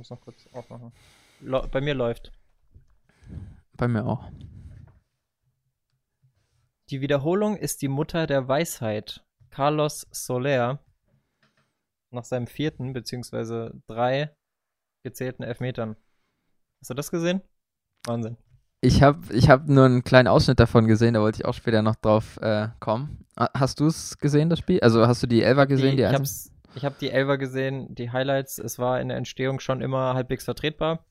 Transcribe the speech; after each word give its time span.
muss 0.00 0.10
noch 0.10 0.20
kurz 0.20 0.48
aufmachen. 0.52 0.92
Lo 1.40 1.66
bei 1.68 1.80
mir 1.80 1.94
läuft. 1.94 2.32
Bei 3.74 3.86
mir 3.86 4.06
auch. 4.06 4.30
Die 6.88 7.00
Wiederholung 7.00 7.56
ist 7.56 7.82
die 7.82 7.88
Mutter 7.88 8.26
der 8.26 8.48
Weisheit. 8.48 9.24
Carlos 9.50 10.06
Soler 10.10 10.82
nach 12.10 12.24
seinem 12.24 12.46
vierten 12.46 12.92
beziehungsweise 12.92 13.80
drei 13.86 14.34
gezählten 15.04 15.44
Elfmetern. 15.44 15.96
Hast 16.80 16.90
du 16.90 16.94
das 16.94 17.10
gesehen? 17.10 17.42
Wahnsinn. 18.06 18.36
Ich 18.80 19.02
habe 19.02 19.32
ich 19.34 19.50
hab 19.50 19.68
nur 19.68 19.84
einen 19.84 20.02
kleinen 20.02 20.28
Ausschnitt 20.28 20.58
davon 20.58 20.86
gesehen, 20.86 21.12
da 21.12 21.20
wollte 21.20 21.42
ich 21.42 21.44
auch 21.44 21.52
später 21.52 21.82
noch 21.82 21.96
drauf 21.96 22.38
äh, 22.40 22.68
kommen. 22.80 23.26
Hast 23.36 23.80
du 23.80 23.86
es 23.86 24.16
gesehen, 24.16 24.48
das 24.48 24.60
Spiel? 24.60 24.80
Also 24.80 25.06
hast 25.06 25.22
du 25.22 25.26
die 25.26 25.42
Elva 25.42 25.66
gesehen? 25.66 25.90
Die, 25.90 25.96
die 25.98 26.02
ich 26.04 26.14
habe 26.14 26.24
ich 26.74 26.84
hab 26.84 26.98
die 26.98 27.10
Elva 27.10 27.36
gesehen, 27.36 27.94
die 27.94 28.10
Highlights. 28.10 28.58
Es 28.58 28.78
war 28.78 29.00
in 29.00 29.08
der 29.08 29.16
Entstehung 29.16 29.60
schon 29.60 29.80
immer 29.80 30.14
halbwegs 30.14 30.44
vertretbar. 30.44 31.04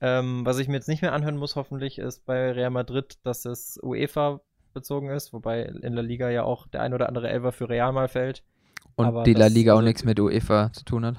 Ähm, 0.00 0.44
was 0.44 0.58
ich 0.58 0.68
mir 0.68 0.74
jetzt 0.74 0.88
nicht 0.88 1.02
mehr 1.02 1.12
anhören 1.12 1.36
muss, 1.36 1.56
hoffentlich, 1.56 1.98
ist 1.98 2.26
bei 2.26 2.52
Real 2.52 2.70
Madrid, 2.70 3.18
dass 3.22 3.44
es 3.44 3.78
UEFA 3.82 4.40
bezogen 4.74 5.08
ist, 5.08 5.32
wobei 5.32 5.62
in 5.62 5.94
der 5.94 6.02
Liga 6.02 6.28
ja 6.30 6.42
auch 6.42 6.66
der 6.66 6.82
ein 6.82 6.92
oder 6.92 7.08
andere 7.08 7.28
Elva 7.28 7.52
für 7.52 7.68
Real 7.68 7.92
mal 7.92 8.08
fällt. 8.08 8.44
Und 8.96 9.06
Aber 9.06 9.22
die 9.22 9.34
La 9.34 9.46
Liga 9.46 9.74
auch 9.74 9.82
nichts 9.82 10.04
mit 10.04 10.20
UEFA 10.20 10.72
zu 10.72 10.84
tun 10.84 11.06
hat? 11.06 11.16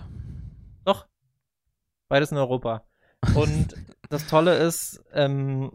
Doch. 0.84 1.08
Beides 2.08 2.32
in 2.32 2.38
Europa. 2.38 2.86
Und 3.36 3.74
das 4.10 4.28
Tolle 4.28 4.58
ist, 4.58 5.04
ähm, 5.14 5.72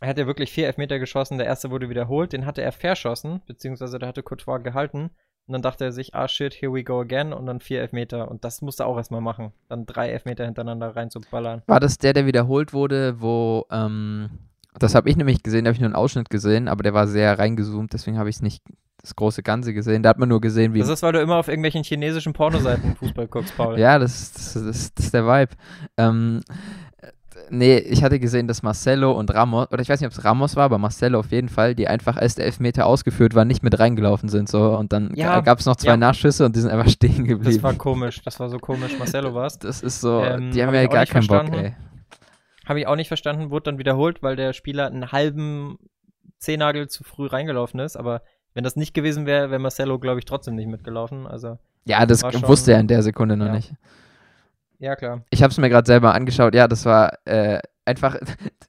er 0.00 0.08
hat 0.08 0.18
ja 0.18 0.26
wirklich 0.26 0.52
vier 0.52 0.66
Elfmeter 0.66 0.98
geschossen. 0.98 1.38
Der 1.38 1.46
erste 1.46 1.70
wurde 1.70 1.88
wiederholt. 1.88 2.32
Den 2.32 2.46
hatte 2.46 2.62
er 2.62 2.72
verschossen, 2.72 3.42
beziehungsweise 3.46 3.98
der 3.98 4.08
hatte 4.08 4.22
Courtois 4.22 4.58
gehalten. 4.58 5.10
Und 5.50 5.54
dann 5.54 5.62
dachte 5.62 5.84
er 5.84 5.90
sich, 5.90 6.14
ah 6.14 6.28
shit, 6.28 6.54
here 6.54 6.72
we 6.72 6.84
go 6.84 7.00
again. 7.00 7.32
Und 7.32 7.44
dann 7.46 7.58
vier 7.58 7.80
Elfmeter. 7.80 8.30
Und 8.30 8.44
das 8.44 8.62
musste 8.62 8.84
er 8.84 8.86
auch 8.86 8.96
erstmal 8.96 9.20
machen. 9.20 9.50
Dann 9.68 9.84
drei 9.84 10.10
Elfmeter 10.10 10.44
hintereinander 10.44 10.94
reinzuballern. 10.94 11.62
War 11.66 11.80
das 11.80 11.98
der, 11.98 12.12
der 12.12 12.24
wiederholt 12.24 12.72
wurde, 12.72 13.20
wo, 13.20 13.66
ähm, 13.72 14.30
das 14.78 14.94
habe 14.94 15.10
ich 15.10 15.16
nämlich 15.16 15.42
gesehen, 15.42 15.64
da 15.64 15.70
habe 15.70 15.74
ich 15.74 15.80
nur 15.80 15.88
einen 15.88 15.96
Ausschnitt 15.96 16.30
gesehen, 16.30 16.68
aber 16.68 16.84
der 16.84 16.94
war 16.94 17.08
sehr 17.08 17.36
reingezoomt, 17.36 17.92
deswegen 17.92 18.16
habe 18.16 18.30
ich 18.30 18.36
es 18.36 18.42
nicht 18.42 18.62
das 19.02 19.16
große 19.16 19.42
Ganze 19.42 19.74
gesehen. 19.74 20.04
Da 20.04 20.10
hat 20.10 20.18
man 20.18 20.28
nur 20.28 20.40
gesehen, 20.40 20.72
wie. 20.72 20.78
Das 20.78 20.88
ist, 20.88 21.02
weil 21.02 21.14
du 21.14 21.20
immer 21.20 21.38
auf 21.38 21.48
irgendwelchen 21.48 21.82
chinesischen 21.82 22.32
Pornoseiten 22.32 22.94
Fußball 22.94 23.26
guckst, 23.26 23.56
Paul. 23.56 23.76
ja, 23.80 23.98
das, 23.98 24.32
das, 24.32 24.52
das, 24.54 24.94
das 24.94 25.04
ist 25.06 25.14
der 25.14 25.26
Vibe. 25.26 25.56
Ähm, 25.96 26.42
nee, 27.50 27.78
ich 27.78 28.02
hatte 28.02 28.18
gesehen, 28.18 28.48
dass 28.48 28.62
Marcelo 28.62 29.12
und 29.12 29.32
Ramos, 29.34 29.70
oder 29.70 29.82
ich 29.82 29.88
weiß 29.88 30.00
nicht, 30.00 30.06
ob 30.06 30.12
es 30.12 30.24
Ramos 30.24 30.56
war, 30.56 30.64
aber 30.64 30.78
Marcelo 30.78 31.18
auf 31.18 31.30
jeden 31.30 31.48
Fall, 31.48 31.74
die 31.74 31.88
einfach 31.88 32.16
als 32.16 32.34
der 32.34 32.46
Elfmeter 32.46 32.86
ausgeführt 32.86 33.34
waren, 33.34 33.48
nicht 33.48 33.62
mit 33.62 33.78
reingelaufen 33.78 34.28
sind. 34.28 34.48
So. 34.48 34.76
Und 34.76 34.92
dann 34.92 35.12
ja, 35.14 35.40
gab 35.40 35.58
es 35.58 35.66
noch 35.66 35.76
zwei 35.76 35.90
ja. 35.90 35.96
Nachschüsse 35.96 36.44
und 36.44 36.56
die 36.56 36.60
sind 36.60 36.70
einfach 36.70 36.88
stehen 36.90 37.24
geblieben. 37.24 37.54
Das 37.54 37.62
war 37.62 37.74
komisch, 37.74 38.22
das 38.22 38.40
war 38.40 38.48
so 38.48 38.58
komisch. 38.58 38.98
Marcelo 38.98 39.34
war 39.34 39.46
es. 39.46 39.58
Das 39.58 39.82
ist 39.82 40.00
so, 40.00 40.22
ähm, 40.22 40.50
die 40.52 40.62
haben 40.64 40.74
ja 40.74 40.86
gar 40.86 41.06
keinen 41.06 41.26
Bock, 41.26 41.52
ey. 41.52 41.74
Habe 42.66 42.80
ich 42.80 42.86
auch 42.86 42.96
nicht 42.96 43.08
verstanden, 43.08 43.50
wurde 43.50 43.64
dann 43.64 43.78
wiederholt, 43.78 44.22
weil 44.22 44.36
der 44.36 44.52
Spieler 44.52 44.86
einen 44.86 45.10
halben 45.10 45.78
Zehnagel 46.38 46.88
zu 46.88 47.04
früh 47.04 47.26
reingelaufen 47.26 47.80
ist, 47.80 47.96
aber 47.96 48.22
wenn 48.54 48.64
das 48.64 48.76
nicht 48.76 48.94
gewesen 48.94 49.26
wäre, 49.26 49.50
wäre 49.50 49.60
Marcelo, 49.60 49.98
glaube 49.98 50.18
ich, 50.18 50.24
trotzdem 50.24 50.54
nicht 50.56 50.68
mitgelaufen. 50.68 51.26
Also, 51.26 51.58
ja, 51.84 52.04
das 52.06 52.20
schon, 52.20 52.46
wusste 52.46 52.72
er 52.72 52.80
in 52.80 52.88
der 52.88 53.02
Sekunde 53.02 53.36
noch 53.36 53.46
ja. 53.46 53.52
nicht. 53.52 53.72
Ja, 54.80 54.96
klar. 54.96 55.22
Ich 55.30 55.42
habe 55.42 55.50
es 55.50 55.58
mir 55.58 55.68
gerade 55.68 55.86
selber 55.86 56.14
angeschaut. 56.14 56.54
Ja, 56.54 56.66
das 56.66 56.86
war 56.86 57.12
äh, 57.26 57.60
einfach, 57.84 58.16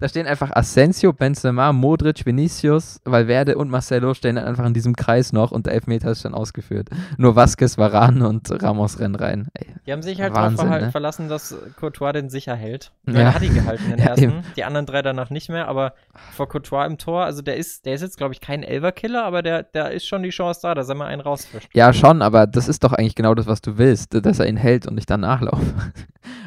da 0.00 0.08
stehen 0.08 0.26
einfach 0.26 0.50
Asensio, 0.52 1.12
Benzema, 1.12 1.72
Modric, 1.72 2.24
Vinicius, 2.24 3.00
Valverde 3.04 3.56
und 3.56 3.70
Marcelo 3.70 4.14
stehen 4.14 4.38
einfach 4.38 4.66
in 4.66 4.74
diesem 4.74 4.94
Kreis 4.96 5.32
noch 5.32 5.50
und 5.50 5.66
der 5.66 5.74
Elfmeter 5.74 6.10
ist 6.10 6.22
schon 6.22 6.34
ausgeführt. 6.34 6.88
Nur 7.16 7.36
Vasquez, 7.36 7.78
Varane 7.78 8.28
und 8.28 8.50
Ramos 8.62 9.00
rennen 9.00 9.14
rein. 9.14 9.48
Ey, 9.54 9.66
die 9.86 9.92
haben 9.92 10.02
sich 10.02 10.20
halt 10.20 10.34
Wahnsinn, 10.34 10.68
darauf 10.68 10.82
ne? 10.82 10.90
verlassen, 10.92 11.28
dass 11.28 11.56
Courtois 11.76 12.12
den 12.12 12.30
sicher 12.30 12.54
hält. 12.54 12.92
Ja. 13.06 13.14
Er 13.14 13.34
hat 13.34 13.42
ihn 13.42 13.54
gehalten, 13.54 13.84
den 13.90 13.98
ersten. 13.98 14.30
Ja, 14.30 14.42
die 14.56 14.64
anderen 14.64 14.86
drei 14.86 15.02
danach 15.02 15.30
nicht 15.30 15.48
mehr, 15.48 15.68
aber 15.68 15.94
vor 16.32 16.48
Courtois 16.48 16.86
im 16.86 16.98
Tor, 16.98 17.24
also 17.24 17.42
der 17.42 17.56
ist, 17.56 17.86
der 17.86 17.94
ist 17.94 18.02
jetzt, 18.02 18.16
glaube 18.16 18.34
ich, 18.34 18.40
kein 18.40 18.62
Elverkiller, 18.62 19.24
aber 19.24 19.42
der, 19.42 19.62
der 19.62 19.90
ist 19.90 20.06
schon 20.06 20.22
die 20.22 20.30
Chance 20.30 20.60
da, 20.62 20.74
dass 20.74 20.88
er 20.88 20.94
mal 20.94 21.06
einen 21.06 21.20
rausfischt. 21.20 21.70
Ja, 21.74 21.92
schon, 21.92 22.22
aber 22.22 22.46
das 22.46 22.68
ist 22.68 22.84
doch 22.84 22.92
eigentlich 22.92 23.14
genau 23.14 23.34
das, 23.34 23.46
was 23.46 23.60
du 23.60 23.78
willst, 23.78 24.14
dass 24.14 24.38
er 24.38 24.46
ihn 24.46 24.56
hält 24.56 24.86
und 24.86 24.98
ich 24.98 25.06
dann 25.06 25.20
nachlaufe. 25.20 25.64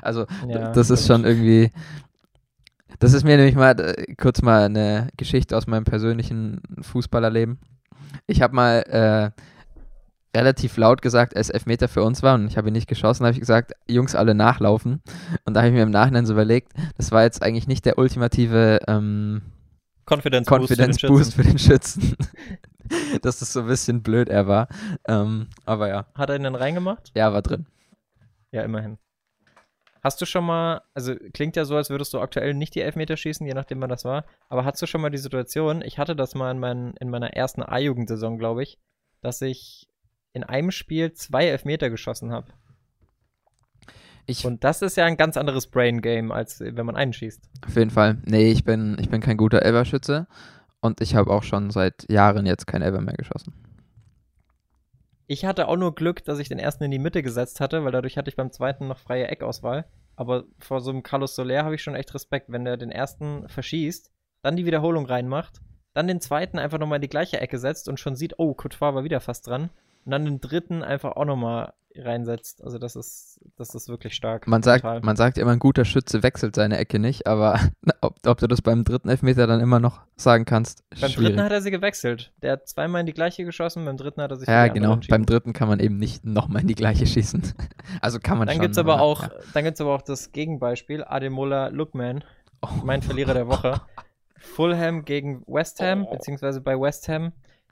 Also, 0.03 0.25
ja, 0.47 0.71
das 0.71 0.89
ist 0.89 1.07
schon 1.07 1.25
irgendwie, 1.25 1.71
das 3.01 3.13
ist 3.13 3.23
mir 3.23 3.35
nämlich 3.35 3.55
mal 3.55 3.79
äh, 3.79 4.13
kurz 4.13 4.43
mal 4.43 4.65
eine 4.65 5.09
Geschichte 5.17 5.57
aus 5.57 5.65
meinem 5.65 5.85
persönlichen 5.85 6.61
Fußballerleben. 6.81 7.59
Ich 8.27 8.43
habe 8.43 8.55
mal 8.55 8.83
äh, 8.83 10.37
relativ 10.37 10.77
laut 10.77 11.01
gesagt, 11.01 11.35
als 11.35 11.49
Elfmeter 11.49 11.87
für 11.87 12.03
uns 12.03 12.21
war 12.21 12.35
und 12.35 12.45
ich 12.45 12.57
habe 12.57 12.69
ihn 12.69 12.73
nicht 12.73 12.87
geschossen, 12.87 13.25
habe 13.25 13.33
ich 13.33 13.39
gesagt, 13.39 13.71
Jungs 13.87 14.13
alle 14.13 14.35
nachlaufen. 14.35 15.01
Und 15.45 15.55
da 15.55 15.61
habe 15.61 15.69
ich 15.69 15.73
mir 15.73 15.81
im 15.81 15.89
Nachhinein 15.89 16.27
so 16.27 16.33
überlegt, 16.33 16.73
das 16.95 17.11
war 17.11 17.23
jetzt 17.23 17.41
eigentlich 17.41 17.67
nicht 17.67 17.85
der 17.85 17.97
ultimative 17.97 18.79
ähm, 18.87 19.41
Confidence, 20.07 20.47
Confidence 20.47 21.01
Boost, 21.01 21.33
für 21.33 21.43
den 21.43 21.57
Schützen. 21.57 22.15
Dass 23.23 23.39
das 23.39 23.51
so 23.51 23.61
ein 23.61 23.67
bisschen 23.67 24.03
blöd 24.03 24.29
er 24.29 24.45
war. 24.45 24.67
Ähm, 25.07 25.47
aber 25.65 25.87
ja. 25.87 26.05
Hat 26.13 26.29
er 26.29 26.35
ihn 26.35 26.43
dann 26.43 26.55
reingemacht? 26.55 27.11
Ja, 27.15 27.33
war 27.33 27.41
drin. 27.41 27.65
Ja, 28.51 28.61
immerhin. 28.61 28.99
Hast 30.01 30.19
du 30.19 30.25
schon 30.25 30.45
mal, 30.45 30.81
also 30.93 31.15
klingt 31.33 31.55
ja 31.55 31.65
so, 31.65 31.75
als 31.75 31.89
würdest 31.89 32.13
du 32.13 32.19
aktuell 32.19 32.53
nicht 32.53 32.73
die 32.73 32.81
Elfmeter 32.81 33.17
schießen, 33.17 33.45
je 33.45 33.53
nachdem, 33.53 33.81
wann 33.81 33.89
das 33.89 34.03
war, 34.03 34.25
aber 34.49 34.65
hast 34.65 34.81
du 34.81 34.87
schon 34.87 35.01
mal 35.01 35.11
die 35.11 35.17
Situation, 35.17 35.81
ich 35.83 35.99
hatte 35.99 36.15
das 36.15 36.33
mal 36.33 36.51
in, 36.51 36.59
mein, 36.59 36.93
in 36.99 37.09
meiner 37.09 37.33
ersten 37.33 37.61
A-Jugendsaison, 37.61 38.39
glaube 38.39 38.63
ich, 38.63 38.79
dass 39.21 39.41
ich 39.41 39.87
in 40.33 40.43
einem 40.43 40.71
Spiel 40.71 41.13
zwei 41.13 41.47
Elfmeter 41.47 41.89
geschossen 41.89 42.31
habe. 42.31 42.47
Und 44.43 44.63
das 44.63 44.81
ist 44.81 44.97
ja 44.97 45.05
ein 45.05 45.17
ganz 45.17 45.37
anderes 45.37 45.67
Brain-Game, 45.67 46.31
als 46.31 46.59
wenn 46.61 46.85
man 46.85 46.95
einen 46.95 47.13
schießt. 47.13 47.41
Auf 47.65 47.75
jeden 47.75 47.89
Fall. 47.89 48.17
Nee, 48.25 48.51
ich 48.51 48.63
bin, 48.63 48.97
ich 48.99 49.09
bin 49.09 49.21
kein 49.21 49.37
guter 49.37 49.61
Elverschütze 49.61 50.27
und 50.79 51.01
ich 51.01 51.15
habe 51.15 51.31
auch 51.31 51.43
schon 51.43 51.69
seit 51.69 52.09
Jahren 52.09 52.45
jetzt 52.45 52.65
kein 52.65 52.81
Elver 52.81 53.01
mehr 53.01 53.15
geschossen. 53.15 53.53
Ich 55.27 55.45
hatte 55.45 55.67
auch 55.67 55.77
nur 55.77 55.95
Glück, 55.95 56.23
dass 56.25 56.39
ich 56.39 56.49
den 56.49 56.59
ersten 56.59 56.83
in 56.83 56.91
die 56.91 56.99
Mitte 56.99 57.23
gesetzt 57.23 57.59
hatte, 57.59 57.83
weil 57.83 57.91
dadurch 57.91 58.17
hatte 58.17 58.29
ich 58.29 58.35
beim 58.35 58.51
zweiten 58.51 58.87
noch 58.87 58.97
freie 58.97 59.27
Eckauswahl. 59.27 59.85
Aber 60.15 60.43
vor 60.59 60.81
so 60.81 60.91
einem 60.91 61.03
Carlos 61.03 61.35
Soler 61.35 61.63
habe 61.63 61.75
ich 61.75 61.83
schon 61.83 61.95
echt 61.95 62.13
Respekt, 62.13 62.51
wenn 62.51 62.65
der 62.65 62.77
den 62.77 62.91
ersten 62.91 63.47
verschießt, 63.47 64.11
dann 64.41 64.55
die 64.55 64.65
Wiederholung 64.65 65.05
reinmacht, 65.05 65.61
dann 65.93 66.07
den 66.07 66.21
zweiten 66.21 66.59
einfach 66.59 66.79
nochmal 66.79 66.97
in 66.97 67.03
die 67.03 67.09
gleiche 67.09 67.39
Ecke 67.39 67.57
setzt 67.57 67.87
und 67.89 67.99
schon 67.99 68.15
sieht, 68.15 68.35
oh, 68.37 68.53
Courtois 68.53 68.93
war 68.93 69.03
wieder 69.03 69.19
fast 69.19 69.47
dran. 69.47 69.69
Und 70.05 70.11
dann 70.11 70.25
den 70.25 70.41
dritten 70.41 70.83
einfach 70.83 71.15
auch 71.15 71.25
nochmal 71.25 71.73
reinsetzt. 71.95 72.63
Also 72.63 72.77
das 72.77 72.95
ist, 72.95 73.39
das 73.57 73.75
ist 73.75 73.89
wirklich 73.89 74.13
stark. 74.13 74.47
Man 74.47 74.63
sagt, 74.63 74.83
man 74.83 75.15
sagt 75.15 75.37
immer, 75.37 75.51
ein 75.51 75.59
guter 75.59 75.85
Schütze 75.85 76.23
wechselt 76.23 76.55
seine 76.55 76.77
Ecke 76.77 76.99
nicht, 76.99 77.27
aber 77.27 77.59
ob, 78.01 78.15
ob 78.25 78.37
du 78.39 78.47
das 78.47 78.61
beim 78.61 78.83
dritten 78.83 79.09
Elfmeter 79.09 79.47
dann 79.47 79.59
immer 79.59 79.79
noch 79.79 80.01
sagen 80.15 80.45
kannst, 80.45 80.83
Beim 80.89 81.09
schwierig. 81.09 81.29
dritten 81.29 81.43
hat 81.43 81.51
er 81.51 81.61
sie 81.61 81.71
gewechselt. 81.71 82.31
Der 82.41 82.53
hat 82.53 82.67
zweimal 82.67 83.01
in 83.01 83.05
die 83.05 83.13
gleiche 83.13 83.43
geschossen, 83.43 83.85
beim 83.85 83.97
dritten 83.97 84.21
hat 84.21 84.31
er 84.31 84.37
sich 84.37 84.47
Ja, 84.47 84.67
genau. 84.67 84.97
Beim 85.09 85.25
dritten 85.25 85.53
kann 85.53 85.67
man 85.67 85.79
eben 85.79 85.97
nicht 85.97 86.23
nochmal 86.23 86.61
in 86.61 86.67
die 86.67 86.75
gleiche 86.75 87.05
schießen. 87.05 87.53
also 88.01 88.19
kann 88.19 88.37
man 88.37 88.47
dann 88.47 88.55
schon. 88.55 88.61
Gibt's 88.63 88.77
aber 88.77 89.01
auch, 89.01 89.23
ja. 89.23 89.31
Dann 89.53 89.63
gibt 89.63 89.75
es 89.75 89.81
aber 89.81 89.93
auch 89.95 90.01
das 90.01 90.31
Gegenbeispiel, 90.31 91.03
Ademola 91.03 91.67
Lookman, 91.67 92.23
oh. 92.61 92.67
mein 92.83 93.01
Verlierer 93.01 93.33
der 93.33 93.47
Woche. 93.47 93.81
Fulham 94.37 95.05
gegen 95.05 95.43
West 95.45 95.81
Ham, 95.81 96.05
oh. 96.05 96.11
beziehungsweise 96.11 96.61
bei 96.61 96.79
West 96.79 97.07
Ham 97.09 97.31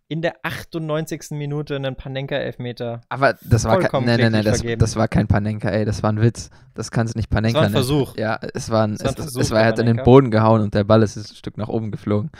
in 0.10 0.24
der 0.24 0.38
98. 0.42 1.32
Minute 1.32 1.76
einen 1.76 1.96
Panenka-Elfmeter. 1.96 3.02
Aber 3.10 3.36
das 3.44 3.64
war 3.66 3.80
kein, 3.80 4.04
nee, 4.04 4.18
nee, 4.18 4.30
nee, 4.32 4.42
das, 4.42 4.64
das, 4.78 4.96
war 4.96 5.08
kein 5.08 5.28
Panenka, 5.28 5.70
ey, 5.70 5.86
das 5.86 6.02
war 6.02 6.12
ein 6.12 6.20
Witz. 6.20 6.50
Das 6.74 6.90
kannst 6.90 7.14
du 7.14 7.20
nicht 7.20 7.30
Panenka 7.30 7.62
nennen. 7.62 7.74
Das 7.74 7.88
war 7.88 7.94
ein 7.94 8.06
Versuch. 8.06 8.18
Ja, 8.18 8.40
es 8.54 8.72
war 8.72 8.88
ein, 8.88 8.94
es, 8.94 9.04
war 9.04 9.10
ein 9.10 9.14
es, 9.14 9.24
Versuch 9.24 9.42
es 9.42 9.52
war, 9.52 9.62
er 9.62 9.68
hat 9.68 9.80
in 9.80 9.86
den 9.86 10.04
Boden 10.04 10.32
gehauen 10.32 10.62
und 10.62 10.74
der 10.74 10.84
Ball 10.84 11.04
ist 11.04 11.16
ein 11.16 11.24
Stück 11.24 11.58
nach 11.58 11.70
oben 11.70 11.92
geflogen. 11.92 12.32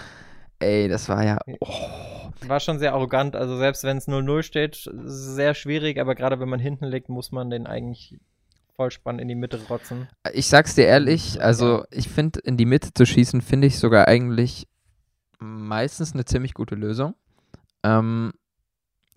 Ey, 0.58 0.88
das 0.88 1.08
war 1.10 1.24
ja. 1.24 1.38
Oh. 1.60 1.68
War 2.48 2.60
schon 2.60 2.80
sehr 2.80 2.94
arrogant. 2.94 3.36
Also 3.36 3.58
selbst 3.58 3.84
wenn 3.84 3.98
es 3.98 4.08
0-0 4.08 4.42
steht, 4.42 4.90
sehr 5.06 5.54
schwierig, 5.54 6.00
aber 6.00 6.16
gerade 6.16 6.40
wenn 6.40 6.50
man 6.50 6.60
hinten 6.60 6.86
liegt, 6.86 7.08
muss 7.08 7.32
man 7.32 7.52
den 7.52 7.68
eigentlich 7.68 8.20
Vollspann 8.76 9.20
in 9.20 9.28
die 9.28 9.36
Mitte 9.36 9.60
rotzen. 9.70 10.08
Ich 10.34 10.48
sag's 10.48 10.74
dir 10.74 10.86
ehrlich, 10.86 11.44
also 11.44 11.84
ich 11.92 12.10
finde, 12.10 12.40
in 12.40 12.58
die 12.58 12.66
Mitte 12.66 12.94
zu 12.96 13.06
schießen, 13.06 13.42
finde 13.42 13.68
ich 13.68 13.78
sogar 13.78 14.08
eigentlich 14.08 14.68
meistens 15.38 16.14
eine 16.14 16.26
ziemlich 16.26 16.56
gute 16.56 16.76
Lösung. 16.76 17.14
Ähm, 17.84 18.32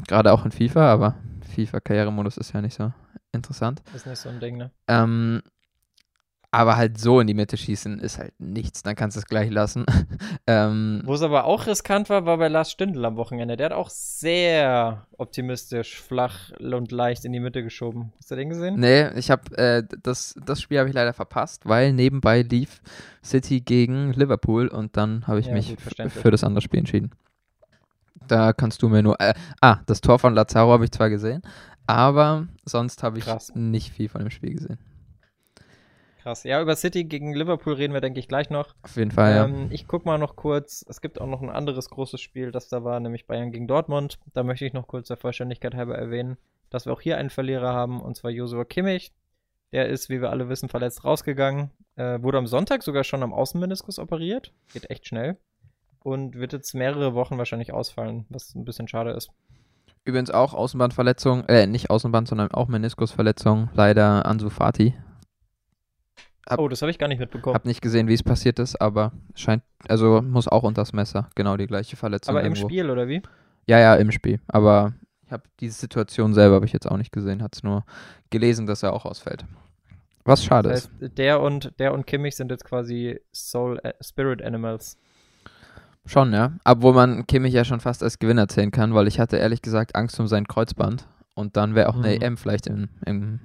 Gerade 0.06 0.32
auch 0.32 0.44
in 0.44 0.52
FIFA, 0.52 0.92
aber 0.92 1.16
FIFA-Karrieremodus 1.54 2.36
ist 2.36 2.52
ja 2.52 2.60
nicht 2.60 2.74
so 2.74 2.92
interessant. 3.32 3.82
Ist 3.94 4.06
nicht 4.06 4.18
so 4.18 4.28
ein 4.28 4.40
Ding, 4.40 4.56
ne? 4.56 4.70
Ähm, 4.88 5.42
aber 6.54 6.76
halt 6.76 6.98
so 7.00 7.18
in 7.18 7.26
die 7.26 7.34
Mitte 7.34 7.56
schießen 7.56 7.98
ist 7.98 8.18
halt 8.18 8.34
nichts, 8.38 8.82
dann 8.82 8.94
kannst 8.94 9.16
du 9.16 9.20
es 9.20 9.26
gleich 9.26 9.50
lassen. 9.50 9.86
ähm, 10.46 11.00
Wo 11.04 11.14
es 11.14 11.22
aber 11.22 11.44
auch 11.44 11.66
riskant 11.66 12.10
war, 12.10 12.26
war 12.26 12.36
bei 12.36 12.48
Lars 12.48 12.70
Stindl 12.70 13.04
am 13.06 13.16
Wochenende. 13.16 13.56
Der 13.56 13.66
hat 13.66 13.72
auch 13.72 13.88
sehr 13.88 15.06
optimistisch, 15.16 15.98
flach 15.98 16.50
und 16.58 16.92
leicht 16.92 17.24
in 17.24 17.32
die 17.32 17.40
Mitte 17.40 17.62
geschoben. 17.62 18.12
Hast 18.18 18.30
du 18.30 18.36
den 18.36 18.50
gesehen? 18.50 18.78
Nee, 18.78 19.08
ich 19.16 19.30
habe 19.30 19.56
äh, 19.56 19.82
das, 20.02 20.34
das 20.44 20.60
Spiel 20.60 20.78
habe 20.78 20.90
ich 20.90 20.94
leider 20.94 21.14
verpasst, 21.14 21.66
weil 21.66 21.94
nebenbei 21.94 22.42
lief 22.42 22.82
City 23.24 23.62
gegen 23.62 24.12
Liverpool 24.12 24.68
und 24.68 24.96
dann 24.98 25.26
habe 25.26 25.40
ich 25.40 25.46
ja, 25.46 25.54
mich 25.54 25.74
für 25.78 26.30
das 26.30 26.44
andere 26.44 26.60
Spiel 26.60 26.80
entschieden. 26.80 27.12
Da 28.32 28.54
kannst 28.54 28.80
du 28.80 28.88
mir 28.88 29.02
nur. 29.02 29.20
Äh, 29.20 29.34
ah, 29.60 29.80
das 29.84 30.00
Tor 30.00 30.18
von 30.18 30.34
Lazaro 30.34 30.72
habe 30.72 30.84
ich 30.84 30.90
zwar 30.90 31.10
gesehen, 31.10 31.42
aber 31.86 32.48
sonst 32.64 33.02
habe 33.02 33.18
ich 33.18 33.24
Krass. 33.26 33.52
nicht 33.54 33.92
viel 33.92 34.08
von 34.08 34.22
dem 34.22 34.30
Spiel 34.30 34.54
gesehen. 34.54 34.78
Krass. 36.22 36.42
Ja, 36.44 36.62
über 36.62 36.74
City 36.74 37.04
gegen 37.04 37.34
Liverpool 37.34 37.74
reden 37.74 37.92
wir, 37.92 38.00
denke 38.00 38.20
ich, 38.20 38.28
gleich 38.28 38.48
noch. 38.48 38.74
Auf 38.84 38.96
jeden 38.96 39.10
Fall, 39.10 39.44
ähm, 39.44 39.64
ja. 39.64 39.66
Ich 39.70 39.86
gucke 39.86 40.06
mal 40.06 40.16
noch 40.16 40.34
kurz. 40.34 40.82
Es 40.88 41.02
gibt 41.02 41.20
auch 41.20 41.26
noch 41.26 41.42
ein 41.42 41.50
anderes 41.50 41.90
großes 41.90 42.22
Spiel, 42.22 42.52
das 42.52 42.68
da 42.68 42.84
war, 42.84 43.00
nämlich 43.00 43.26
Bayern 43.26 43.52
gegen 43.52 43.68
Dortmund. 43.68 44.18
Da 44.32 44.44
möchte 44.44 44.64
ich 44.64 44.72
noch 44.72 44.86
kurz 44.86 45.08
der 45.08 45.18
Vollständigkeit 45.18 45.74
halber 45.74 45.98
erwähnen, 45.98 46.38
dass 46.70 46.86
wir 46.86 46.94
auch 46.94 47.02
hier 47.02 47.18
einen 47.18 47.28
Verlierer 47.28 47.74
haben, 47.74 48.00
und 48.00 48.16
zwar 48.16 48.30
Josua 48.30 48.64
Kimmich. 48.64 49.12
Der 49.72 49.90
ist, 49.90 50.08
wie 50.08 50.22
wir 50.22 50.30
alle 50.30 50.48
wissen, 50.48 50.70
verletzt 50.70 51.04
rausgegangen. 51.04 51.70
Äh, 51.96 52.22
wurde 52.22 52.38
am 52.38 52.46
Sonntag 52.46 52.82
sogar 52.82 53.04
schon 53.04 53.22
am 53.22 53.34
Außenmeniskus 53.34 53.98
operiert. 53.98 54.54
Geht 54.72 54.88
echt 54.88 55.06
schnell. 55.06 55.36
Und 56.02 56.34
wird 56.34 56.52
jetzt 56.52 56.74
mehrere 56.74 57.14
Wochen 57.14 57.38
wahrscheinlich 57.38 57.72
ausfallen, 57.72 58.26
was 58.28 58.54
ein 58.54 58.64
bisschen 58.64 58.88
schade 58.88 59.12
ist. 59.12 59.30
Übrigens 60.04 60.30
auch 60.30 60.52
Außenbandverletzung, 60.52 61.44
äh, 61.48 61.66
nicht 61.66 61.90
Außenband, 61.90 62.26
sondern 62.26 62.50
auch 62.50 62.66
Meniskusverletzung. 62.66 63.70
Leider 63.74 64.26
Ansu 64.26 64.50
Fati. 64.50 64.94
Hab, 66.48 66.58
oh, 66.58 66.68
das 66.68 66.82
habe 66.82 66.90
ich 66.90 66.98
gar 66.98 67.06
nicht 67.06 67.20
mitbekommen. 67.20 67.54
Hab 67.54 67.64
nicht 67.64 67.80
gesehen, 67.80 68.08
wie 68.08 68.14
es 68.14 68.22
passiert 68.22 68.58
ist, 68.58 68.80
aber 68.80 69.12
scheint, 69.36 69.62
also 69.86 70.20
muss 70.22 70.48
auch 70.48 70.64
unters 70.64 70.92
Messer. 70.92 71.30
Genau 71.36 71.56
die 71.56 71.68
gleiche 71.68 71.96
Verletzung. 71.96 72.34
Aber 72.34 72.42
irgendwo. 72.42 72.62
im 72.62 72.68
Spiel, 72.68 72.90
oder 72.90 73.06
wie? 73.06 73.22
Ja, 73.68 73.78
ja, 73.78 73.94
im 73.94 74.10
Spiel. 74.10 74.40
Aber 74.48 74.92
ich 75.24 75.30
habe 75.30 75.44
diese 75.60 75.78
Situation 75.78 76.34
selber 76.34 76.56
habe 76.56 76.66
ich 76.66 76.72
jetzt 76.72 76.90
auch 76.90 76.96
nicht 76.96 77.12
gesehen, 77.12 77.42
hat 77.42 77.54
es 77.54 77.62
nur 77.62 77.84
gelesen, 78.30 78.66
dass 78.66 78.82
er 78.82 78.92
auch 78.92 79.04
ausfällt. 79.04 79.44
Was 80.24 80.44
schade 80.44 80.68
das 80.68 80.84
heißt, 80.84 81.02
ist. 81.02 81.18
Der 81.18 81.40
und, 81.40 81.78
der 81.78 81.94
und 81.94 82.06
Kimmich 82.06 82.34
sind 82.34 82.50
jetzt 82.50 82.64
quasi 82.64 83.20
Soul 83.32 83.78
äh, 83.84 83.92
Spirit 84.00 84.42
Animals. 84.42 84.98
Schon, 86.12 86.34
ja. 86.34 86.52
Obwohl 86.66 86.92
man 86.92 87.26
Kimmich 87.26 87.54
ja 87.54 87.64
schon 87.64 87.80
fast 87.80 88.02
als 88.02 88.18
Gewinner 88.18 88.46
zählen 88.46 88.70
kann, 88.70 88.92
weil 88.92 89.08
ich 89.08 89.18
hatte 89.18 89.38
ehrlich 89.38 89.62
gesagt 89.62 89.96
Angst 89.96 90.20
um 90.20 90.26
sein 90.26 90.46
Kreuzband. 90.46 91.08
Und 91.34 91.56
dann 91.56 91.74
wäre 91.74 91.88
auch 91.88 91.96
mhm. 91.96 92.04
eine 92.04 92.20
EM 92.20 92.36
vielleicht 92.36 92.66
in, 92.66 92.90
in, 93.06 93.40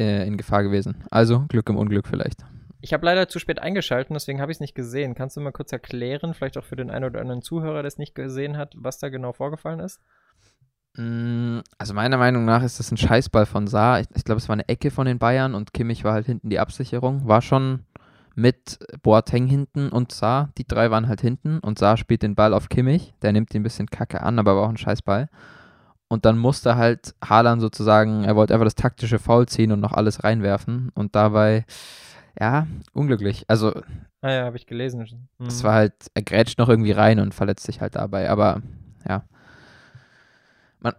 äh, 0.00 0.26
in 0.26 0.38
Gefahr 0.38 0.62
gewesen. 0.62 1.04
Also 1.10 1.44
Glück 1.48 1.68
im 1.68 1.76
Unglück 1.76 2.08
vielleicht. 2.08 2.46
Ich 2.80 2.94
habe 2.94 3.04
leider 3.04 3.28
zu 3.28 3.38
spät 3.38 3.58
eingeschaltet, 3.58 4.10
deswegen 4.14 4.40
habe 4.40 4.50
ich 4.50 4.56
es 4.56 4.60
nicht 4.60 4.74
gesehen. 4.74 5.14
Kannst 5.14 5.36
du 5.36 5.42
mal 5.42 5.52
kurz 5.52 5.70
erklären, 5.70 6.32
vielleicht 6.32 6.56
auch 6.56 6.64
für 6.64 6.76
den 6.76 6.90
einen 6.90 7.04
oder 7.04 7.20
anderen 7.20 7.42
Zuhörer, 7.42 7.82
der 7.82 7.88
es 7.88 7.98
nicht 7.98 8.14
gesehen 8.14 8.56
hat, 8.56 8.72
was 8.74 8.98
da 8.98 9.10
genau 9.10 9.34
vorgefallen 9.34 9.80
ist? 9.80 10.00
Mm, 10.96 11.58
also 11.76 11.92
meiner 11.92 12.16
Meinung 12.16 12.46
nach 12.46 12.62
ist 12.62 12.78
das 12.78 12.90
ein 12.90 12.96
Scheißball 12.96 13.44
von 13.44 13.66
Saar. 13.66 14.00
Ich, 14.00 14.06
ich 14.14 14.24
glaube, 14.24 14.38
es 14.38 14.48
war 14.48 14.54
eine 14.54 14.66
Ecke 14.66 14.90
von 14.90 15.04
den 15.04 15.18
Bayern 15.18 15.54
und 15.54 15.74
Kimmich 15.74 16.04
war 16.04 16.14
halt 16.14 16.24
hinten 16.24 16.48
die 16.48 16.58
Absicherung. 16.58 17.28
War 17.28 17.42
schon 17.42 17.84
mit 18.34 18.78
Boateng 19.02 19.46
hinten 19.46 19.88
und 19.88 20.12
Saar. 20.12 20.50
Die 20.58 20.66
drei 20.66 20.90
waren 20.90 21.08
halt 21.08 21.20
hinten 21.20 21.58
und 21.58 21.78
Saar 21.78 21.96
spielt 21.96 22.22
den 22.22 22.34
Ball 22.34 22.54
auf 22.54 22.68
Kimmich. 22.68 23.14
Der 23.22 23.32
nimmt 23.32 23.54
ihn 23.54 23.60
ein 23.60 23.64
bisschen 23.64 23.88
kacke 23.88 24.22
an, 24.22 24.38
aber 24.38 24.56
war 24.56 24.64
auch 24.64 24.70
ein 24.70 24.76
Scheißball. 24.76 25.28
Und 26.08 26.24
dann 26.24 26.38
musste 26.38 26.76
halt 26.76 27.14
Haaland 27.24 27.62
sozusagen, 27.62 28.24
er 28.24 28.36
wollte 28.36 28.52
einfach 28.52 28.66
das 28.66 28.74
taktische 28.74 29.18
Foul 29.18 29.46
ziehen 29.46 29.72
und 29.72 29.80
noch 29.80 29.92
alles 29.92 30.24
reinwerfen. 30.24 30.90
Und 30.94 31.14
dabei, 31.14 31.64
ja, 32.38 32.66
unglücklich. 32.92 33.44
Also. 33.48 33.72
Ah 34.20 34.30
ja, 34.30 34.44
habe 34.44 34.56
ich 34.56 34.66
gelesen. 34.66 35.28
Mhm. 35.38 35.46
Es 35.46 35.64
war 35.64 35.74
halt, 35.74 35.94
er 36.14 36.22
grätscht 36.22 36.58
noch 36.58 36.68
irgendwie 36.68 36.92
rein 36.92 37.18
und 37.18 37.34
verletzt 37.34 37.64
sich 37.64 37.80
halt 37.80 37.96
dabei. 37.96 38.28
Aber 38.28 38.60
ja. 39.08 39.24
Man, 40.80 40.94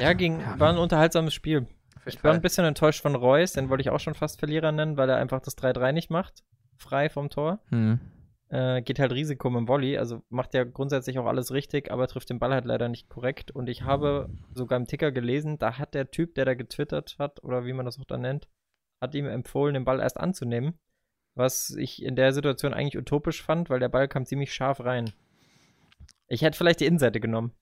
ja, 0.00 0.12
ging, 0.14 0.40
ja. 0.40 0.58
war 0.58 0.70
ein 0.70 0.78
unterhaltsames 0.78 1.32
Spiel. 1.32 1.66
Ich 2.04 2.22
war 2.22 2.32
ein 2.32 2.40
bisschen 2.40 2.64
enttäuscht 2.64 3.02
von 3.02 3.16
Reus, 3.16 3.52
den 3.52 3.68
wollte 3.68 3.82
ich 3.82 3.90
auch 3.90 3.98
schon 3.98 4.14
fast 4.14 4.38
Verlierer 4.38 4.70
nennen, 4.70 4.96
weil 4.96 5.08
er 5.08 5.16
einfach 5.16 5.40
das 5.40 5.58
3-3 5.58 5.90
nicht 5.90 6.08
macht 6.08 6.44
frei 6.76 7.08
vom 7.08 7.30
Tor. 7.30 7.60
Mhm. 7.70 8.00
Äh, 8.48 8.82
geht 8.82 9.00
halt 9.00 9.10
Risiko 9.12 9.50
mit 9.50 9.60
dem 9.60 9.68
Volley, 9.68 9.98
also 9.98 10.22
macht 10.28 10.54
ja 10.54 10.62
grundsätzlich 10.62 11.18
auch 11.18 11.26
alles 11.26 11.52
richtig, 11.52 11.90
aber 11.90 12.06
trifft 12.06 12.30
den 12.30 12.38
Ball 12.38 12.52
halt 12.52 12.64
leider 12.64 12.88
nicht 12.88 13.08
korrekt. 13.08 13.50
Und 13.50 13.68
ich 13.68 13.82
habe 13.82 14.28
sogar 14.54 14.78
im 14.78 14.86
Ticker 14.86 15.10
gelesen, 15.10 15.58
da 15.58 15.78
hat 15.78 15.94
der 15.94 16.10
Typ, 16.12 16.34
der 16.36 16.44
da 16.44 16.54
getwittert 16.54 17.16
hat, 17.18 17.42
oder 17.42 17.64
wie 17.64 17.72
man 17.72 17.86
das 17.86 17.98
auch 17.98 18.04
da 18.04 18.16
nennt, 18.16 18.48
hat 19.00 19.14
ihm 19.14 19.26
empfohlen, 19.26 19.74
den 19.74 19.84
Ball 19.84 20.00
erst 20.00 20.18
anzunehmen. 20.18 20.78
Was 21.34 21.70
ich 21.70 22.02
in 22.02 22.16
der 22.16 22.32
Situation 22.32 22.72
eigentlich 22.72 22.96
utopisch 22.96 23.42
fand, 23.42 23.68
weil 23.68 23.80
der 23.80 23.88
Ball 23.88 24.08
kam 24.08 24.24
ziemlich 24.24 24.54
scharf 24.54 24.80
rein. 24.80 25.12
Ich 26.28 26.42
hätte 26.42 26.56
vielleicht 26.56 26.80
die 26.80 26.86
Innenseite 26.86 27.20
genommen. 27.20 27.52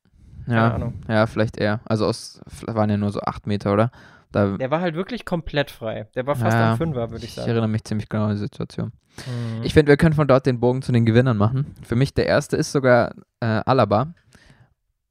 Ja, 0.46 0.92
ja, 1.08 1.26
vielleicht 1.26 1.56
eher. 1.56 1.80
Also 1.86 2.08
es 2.08 2.40
waren 2.66 2.90
ja 2.90 2.98
nur 2.98 3.10
so 3.10 3.20
acht 3.20 3.46
Meter, 3.46 3.72
oder? 3.72 3.90
Da, 4.34 4.56
der 4.56 4.70
war 4.72 4.80
halt 4.80 4.96
wirklich 4.96 5.24
komplett 5.24 5.70
frei. 5.70 6.08
Der 6.16 6.26
war 6.26 6.34
fast 6.34 6.56
ja, 6.56 6.72
am 6.72 6.76
Fünfer, 6.76 7.12
würde 7.12 7.24
ich 7.24 7.34
sagen. 7.34 7.46
Ich 7.46 7.50
erinnere 7.50 7.68
mich 7.68 7.84
ziemlich 7.84 8.08
genau 8.08 8.24
an 8.24 8.30
die 8.32 8.38
Situation. 8.38 8.90
Mhm. 9.26 9.62
Ich 9.62 9.72
finde, 9.72 9.90
wir 9.90 9.96
können 9.96 10.14
von 10.14 10.26
dort 10.26 10.44
den 10.46 10.58
Bogen 10.58 10.82
zu 10.82 10.90
den 10.90 11.06
Gewinnern 11.06 11.36
machen. 11.36 11.74
Für 11.82 11.94
mich 11.94 12.14
der 12.14 12.26
erste 12.26 12.56
ist 12.56 12.72
sogar 12.72 13.14
äh, 13.38 13.46
Alaba, 13.46 14.12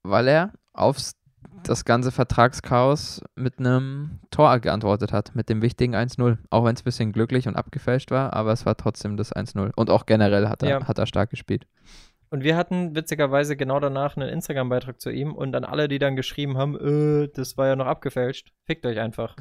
weil 0.04 0.28
er 0.28 0.52
auf 0.74 0.98
das 1.64 1.86
ganze 1.86 2.12
Vertragschaos 2.12 3.22
mit 3.36 3.60
einem 3.60 4.20
Tor 4.30 4.60
geantwortet 4.60 5.14
hat, 5.14 5.34
mit 5.36 5.48
dem 5.48 5.62
wichtigen 5.62 5.96
1-0. 5.96 6.38
Auch 6.50 6.66
wenn 6.66 6.76
es 6.76 6.82
ein 6.82 6.84
bisschen 6.84 7.14
glücklich 7.14 7.48
und 7.48 7.56
abgefälscht 7.56 8.12
war, 8.12 8.34
aber 8.34 8.52
es 8.52 8.66
war 8.66 8.76
trotzdem 8.76 9.16
das 9.16 9.34
1-0. 9.34 9.72
Und 9.74 9.90
auch 9.90 10.06
generell 10.06 10.50
hat 10.50 10.64
er, 10.64 10.70
ja. 10.70 10.88
hat 10.88 10.98
er 10.98 11.06
stark 11.06 11.30
gespielt. 11.30 11.66
Und 12.34 12.44
wir 12.44 12.58
hatten 12.58 12.96
witzigerweise 12.96 13.56
genau 13.56 13.80
danach 13.80 14.18
einen 14.18 14.28
Instagram-Beitrag 14.28 15.00
zu 15.00 15.12
ihm 15.12 15.34
und 15.34 15.56
an 15.56 15.64
alle, 15.64 15.88
die 15.88 16.00
dann 16.00 16.16
geschrieben 16.16 16.58
haben, 16.58 16.76
äh, 16.76 17.28
das 17.28 17.60
war 17.60 17.68
ja 17.68 17.76
noch 17.76 17.86
abgefälscht, 17.86 18.54
fickt 18.66 18.88
euch 18.88 19.00
einfach. 19.00 19.36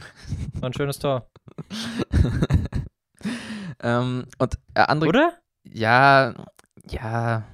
War 0.61 0.69
ein 0.69 0.75
schönes 0.75 0.99
Tor. 0.99 1.31
ähm, 3.83 4.27
und 4.37 4.59
äh, 4.75 4.83
andere. 4.83 5.09
Oder? 5.09 5.33
Ja, 5.65 6.35
ja, 6.87 7.45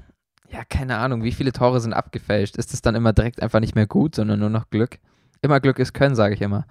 ja, 0.49 0.64
keine 0.69 0.96
Ahnung, 0.96 1.23
wie 1.23 1.31
viele 1.31 1.52
Tore 1.52 1.79
sind 1.79 1.93
abgefälscht? 1.93 2.56
Ist 2.56 2.75
es 2.75 2.82
dann 2.82 2.96
immer 2.96 3.12
direkt 3.12 3.40
einfach 3.40 3.61
nicht 3.61 3.76
mehr 3.76 3.87
gut, 3.87 4.17
sondern 4.17 4.40
nur 4.40 4.50
noch 4.50 4.70
Glück? 4.70 4.99
Immer 5.40 5.61
Glück 5.61 5.79
ist 5.79 5.94
Können, 5.94 6.17
sage 6.17 6.35
ich 6.35 6.40
immer. 6.40 6.67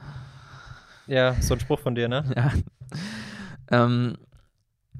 Ja, 1.05 1.35
so 1.35 1.53
ein 1.53 1.61
Spruch 1.61 1.79
von 1.79 1.95
dir, 1.95 2.09
ne? 2.09 2.25
Ja. 2.35 2.51
Ähm, 3.69 4.17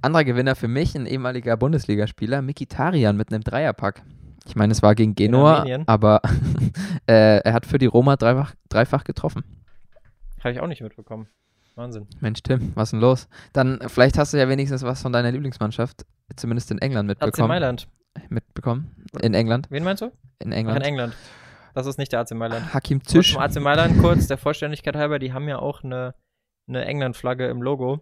anderer 0.02 0.24
Gewinner 0.24 0.56
für 0.56 0.68
mich, 0.68 0.96
ein 0.96 1.06
ehemaliger 1.06 1.58
Bundesligaspieler, 1.58 2.42
Mikitarian 2.42 3.18
mit 3.18 3.32
einem 3.32 3.44
Dreierpack. 3.44 4.04
Ich 4.46 4.56
meine, 4.56 4.72
es 4.72 4.82
war 4.82 4.96
gegen 4.96 5.16
Genua, 5.16 5.66
aber 5.88 6.22
äh, 7.08 7.40
er 7.40 7.54
hat 7.54 7.66
für 7.66 7.78
die 7.78 7.86
Roma 7.86 8.16
dreifach, 8.16 8.54
dreifach 8.70 9.04
getroffen. 9.04 9.44
Habe 10.40 10.52
ich 10.52 10.60
auch 10.60 10.68
nicht 10.68 10.82
mitbekommen. 10.82 11.28
Wahnsinn. 11.76 12.08
Mensch, 12.22 12.42
Tim, 12.42 12.72
was 12.76 12.88
ist 12.88 12.92
denn 12.94 13.02
los? 13.02 13.28
Dann, 13.54 13.80
vielleicht 13.88 14.18
hast 14.18 14.34
du 14.34 14.38
ja 14.38 14.50
wenigstens 14.50 14.84
was 14.84 15.02
von 15.02 15.14
deiner 15.14 15.32
Lieblingsmannschaft, 15.32 16.06
zumindest 16.36 16.72
in 16.72 16.80
England 16.80 17.08
mitbekommen. 17.08 17.44
AC 17.44 17.48
Mailand. 17.48 17.88
Mitbekommen? 18.30 18.96
In 19.22 19.34
England? 19.34 19.68
Wen 19.70 19.84
meinst 19.84 20.02
du? 20.02 20.12
In 20.40 20.52
England. 20.52 20.80
Ach, 20.80 20.82
in 20.82 20.88
England. 20.88 21.14
Das 21.76 21.86
ist 21.86 22.00
nicht 22.00 22.12
der 22.12 22.22
AC 22.22 22.32
Mailand. 22.32 22.74
Hakim 22.74 23.04
Zisch. 23.04 23.34
Zum 23.34 23.42
AC 23.42 23.60
Mailand 23.60 24.00
kurz, 24.00 24.26
der 24.26 24.38
Vollständigkeit 24.38 24.96
halber, 24.96 25.20
die 25.20 25.34
haben 25.34 25.48
ja 25.48 25.60
auch 25.60 25.84
eine, 25.84 26.16
eine 26.68 26.86
England-Flagge 26.86 27.48
im 27.48 27.62
Logo. 27.62 28.00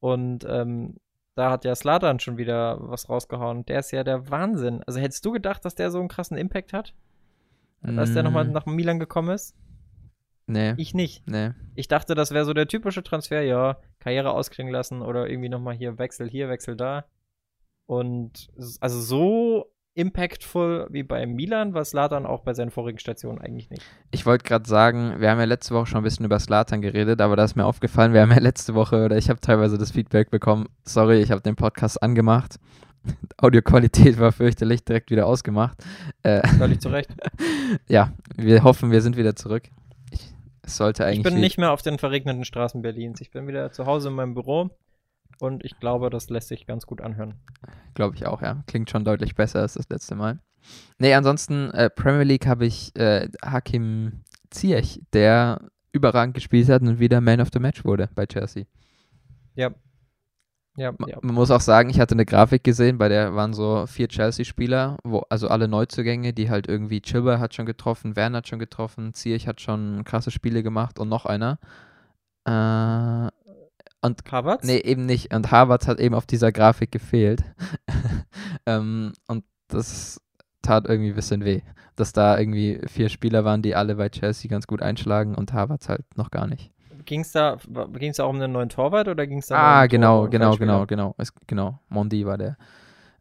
Und 0.00 0.44
ähm, 0.46 0.96
da 1.34 1.50
hat 1.50 1.64
ja 1.64 1.74
Slatan 1.74 2.20
schon 2.20 2.36
wieder 2.36 2.78
was 2.80 3.08
rausgehauen. 3.08 3.64
Der 3.66 3.80
ist 3.80 3.90
ja 3.90 4.04
der 4.04 4.30
Wahnsinn. 4.30 4.82
Also 4.86 5.00
hättest 5.00 5.24
du 5.24 5.32
gedacht, 5.32 5.64
dass 5.64 5.74
der 5.74 5.90
so 5.90 5.98
einen 5.98 6.08
krassen 6.08 6.36
Impact 6.36 6.72
hat? 6.72 6.94
Mm. 7.82 7.98
Als 7.98 8.12
der 8.12 8.22
nochmal 8.22 8.46
nach 8.46 8.66
Milan 8.66 9.00
gekommen 9.00 9.30
ist? 9.30 9.56
Nee. 10.46 10.74
Ich 10.76 10.94
nicht. 10.94 11.26
Nee. 11.26 11.52
Ich 11.74 11.88
dachte, 11.88 12.14
das 12.14 12.30
wäre 12.30 12.44
so 12.44 12.52
der 12.52 12.68
typische 12.68 13.02
Transfer, 13.02 13.40
ja, 13.42 13.78
Karriere 13.98 14.32
ausklingen 14.32 14.72
lassen 14.72 15.02
oder 15.02 15.28
irgendwie 15.28 15.48
nochmal 15.48 15.74
hier 15.74 15.98
Wechsel 15.98 16.28
hier, 16.28 16.48
Wechsel 16.48 16.76
da. 16.76 17.06
Und 17.86 18.50
also 18.80 19.00
so 19.00 19.73
impactful 19.94 20.88
wie 20.90 21.02
bei 21.02 21.24
Milan 21.26 21.72
war 21.72 21.84
Slatan 21.84 22.26
auch 22.26 22.40
bei 22.40 22.52
seinen 22.54 22.70
vorigen 22.70 22.98
Stationen 22.98 23.40
eigentlich 23.40 23.70
nicht. 23.70 23.82
Ich 24.10 24.26
wollte 24.26 24.44
gerade 24.44 24.68
sagen, 24.68 25.20
wir 25.20 25.30
haben 25.30 25.38
ja 25.38 25.44
letzte 25.44 25.74
Woche 25.74 25.86
schon 25.86 25.98
ein 25.98 26.04
bisschen 26.04 26.26
über 26.26 26.38
Slatan 26.40 26.82
geredet, 26.82 27.20
aber 27.20 27.36
da 27.36 27.44
ist 27.44 27.54
mir 27.54 27.64
aufgefallen, 27.64 28.12
wir 28.12 28.20
haben 28.20 28.32
ja 28.32 28.38
letzte 28.38 28.74
Woche 28.74 29.04
oder 29.04 29.16
ich 29.16 29.30
habe 29.30 29.40
teilweise 29.40 29.78
das 29.78 29.92
Feedback 29.92 30.30
bekommen, 30.30 30.68
sorry, 30.84 31.20
ich 31.20 31.30
habe 31.30 31.40
den 31.40 31.56
Podcast 31.56 32.02
angemacht. 32.02 32.58
Audioqualität 33.36 34.18
war 34.18 34.32
fürchterlich, 34.32 34.84
direkt 34.84 35.10
wieder 35.10 35.26
ausgemacht. 35.26 35.78
Äh, 36.22 36.46
Völlig 36.48 36.80
zu 36.80 36.88
Recht. 36.88 37.10
ja, 37.88 38.12
wir 38.36 38.64
hoffen, 38.64 38.90
wir 38.90 39.02
sind 39.02 39.16
wieder 39.16 39.36
zurück. 39.36 39.64
Ich, 40.10 40.32
sollte 40.66 41.04
eigentlich. 41.04 41.18
Ich 41.18 41.24
bin 41.24 41.40
nicht 41.40 41.58
mehr 41.58 41.72
auf 41.72 41.82
den 41.82 41.98
verregneten 41.98 42.44
Straßen 42.44 42.82
Berlins. 42.82 43.20
Ich 43.20 43.30
bin 43.30 43.46
wieder 43.46 43.70
zu 43.72 43.86
Hause 43.86 44.08
in 44.08 44.14
meinem 44.14 44.34
Büro. 44.34 44.70
Und 45.40 45.64
ich 45.64 45.78
glaube, 45.78 46.10
das 46.10 46.30
lässt 46.30 46.48
sich 46.48 46.66
ganz 46.66 46.86
gut 46.86 47.00
anhören. 47.00 47.34
Glaube 47.94 48.16
ich 48.16 48.26
auch, 48.26 48.42
ja. 48.42 48.62
Klingt 48.66 48.90
schon 48.90 49.04
deutlich 49.04 49.34
besser 49.34 49.60
als 49.60 49.74
das 49.74 49.88
letzte 49.88 50.14
Mal. 50.14 50.38
Nee, 50.98 51.14
ansonsten, 51.14 51.70
äh, 51.72 51.90
Premier 51.90 52.24
League 52.24 52.46
habe 52.46 52.66
ich 52.66 52.94
äh, 52.96 53.28
Hakim 53.42 54.22
Ziyech, 54.50 55.02
der 55.12 55.60
überragend 55.92 56.34
gespielt 56.34 56.68
hat 56.68 56.82
und 56.82 56.98
wieder 56.98 57.20
Man 57.20 57.40
of 57.40 57.48
the 57.52 57.58
Match 57.58 57.84
wurde 57.84 58.08
bei 58.14 58.26
Chelsea. 58.26 58.64
Ja. 59.54 59.70
Ja, 60.76 60.92
ja. 61.06 61.18
Man 61.22 61.36
muss 61.36 61.52
auch 61.52 61.60
sagen, 61.60 61.88
ich 61.88 62.00
hatte 62.00 62.16
eine 62.16 62.24
Grafik 62.24 62.64
gesehen, 62.64 62.98
bei 62.98 63.08
der 63.08 63.36
waren 63.36 63.54
so 63.54 63.86
vier 63.86 64.08
Chelsea-Spieler, 64.08 64.98
wo 65.04 65.20
also 65.28 65.46
alle 65.46 65.68
Neuzugänge, 65.68 66.32
die 66.32 66.50
halt 66.50 66.66
irgendwie 66.66 67.00
Chilber 67.00 67.38
hat 67.38 67.54
schon 67.54 67.66
getroffen, 67.66 68.16
Werner 68.16 68.38
hat 68.38 68.48
schon 68.48 68.58
getroffen, 68.58 69.14
Ziyech 69.14 69.46
hat 69.46 69.60
schon 69.60 70.02
krasse 70.04 70.32
Spiele 70.32 70.64
gemacht 70.64 70.98
und 70.98 71.08
noch 71.08 71.26
einer. 71.26 71.60
Äh, 72.44 73.30
und 74.04 74.20
Harvards? 74.30 74.66
Nee, 74.66 74.78
eben 74.78 75.06
nicht. 75.06 75.34
Und 75.34 75.50
Harvards 75.50 75.88
hat 75.88 75.98
eben 75.98 76.14
auf 76.14 76.26
dieser 76.26 76.52
Grafik 76.52 76.92
gefehlt. 76.92 77.42
ähm, 78.66 79.12
und 79.28 79.44
das 79.68 80.20
tat 80.62 80.86
irgendwie 80.86 81.10
ein 81.10 81.16
bisschen 81.16 81.44
weh, 81.44 81.62
dass 81.96 82.12
da 82.12 82.38
irgendwie 82.38 82.80
vier 82.86 83.08
Spieler 83.08 83.44
waren, 83.44 83.62
die 83.62 83.74
alle 83.74 83.96
bei 83.96 84.08
Chelsea 84.10 84.50
ganz 84.50 84.66
gut 84.66 84.82
einschlagen 84.82 85.34
und 85.34 85.52
Harvards 85.52 85.88
halt 85.88 86.04
noch 86.16 86.30
gar 86.30 86.46
nicht. 86.46 86.70
ging 87.06 87.20
es 87.20 87.32
da, 87.32 87.58
ging's 87.98 88.18
da 88.18 88.24
auch 88.24 88.30
um 88.30 88.36
einen 88.36 88.52
neuen 88.52 88.68
Torwart 88.68 89.08
oder 89.08 89.26
ging 89.26 89.38
es 89.38 89.46
da 89.46 89.56
Ah, 89.56 89.86
genau, 89.86 90.28
genau, 90.28 90.56
genau, 90.56 90.86
genau, 90.86 91.14
es, 91.18 91.32
genau. 91.46 91.80
Mondi 91.88 92.26
war 92.26 92.38
der, 92.38 92.56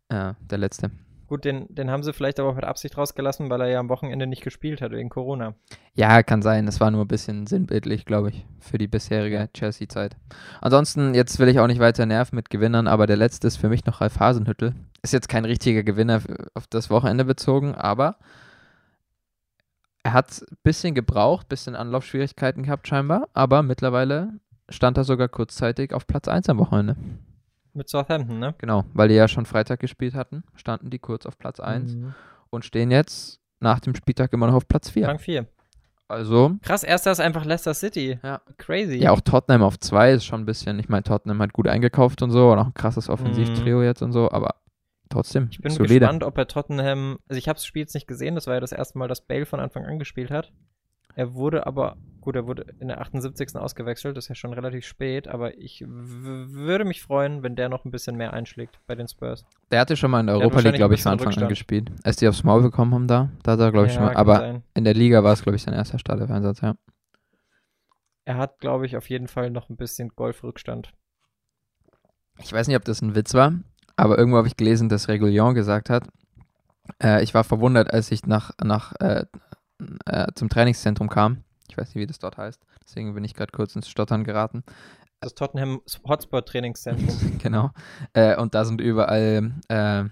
äh, 0.09 0.33
der 0.49 0.57
letzte. 0.57 0.91
Gut, 1.33 1.45
den, 1.45 1.65
den 1.73 1.89
haben 1.89 2.03
sie 2.03 2.13
vielleicht 2.13 2.39
aber 2.39 2.49
auch 2.49 2.55
mit 2.55 2.63
Absicht 2.63 2.95
rausgelassen, 2.95 3.49
weil 3.49 3.59
er 3.61 3.67
ja 3.67 3.79
am 3.79 3.89
Wochenende 3.89 4.27
nicht 4.27 4.43
gespielt 4.43 4.83
hat 4.83 4.91
wegen 4.91 5.09
Corona. 5.09 5.55
Ja, 5.95 6.21
kann 6.21 6.43
sein. 6.43 6.67
Das 6.67 6.79
war 6.79 6.91
nur 6.91 7.05
ein 7.05 7.07
bisschen 7.07 7.47
sinnbildlich, 7.47 8.05
glaube 8.05 8.29
ich, 8.29 8.45
für 8.59 8.77
die 8.77 8.85
bisherige 8.85 9.49
Chelsea-Zeit. 9.51 10.15
Ansonsten, 10.61 11.15
jetzt 11.15 11.39
will 11.39 11.47
ich 11.47 11.57
auch 11.57 11.65
nicht 11.65 11.79
weiter 11.79 12.05
nerven 12.05 12.35
mit 12.35 12.51
Gewinnern, 12.51 12.85
aber 12.85 13.07
der 13.07 13.17
letzte 13.17 13.47
ist 13.47 13.57
für 13.57 13.67
mich 13.67 13.83
noch 13.87 13.99
Ralf 13.99 14.19
Hasenhüttel. 14.19 14.75
Ist 15.01 15.11
jetzt 15.11 15.27
kein 15.27 15.43
richtiger 15.43 15.81
Gewinner 15.81 16.21
auf 16.53 16.67
das 16.67 16.91
Wochenende 16.91 17.25
bezogen, 17.25 17.73
aber 17.73 18.17
er 20.03 20.13
hat 20.13 20.39
ein 20.39 20.57
bisschen 20.61 20.93
gebraucht, 20.93 21.47
ein 21.47 21.49
bisschen 21.49 21.75
Anlaufschwierigkeiten 21.75 22.61
gehabt 22.61 22.87
scheinbar, 22.87 23.27
aber 23.33 23.63
mittlerweile 23.63 24.33
stand 24.69 24.99
er 24.99 25.03
sogar 25.03 25.29
kurzzeitig 25.29 25.95
auf 25.95 26.05
Platz 26.05 26.27
1 26.27 26.47
am 26.49 26.59
Wochenende. 26.59 26.95
Mit 27.73 27.89
Southampton, 27.89 28.39
ne? 28.39 28.53
Genau, 28.59 28.85
weil 28.93 29.07
die 29.07 29.15
ja 29.15 29.27
schon 29.27 29.45
Freitag 29.45 29.79
gespielt 29.79 30.13
hatten, 30.13 30.43
standen 30.55 30.89
die 30.89 30.99
kurz 30.99 31.25
auf 31.25 31.37
Platz 31.37 31.59
1 31.59 31.95
mhm. 31.95 32.13
und 32.49 32.65
stehen 32.65 32.91
jetzt 32.91 33.39
nach 33.59 33.79
dem 33.79 33.95
Spieltag 33.95 34.31
immer 34.33 34.47
noch 34.47 34.53
auf 34.53 34.67
Platz 34.67 34.89
4. 34.89 35.07
Rang 35.07 35.19
4. 35.19 35.47
Also. 36.07 36.51
Krass, 36.61 36.83
erster 36.83 37.11
ist 37.11 37.19
einfach 37.19 37.45
Leicester 37.45 37.73
City. 37.73 38.19
Ja. 38.21 38.41
Crazy. 38.57 38.97
Ja, 38.97 39.11
auch 39.11 39.21
Tottenham 39.21 39.63
auf 39.63 39.79
2 39.79 40.13
ist 40.13 40.25
schon 40.25 40.41
ein 40.41 40.45
bisschen, 40.45 40.77
ich 40.77 40.89
meine, 40.89 41.03
Tottenham 41.03 41.41
hat 41.41 41.53
gut 41.53 41.67
eingekauft 41.67 42.21
und 42.21 42.29
so, 42.29 42.51
und 42.51 42.59
auch 42.59 42.67
ein 42.67 42.73
krasses 42.73 43.09
Offensivtrio 43.09 43.77
mhm. 43.77 43.83
jetzt 43.83 44.03
und 44.03 44.11
so, 44.11 44.29
aber 44.29 44.55
trotzdem. 45.09 45.47
Ich 45.49 45.59
bin 45.59 45.71
solide. 45.71 46.01
gespannt, 46.01 46.23
ob 46.23 46.37
er 46.37 46.47
Tottenham, 46.47 47.17
also 47.27 47.39
ich 47.39 47.47
habe 47.47 47.57
das 47.57 47.65
Spiel 47.65 47.81
jetzt 47.81 47.95
nicht 47.95 48.07
gesehen, 48.07 48.35
das 48.35 48.47
war 48.47 48.55
ja 48.55 48.59
das 48.59 48.71
erste 48.71 48.97
Mal, 48.99 49.07
dass 49.07 49.21
Bale 49.21 49.45
von 49.45 49.59
Anfang 49.59 49.85
an 49.85 49.97
gespielt 49.97 50.29
hat. 50.29 50.51
Er 51.15 51.33
wurde 51.33 51.67
aber, 51.67 51.97
gut, 52.21 52.35
er 52.35 52.47
wurde 52.47 52.65
in 52.79 52.87
der 52.87 52.99
78. 53.01 53.55
ausgewechselt, 53.55 54.17
das 54.17 54.25
ist 54.25 54.29
ja 54.29 54.35
schon 54.35 54.53
relativ 54.53 54.85
spät, 54.85 55.27
aber 55.27 55.57
ich 55.57 55.83
würde 55.85 56.85
mich 56.85 57.01
freuen, 57.01 57.43
wenn 57.43 57.55
der 57.55 57.69
noch 57.69 57.85
ein 57.85 57.91
bisschen 57.91 58.15
mehr 58.15 58.33
einschlägt 58.33 58.79
bei 58.87 58.95
den 58.95 59.07
Spurs. 59.07 59.45
Der 59.71 59.79
hatte 59.79 59.95
schon 59.95 60.11
mal 60.11 60.21
in 60.21 60.27
der 60.27 60.37
Europa 60.37 60.59
League, 60.61 60.75
glaube 60.75 60.95
ich, 60.95 61.03
von 61.03 61.13
Anfang 61.13 61.27
Rückstand. 61.27 61.45
an 61.45 61.49
gespielt. 61.49 61.91
Als 62.03 62.15
die 62.17 62.27
aufs 62.27 62.43
Maul 62.43 62.63
bekommen 62.63 62.93
haben 62.93 63.07
da, 63.07 63.29
da 63.43 63.53
hat 63.53 63.59
er, 63.59 63.71
glaube 63.71 63.87
ich, 63.87 63.93
ja, 63.93 63.99
schon 63.99 64.07
mal, 64.07 64.15
aber 64.15 64.37
sein. 64.37 64.63
in 64.73 64.83
der 64.83 64.93
Liga 64.93 65.23
war 65.23 65.33
es, 65.33 65.43
glaube 65.43 65.55
ich, 65.55 65.63
sein 65.63 65.73
erster 65.73 65.99
Startelf-Einsatz, 65.99 66.61
ja. 66.61 66.75
Er 68.25 68.37
hat, 68.37 68.59
glaube 68.59 68.85
ich, 68.85 68.95
auf 68.95 69.09
jeden 69.09 69.27
Fall 69.27 69.49
noch 69.49 69.69
ein 69.69 69.75
bisschen 69.75 70.09
Golfrückstand. 70.15 70.93
Ich 72.39 72.51
weiß 72.51 72.67
nicht, 72.67 72.77
ob 72.77 72.85
das 72.85 73.01
ein 73.01 73.15
Witz 73.15 73.33
war, 73.33 73.53
aber 73.95 74.17
irgendwo 74.17 74.37
habe 74.37 74.47
ich 74.47 74.57
gelesen, 74.57 74.89
dass 74.89 75.09
Regulion 75.09 75.53
gesagt 75.53 75.89
hat, 75.89 76.07
äh, 77.01 77.23
ich 77.23 77.33
war 77.33 77.43
verwundert, 77.43 77.93
als 77.93 78.11
ich 78.11 78.25
nach, 78.25 78.51
nach 78.63 78.93
äh, 78.99 79.25
äh, 80.05 80.27
zum 80.35 80.49
Trainingszentrum 80.49 81.09
kam. 81.09 81.43
Ich 81.69 81.77
weiß 81.77 81.89
nicht, 81.89 81.95
wie 81.95 82.07
das 82.07 82.19
dort 82.19 82.37
heißt. 82.37 82.61
Deswegen 82.83 83.13
bin 83.13 83.23
ich 83.23 83.33
gerade 83.33 83.51
kurz 83.51 83.75
ins 83.75 83.87
Stottern 83.87 84.23
geraten. 84.23 84.63
Das 85.21 85.35
Tottenham 85.35 85.81
Hotspot 86.07 86.47
Trainingszentrum. 86.47 87.37
genau. 87.41 87.71
Äh, 88.13 88.35
und 88.35 88.53
da 88.53 88.65
sind 88.65 88.81
überall 88.81 89.51
äh, 89.69 90.03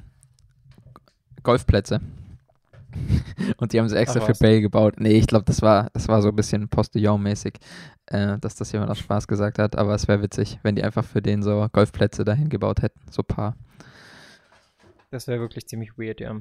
Golfplätze. 1.44 2.00
und 3.58 3.74
die 3.74 3.80
haben 3.80 3.90
sie 3.90 3.98
extra 3.98 4.20
Ach, 4.22 4.26
für 4.26 4.34
Bale 4.34 4.62
gebaut. 4.62 4.96
Nee, 5.00 5.18
ich 5.18 5.28
glaube, 5.28 5.46
das 5.46 5.62
war, 5.62 5.90
das 5.94 6.08
war 6.08 6.22
so 6.22 6.30
ein 6.30 6.36
bisschen 6.36 6.70
Postillon-mäßig, 6.70 7.56
äh, 8.08 8.38
dass 8.40 8.56
das 8.56 8.72
jemand 8.72 8.92
aus 8.92 9.00
Spaß 9.00 9.28
gesagt 9.28 9.60
hat. 9.60 9.76
Aber 9.76 9.94
es 9.96 10.08
wäre 10.08 10.22
witzig, 10.22 10.60
wenn 10.64 10.76
die 10.76 10.84
einfach 10.84 11.06
für 11.06 11.22
den 11.22 11.44
so 11.44 11.68
Golfplätze 11.72 12.24
dahin 12.24 12.50
gebaut 12.50 12.82
hätten. 12.82 13.00
So 13.10 13.22
ein 13.22 13.28
paar. 13.28 13.56
Das 15.10 15.28
wäre 15.28 15.40
wirklich 15.40 15.68
ziemlich 15.68 15.98
weird, 15.98 16.22
ja. 16.22 16.36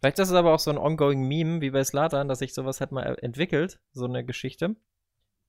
Vielleicht 0.00 0.18
ist 0.18 0.28
es 0.28 0.34
aber 0.34 0.54
auch 0.54 0.58
so 0.58 0.70
ein 0.70 0.78
ongoing 0.78 1.28
Meme 1.28 1.60
wie 1.60 1.70
bei 1.70 1.84
Slatan, 1.84 2.28
dass 2.28 2.38
sich 2.38 2.54
sowas 2.54 2.80
halt 2.80 2.90
mal 2.90 3.18
entwickelt, 3.20 3.80
so 3.92 4.06
eine 4.06 4.24
Geschichte. 4.24 4.76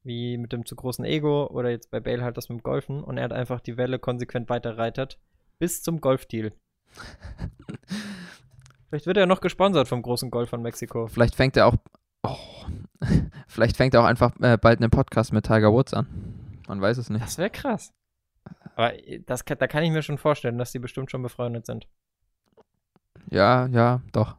Wie 0.03 0.38
mit 0.38 0.51
dem 0.51 0.65
zu 0.65 0.75
großen 0.75 1.05
Ego 1.05 1.48
oder 1.48 1.70
jetzt 1.70 1.91
bei 1.91 2.00
Bale 2.00 2.24
halt 2.24 2.36
das 2.36 2.50
mit 2.50 2.60
dem 2.60 2.63
Golfen 2.63 3.03
und 3.03 3.17
er 3.17 3.25
hat 3.25 3.34
einfach 3.34 3.62
die 3.62 3.77
Welle 3.77 4.00
konsequent 4.00 4.50
weiterreitet 4.50 5.20
bis 5.60 5.84
zum 5.84 6.01
Golfdeal. 6.01 6.53
Vielleicht 8.89 9.05
wird 9.05 9.17
er 9.17 9.25
noch 9.25 9.39
gesponsert 9.39 9.88
vom 9.88 10.01
großen 10.01 10.31
Golf 10.31 10.50
von 10.50 10.62
Mexiko. 10.62 11.08
Vielleicht 11.08 11.36
fängt 11.36 11.55
er 11.55 11.67
auch. 11.67 11.75
Oh, 12.24 12.36
vielleicht 13.48 13.77
fängt 13.77 13.93
er 13.93 14.01
auch 14.01 14.05
einfach 14.05 14.34
äh, 14.41 14.58
bald 14.58 14.81
einen 14.81 14.91
Podcast 14.91 15.31
mit 15.31 15.46
Tiger 15.46 15.72
Woods 15.72 15.93
an. 15.93 16.08
Man 16.67 16.81
weiß 16.81 16.98
es 16.98 17.10
nicht. 17.10 17.24
Das 17.24 17.38
wäre 17.38 17.50
krass. 17.50 17.93
Aber 18.75 18.91
das, 19.25 19.46
da 19.46 19.67
kann 19.67 19.84
ich 19.84 19.91
mir 19.91 20.01
schon 20.01 20.17
vorstellen, 20.17 20.58
dass 20.58 20.74
die 20.74 20.79
bestimmt 20.79 21.10
schon 21.10 21.22
befreundet 21.22 21.65
sind. 21.65 21.88
Ja, 23.31 23.67
ja, 23.67 24.01
doch. 24.11 24.35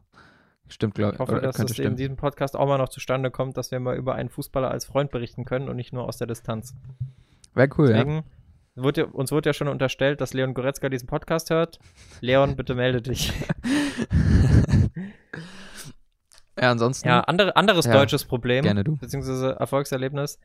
Stimmt, 0.69 0.95
glaube 0.95 1.11
ich. 1.11 1.15
Ich 1.15 1.19
hoffe, 1.19 1.41
dass 1.41 1.59
es 1.59 1.77
in 1.77 1.95
diesem 1.95 2.15
Podcast 2.15 2.55
auch 2.55 2.67
mal 2.67 2.77
noch 2.77 2.89
zustande 2.89 3.31
kommt, 3.31 3.57
dass 3.57 3.71
wir 3.71 3.79
mal 3.79 3.95
über 3.95 4.15
einen 4.15 4.29
Fußballer 4.29 4.71
als 4.71 4.85
Freund 4.85 5.11
berichten 5.11 5.45
können 5.45 5.67
und 5.67 5.75
nicht 5.75 5.93
nur 5.93 6.05
aus 6.07 6.17
der 6.17 6.27
Distanz. 6.27 6.73
Wäre 7.53 7.69
cool, 7.77 7.87
Deswegen, 7.87 8.15
ja. 8.15 8.23
Wurde, 8.75 9.05
uns 9.07 9.31
wurde 9.31 9.49
ja 9.49 9.53
schon 9.53 9.67
unterstellt, 9.67 10.19
dass 10.19 10.33
Leon 10.33 10.55
Goretzka 10.55 10.89
diesen 10.89 11.07
Podcast 11.07 11.51
hört. 11.51 11.79
Leon, 12.21 12.55
bitte 12.55 12.73
melde 12.73 13.03
dich. 13.03 13.31
ja, 16.59 16.71
ansonsten. 16.71 17.07
Ja, 17.07 17.19
andere, 17.21 17.55
anderes 17.55 17.85
ja, 17.85 17.93
deutsches 17.93 18.25
Problem. 18.25 18.63
Gerne 18.63 18.83
du. 18.83 18.97
Beziehungsweise 18.97 19.55
Erfolgserlebnis. 19.59 20.39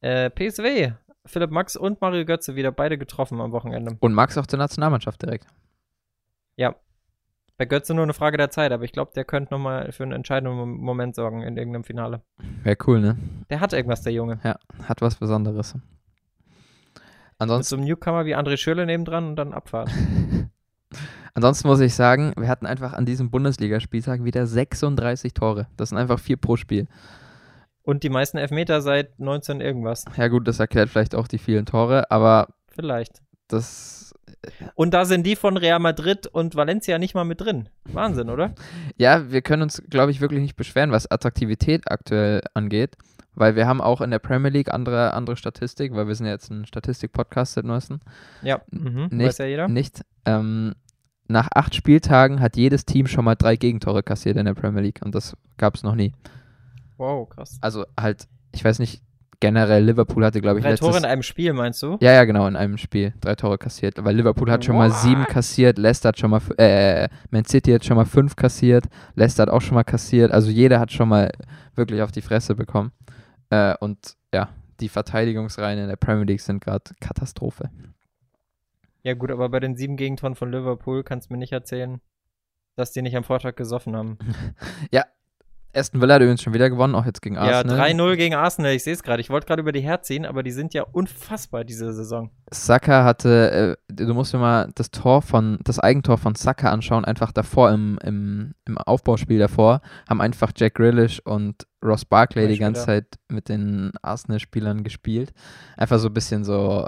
Äh, 0.00 0.30
PSW. 0.30 0.92
Philipp 1.26 1.50
Max 1.50 1.76
und 1.76 2.00
Mario 2.00 2.24
Götze 2.24 2.54
wieder 2.54 2.70
beide 2.70 2.98
getroffen 2.98 3.40
am 3.40 3.50
Wochenende. 3.50 3.96
Und 3.98 4.12
Max 4.12 4.38
auch 4.38 4.46
zur 4.46 4.60
Nationalmannschaft 4.60 5.20
direkt. 5.22 5.46
Ja, 6.54 6.76
bei 7.58 7.66
Götze 7.66 7.94
nur 7.94 8.02
eine 8.02 8.14
Frage 8.14 8.36
der 8.36 8.50
Zeit, 8.50 8.72
aber 8.72 8.84
ich 8.84 8.92
glaube, 8.92 9.12
der 9.14 9.24
könnte 9.24 9.52
nochmal 9.52 9.92
für 9.92 10.02
einen 10.02 10.12
entscheidenden 10.12 10.78
Moment 10.78 11.14
sorgen 11.14 11.42
in 11.42 11.56
irgendeinem 11.56 11.84
Finale. 11.84 12.22
Wäre 12.62 12.76
cool, 12.86 13.00
ne? 13.00 13.18
Der 13.50 13.60
hat 13.60 13.72
irgendwas, 13.72 14.02
der 14.02 14.12
Junge. 14.12 14.40
Ja, 14.42 14.56
hat 14.84 15.00
was 15.00 15.16
Besonderes. 15.16 15.76
Ansonsten. 17.38 17.58
Mit 17.58 17.66
so 17.66 17.76
einem 17.76 17.84
Newcomer 17.86 18.24
wie 18.24 18.36
André 18.36 18.56
Schürrle 18.56 18.86
nebendran 18.86 19.28
und 19.28 19.36
dann 19.36 19.52
Abfahrt. 19.52 19.90
Ansonsten 21.34 21.68
muss 21.68 21.80
ich 21.80 21.94
sagen, 21.94 22.34
wir 22.36 22.48
hatten 22.48 22.66
einfach 22.66 22.92
an 22.92 23.06
diesem 23.06 23.30
Bundesligaspieltag 23.30 24.22
wieder 24.22 24.46
36 24.46 25.32
Tore. 25.32 25.66
Das 25.76 25.88
sind 25.88 25.98
einfach 25.98 26.18
vier 26.18 26.36
pro 26.36 26.56
Spiel. 26.56 26.88
Und 27.82 28.02
die 28.02 28.10
meisten 28.10 28.36
Elfmeter 28.36 28.80
seit 28.80 29.18
19 29.18 29.60
irgendwas. 29.60 30.04
Ja 30.16 30.28
gut, 30.28 30.46
das 30.46 30.60
erklärt 30.60 30.90
vielleicht 30.90 31.14
auch 31.14 31.26
die 31.26 31.38
vielen 31.38 31.66
Tore, 31.66 32.10
aber 32.10 32.48
vielleicht. 32.68 33.22
Das 33.48 34.11
und 34.74 34.94
da 34.94 35.04
sind 35.04 35.24
die 35.26 35.36
von 35.36 35.56
Real 35.56 35.78
Madrid 35.78 36.26
und 36.26 36.54
Valencia 36.56 36.98
nicht 36.98 37.14
mal 37.14 37.24
mit 37.24 37.40
drin. 37.40 37.68
Wahnsinn, 37.84 38.28
oder? 38.30 38.54
Ja, 38.96 39.30
wir 39.30 39.42
können 39.42 39.62
uns, 39.62 39.82
glaube 39.88 40.10
ich, 40.10 40.20
wirklich 40.20 40.40
nicht 40.40 40.56
beschweren, 40.56 40.92
was 40.92 41.10
Attraktivität 41.10 41.90
aktuell 41.90 42.42
angeht. 42.54 42.96
Weil 43.34 43.56
wir 43.56 43.66
haben 43.66 43.80
auch 43.80 44.02
in 44.02 44.10
der 44.10 44.18
Premier 44.18 44.50
League 44.50 44.72
andere, 44.72 45.14
andere 45.14 45.36
Statistik, 45.36 45.94
weil 45.94 46.06
wir 46.06 46.14
sind 46.14 46.26
ja 46.26 46.32
jetzt 46.32 46.50
ein 46.50 46.66
Statistik-Podcast 46.66 47.54
seit 47.54 47.64
neuestem. 47.64 48.00
Ja, 48.42 48.60
mhm, 48.70 49.08
nicht, 49.10 49.28
weiß 49.28 49.38
ja 49.38 49.44
jeder. 49.46 49.68
Nicht, 49.68 50.02
ähm, 50.26 50.74
nach 51.28 51.48
acht 51.54 51.74
Spieltagen 51.74 52.40
hat 52.40 52.56
jedes 52.56 52.84
Team 52.84 53.06
schon 53.06 53.24
mal 53.24 53.34
drei 53.34 53.56
Gegentore 53.56 54.02
kassiert 54.02 54.36
in 54.36 54.44
der 54.44 54.54
Premier 54.54 54.82
League 54.82 55.00
und 55.02 55.14
das 55.14 55.34
gab 55.56 55.74
es 55.74 55.82
noch 55.82 55.94
nie. 55.94 56.12
Wow, 56.98 57.28
krass. 57.28 57.58
Also 57.62 57.86
halt, 57.98 58.28
ich 58.52 58.62
weiß 58.62 58.78
nicht, 58.78 59.02
generell, 59.42 59.84
Liverpool 59.84 60.24
hatte, 60.24 60.40
glaube 60.40 60.60
ich, 60.60 60.62
Drei 60.62 60.70
letztes... 60.70 60.86
Tore 60.86 60.98
in 60.98 61.04
einem 61.04 61.24
Spiel, 61.24 61.52
meinst 61.52 61.82
du? 61.82 61.98
Ja, 62.00 62.12
ja, 62.12 62.24
genau, 62.24 62.46
in 62.46 62.54
einem 62.54 62.78
Spiel. 62.78 63.12
Drei 63.20 63.34
Tore 63.34 63.58
kassiert. 63.58 64.02
Weil 64.02 64.14
Liverpool 64.14 64.48
hat 64.50 64.64
schon 64.64 64.76
What? 64.76 64.90
mal 64.90 64.92
sieben 64.92 65.24
kassiert, 65.24 65.78
Leicester 65.78 66.10
hat 66.10 66.18
schon 66.18 66.30
mal, 66.30 66.40
äh, 66.58 67.08
Man 67.30 67.44
City 67.44 67.72
hat 67.72 67.84
schon 67.84 67.96
mal 67.96 68.04
fünf 68.04 68.36
kassiert, 68.36 68.84
Leicester 69.16 69.42
hat 69.42 69.50
auch 69.50 69.60
schon 69.60 69.74
mal 69.74 69.82
kassiert. 69.82 70.30
Also 70.30 70.48
jeder 70.48 70.78
hat 70.78 70.92
schon 70.92 71.08
mal 71.08 71.32
wirklich 71.74 72.02
auf 72.02 72.12
die 72.12 72.22
Fresse 72.22 72.54
bekommen. 72.54 72.92
Äh, 73.50 73.74
und 73.80 74.14
ja, 74.32 74.48
die 74.80 74.88
Verteidigungsreihen 74.88 75.80
in 75.80 75.88
der 75.88 75.96
Premier 75.96 76.24
League 76.24 76.40
sind 76.40 76.62
gerade 76.62 76.84
Katastrophe. 77.00 77.68
Ja 79.02 79.14
gut, 79.14 79.32
aber 79.32 79.48
bei 79.48 79.58
den 79.58 79.74
sieben 79.74 79.96
Gegentoren 79.96 80.36
von 80.36 80.52
Liverpool 80.52 81.02
kannst 81.02 81.28
du 81.28 81.34
mir 81.34 81.38
nicht 81.38 81.52
erzählen, 81.52 82.00
dass 82.76 82.92
die 82.92 83.02
nicht 83.02 83.16
am 83.16 83.24
Vortag 83.24 83.56
gesoffen 83.56 83.96
haben. 83.96 84.18
ja, 84.92 85.04
Aston 85.74 86.00
Villa 86.00 86.14
hat 86.14 86.22
übrigens 86.22 86.42
schon 86.42 86.52
wieder 86.52 86.68
gewonnen, 86.68 86.94
auch 86.94 87.06
jetzt 87.06 87.22
gegen 87.22 87.38
Arsenal. 87.38 87.78
Ja, 87.78 87.84
3-0 87.84 88.16
gegen 88.16 88.34
Arsenal, 88.34 88.72
ich 88.72 88.84
sehe 88.84 88.92
es 88.92 89.02
gerade. 89.02 89.20
Ich 89.20 89.30
wollte 89.30 89.46
gerade 89.46 89.62
über 89.62 89.72
die 89.72 89.80
herziehen, 89.80 90.26
aber 90.26 90.42
die 90.42 90.50
sind 90.50 90.74
ja 90.74 90.82
unfassbar 90.82 91.64
diese 91.64 91.92
Saison. 91.92 92.30
Saka 92.50 93.04
hatte, 93.04 93.76
äh, 93.88 93.94
du 93.94 94.12
musst 94.12 94.34
dir 94.34 94.38
mal 94.38 94.70
das 94.74 94.90
Tor 94.90 95.22
von, 95.22 95.58
das 95.64 95.78
Eigentor 95.78 96.18
von 96.18 96.34
Saka 96.34 96.70
anschauen, 96.70 97.04
einfach 97.04 97.32
davor 97.32 97.70
im, 97.70 97.98
im, 98.04 98.54
im 98.66 98.76
Aufbauspiel 98.76 99.38
davor, 99.38 99.80
haben 100.08 100.20
einfach 100.20 100.52
Jack 100.54 100.74
Grealish 100.74 101.20
und 101.20 101.66
Ross 101.82 102.04
Barkley 102.04 102.48
die 102.48 102.58
ganze 102.58 102.84
Zeit 102.84 103.06
mit 103.28 103.48
den 103.48 103.92
Arsenal-Spielern 104.02 104.84
gespielt. 104.84 105.32
Einfach 105.76 105.98
so 105.98 106.08
ein 106.08 106.14
bisschen 106.14 106.44
so, 106.44 106.86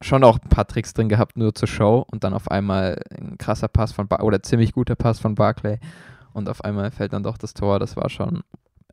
schon 0.00 0.24
auch 0.24 0.38
ein 0.40 0.48
paar 0.48 0.66
Tricks 0.66 0.94
drin 0.94 1.08
gehabt, 1.08 1.36
nur 1.36 1.54
zur 1.54 1.68
Show 1.68 2.04
und 2.10 2.24
dann 2.24 2.34
auf 2.34 2.50
einmal 2.50 3.00
ein 3.10 3.36
krasser 3.38 3.68
Pass 3.68 3.92
von, 3.92 4.08
Bar 4.08 4.24
oder 4.24 4.42
ziemlich 4.42 4.72
guter 4.72 4.96
Pass 4.96 5.20
von 5.20 5.34
Barkley 5.34 5.78
und 6.32 6.48
auf 6.48 6.64
einmal 6.64 6.90
fällt 6.90 7.12
dann 7.12 7.22
doch 7.22 7.38
das 7.38 7.54
Tor. 7.54 7.78
Das 7.78 7.96
war 7.96 8.08
schon 8.10 8.42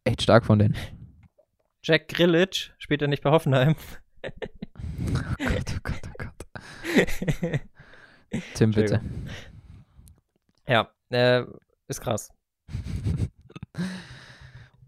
echt 0.04 0.22
stark 0.22 0.46
von 0.46 0.60
denen. 0.60 0.76
Jack 1.84 2.08
Grillitsch 2.10 2.72
spielt 2.78 3.02
er 3.02 3.08
nicht 3.08 3.24
bei 3.24 3.32
Hoffenheim. 3.32 3.76
oh 4.24 4.30
Gott, 5.38 5.76
oh 5.76 5.80
Gott, 5.84 6.02
oh 6.08 6.14
Gott. 6.18 7.62
Tim, 8.56 8.72
bitte. 8.72 9.02
Ja, 10.68 10.90
äh, 11.10 11.44
ist 11.88 12.02
krass. 12.02 12.32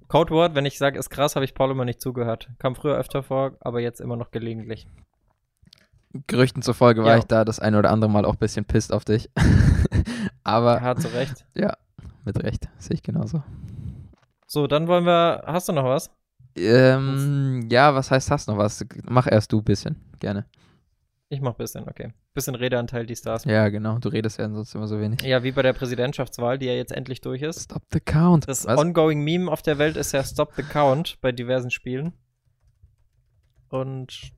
Codewort, 0.07 0.55
wenn 0.55 0.65
ich 0.65 0.77
sage, 0.77 0.99
ist 0.99 1.09
krass, 1.09 1.35
habe 1.35 1.45
ich 1.45 1.53
Paul 1.53 1.71
immer 1.71 1.85
nicht 1.85 2.01
zugehört. 2.01 2.49
Kam 2.59 2.75
früher 2.75 2.97
öfter 2.97 3.23
vor, 3.23 3.55
aber 3.61 3.79
jetzt 3.79 4.01
immer 4.01 4.17
noch 4.17 4.31
gelegentlich. 4.31 4.85
Gerüchten 6.27 6.61
zufolge 6.61 7.03
war 7.03 7.13
ja. 7.13 7.17
ich 7.19 7.23
da 7.23 7.45
das 7.45 7.59
eine 7.59 7.79
oder 7.79 7.91
andere 7.91 8.11
Mal 8.11 8.25
auch 8.25 8.33
ein 8.33 8.39
bisschen 8.39 8.65
pisst 8.65 8.91
auf 8.91 9.05
dich. 9.05 9.29
aber. 10.43 10.75
Er 10.75 10.81
hat 10.81 11.01
so 11.01 11.07
recht. 11.07 11.45
Ja, 11.55 11.77
mit 12.25 12.41
Recht. 12.43 12.69
Sehe 12.77 12.95
ich 12.95 13.03
genauso. 13.03 13.43
So, 14.47 14.67
dann 14.67 14.87
wollen 14.87 15.05
wir. 15.05 15.43
Hast 15.45 15.69
du 15.69 15.73
noch 15.73 15.85
was? 15.85 16.11
Ähm, 16.55 17.67
ja, 17.71 17.95
was 17.95 18.11
heißt 18.11 18.31
hast 18.31 18.47
noch 18.47 18.57
was? 18.57 18.85
Mach 19.03 19.27
erst 19.27 19.51
du 19.51 19.59
ein 19.59 19.63
bisschen, 19.63 19.95
gerne. 20.19 20.45
Ich 21.29 21.39
mach 21.39 21.51
ein 21.51 21.57
bisschen, 21.57 21.87
okay. 21.87 22.11
Bisschen 22.33 22.55
Redeanteil, 22.55 23.05
die 23.05 23.15
Stars. 23.15 23.45
Ja, 23.45 23.69
genau. 23.69 23.99
Du 23.99 24.09
redest 24.09 24.37
ja 24.37 24.49
sonst 24.49 24.75
immer 24.75 24.87
so 24.87 24.99
wenig. 24.99 25.21
Ja, 25.21 25.43
wie 25.43 25.53
bei 25.53 25.61
der 25.61 25.71
Präsidentschaftswahl, 25.71 26.59
die 26.59 26.65
ja 26.65 26.73
jetzt 26.73 26.91
endlich 26.91 27.21
durch 27.21 27.41
ist. 27.41 27.63
Stop 27.63 27.83
the 27.93 28.01
count. 28.01 28.49
Das 28.49 28.65
was? 28.65 28.77
ongoing 28.77 29.23
Meme 29.23 29.49
auf 29.49 29.61
der 29.61 29.77
Welt 29.77 29.95
ist 29.95 30.11
ja 30.11 30.23
Stop 30.25 30.53
the 30.55 30.63
count 30.63 31.19
bei 31.21 31.31
diversen 31.31 31.71
Spielen. 31.71 32.11
Und 33.69 34.33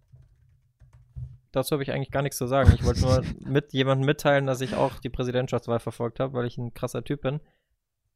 dazu 1.51 1.73
habe 1.73 1.81
ich 1.81 1.91
eigentlich 1.91 2.11
gar 2.11 2.21
nichts 2.21 2.37
zu 2.37 2.45
sagen. 2.45 2.71
Ich 2.75 2.85
wollte 2.85 3.01
nur 3.01 3.23
mit 3.39 3.73
jemandem 3.73 4.05
mitteilen, 4.05 4.45
dass 4.45 4.61
ich 4.61 4.75
auch 4.75 4.99
die 4.99 5.09
Präsidentschaftswahl 5.09 5.79
verfolgt 5.79 6.19
habe, 6.19 6.33
weil 6.33 6.45
ich 6.45 6.59
ein 6.59 6.75
krasser 6.75 7.03
Typ 7.03 7.21
bin. 7.21 7.39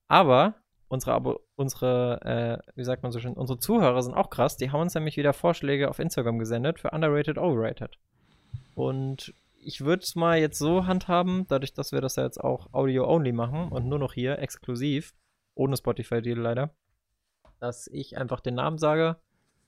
Aber 0.07 0.55
unsere, 0.87 1.13
Abo 1.13 1.39
unsere 1.55 2.21
äh, 2.65 2.71
wie 2.75 2.83
sagt 2.83 3.03
man 3.03 3.11
so 3.11 3.19
schön, 3.19 3.33
unsere 3.33 3.59
Zuhörer 3.59 4.01
sind 4.01 4.13
auch 4.13 4.29
krass. 4.29 4.57
Die 4.57 4.71
haben 4.71 4.81
uns 4.81 4.95
nämlich 4.95 5.17
wieder 5.17 5.33
Vorschläge 5.33 5.89
auf 5.89 5.99
Instagram 5.99 6.39
gesendet 6.39 6.79
für 6.79 6.91
Underrated, 6.91 7.37
Overrated. 7.37 7.97
Und 8.75 9.33
ich 9.59 9.81
würde 9.81 10.03
es 10.03 10.15
mal 10.15 10.39
jetzt 10.39 10.59
so 10.59 10.85
handhaben, 10.85 11.45
dadurch, 11.47 11.73
dass 11.73 11.91
wir 11.91 11.99
das 11.99 12.15
ja 12.15 12.23
jetzt 12.23 12.39
auch 12.41 12.73
Audio-only 12.73 13.33
machen 13.33 13.69
und 13.69 13.87
nur 13.87 13.99
noch 13.99 14.13
hier 14.13 14.39
exklusiv, 14.39 15.13
ohne 15.55 15.75
Spotify-Deal 15.75 16.39
leider, 16.39 16.69
dass 17.59 17.87
ich 17.87 18.17
einfach 18.17 18.39
den 18.39 18.55
Namen 18.55 18.77
sage 18.77 19.17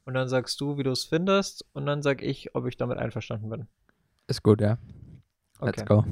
und 0.05 0.13
dann 0.13 0.29
sagst 0.29 0.61
du, 0.61 0.77
wie 0.77 0.83
du 0.83 0.91
es 0.91 1.03
findest 1.03 1.65
und 1.73 1.85
dann 1.85 2.01
sag 2.01 2.21
ich, 2.21 2.55
ob 2.55 2.65
ich 2.65 2.77
damit 2.77 2.97
einverstanden 2.97 3.49
bin. 3.49 3.67
Ist 4.27 4.43
gut, 4.43 4.61
ja. 4.61 4.77
Let's 5.59 5.85
go. 5.85 6.05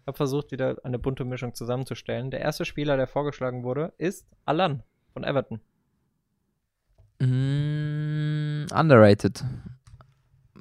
Ich 0.00 0.06
habe 0.06 0.16
versucht, 0.16 0.50
wieder 0.50 0.76
eine 0.82 0.98
bunte 0.98 1.24
Mischung 1.24 1.54
zusammenzustellen. 1.54 2.30
Der 2.30 2.40
erste 2.40 2.64
Spieler, 2.64 2.96
der 2.96 3.06
vorgeschlagen 3.06 3.62
wurde, 3.62 3.92
ist 3.98 4.26
Alan 4.44 4.82
von 5.12 5.24
Everton. 5.24 5.60
Mm, 7.18 8.66
underrated 8.72 9.44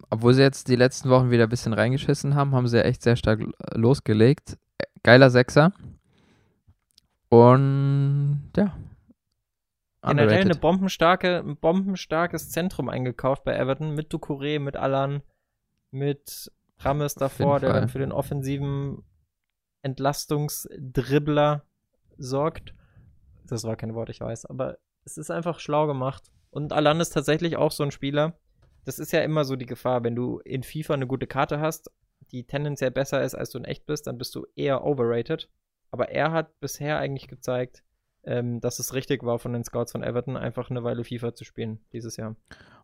obwohl 0.09 0.33
sie 0.33 0.41
jetzt 0.41 0.67
die 0.67 0.75
letzten 0.75 1.09
Wochen 1.09 1.29
wieder 1.29 1.43
ein 1.43 1.49
bisschen 1.49 1.73
reingeschissen 1.73 2.35
haben, 2.35 2.55
haben 2.55 2.67
sie 2.67 2.77
ja 2.77 2.83
echt 2.83 3.03
sehr 3.03 3.15
stark 3.15 3.41
losgelegt. 3.73 4.57
Geiler 5.03 5.29
Sechser. 5.29 5.71
Und 7.29 8.51
ja. 8.55 8.75
Generell 10.01 10.41
eine 10.41 10.55
bombenstarke, 10.55 11.39
ein 11.39 11.57
bombenstarkes 11.57 12.49
Zentrum 12.49 12.89
eingekauft 12.89 13.43
bei 13.43 13.55
Everton 13.55 13.93
mit 13.93 14.11
Ducouré, 14.11 14.59
mit 14.59 14.77
Alan, 14.77 15.21
mit 15.91 16.51
Rames 16.79 17.15
davor, 17.15 17.59
der 17.59 17.73
dann 17.73 17.89
für 17.89 17.99
den 17.99 18.13
offensiven 18.13 19.03
Entlastungsdribbler 19.81 21.63
sorgt. 22.17 22.73
Das 23.45 23.63
war 23.63 23.75
kein 23.75 23.95
Wort, 23.95 24.09
ich 24.09 24.21
weiß, 24.21 24.45
aber 24.45 24.77
es 25.05 25.17
ist 25.17 25.31
einfach 25.31 25.59
schlau 25.59 25.87
gemacht. 25.87 26.31
Und 26.51 26.73
Alan 26.73 26.99
ist 26.99 27.11
tatsächlich 27.11 27.57
auch 27.57 27.71
so 27.71 27.83
ein 27.83 27.91
Spieler, 27.91 28.37
das 28.85 28.99
ist 28.99 29.11
ja 29.11 29.21
immer 29.21 29.45
so 29.45 29.55
die 29.55 29.65
Gefahr, 29.65 30.03
wenn 30.03 30.15
du 30.15 30.39
in 30.39 30.63
FIFA 30.63 30.95
eine 30.95 31.07
gute 31.07 31.27
Karte 31.27 31.59
hast, 31.59 31.91
die 32.31 32.45
tendenziell 32.45 32.91
besser 32.91 33.23
ist, 33.23 33.35
als 33.35 33.51
du 33.51 33.59
in 33.59 33.65
echt 33.65 33.85
bist, 33.85 34.07
dann 34.07 34.17
bist 34.17 34.33
du 34.35 34.45
eher 34.55 34.83
overrated. 34.83 35.49
Aber 35.91 36.09
er 36.09 36.31
hat 36.31 36.59
bisher 36.59 36.97
eigentlich 36.97 37.27
gezeigt, 37.27 37.83
ähm, 38.23 38.59
dass 38.61 38.79
es 38.79 38.93
richtig 38.93 39.23
war 39.23 39.39
von 39.39 39.53
den 39.53 39.63
Scouts 39.63 39.91
von 39.91 40.03
Everton, 40.03 40.37
einfach 40.37 40.69
eine 40.69 40.83
Weile 40.83 41.03
FIFA 41.03 41.33
zu 41.33 41.45
spielen 41.45 41.79
dieses 41.93 42.17
Jahr. 42.17 42.35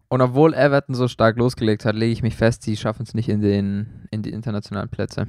Und 0.08 0.22
obwohl 0.22 0.54
Everton 0.54 0.96
so 0.96 1.08
stark 1.08 1.38
losgelegt 1.38 1.86
hat, 1.86 1.96
lege 1.96 2.14
ich 2.14 2.22
mich 2.22 2.36
fest, 2.36 2.64
sie 2.64 2.78
schaffen 2.78 3.04
es 3.04 3.14
nicht 3.14 3.30
in, 3.30 3.42
den, 3.42 4.08
in 4.12 4.22
die 4.22 4.32
internationalen 4.32 4.90
Plätze. 4.90 5.28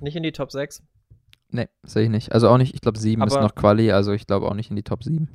Nicht 0.00 0.16
in 0.16 0.22
die 0.22 0.32
Top 0.32 0.50
6? 0.50 0.82
Nee, 1.50 1.68
sehe 1.82 2.04
ich 2.04 2.10
nicht. 2.10 2.32
Also 2.32 2.48
auch 2.48 2.58
nicht, 2.58 2.74
ich 2.74 2.80
glaube 2.80 2.98
7 2.98 3.22
ist 3.22 3.40
noch 3.40 3.54
Quali, 3.54 3.92
also 3.92 4.12
ich 4.12 4.26
glaube 4.26 4.46
auch 4.46 4.54
nicht 4.54 4.70
in 4.70 4.76
die 4.76 4.82
Top 4.82 5.04
7. 5.04 5.28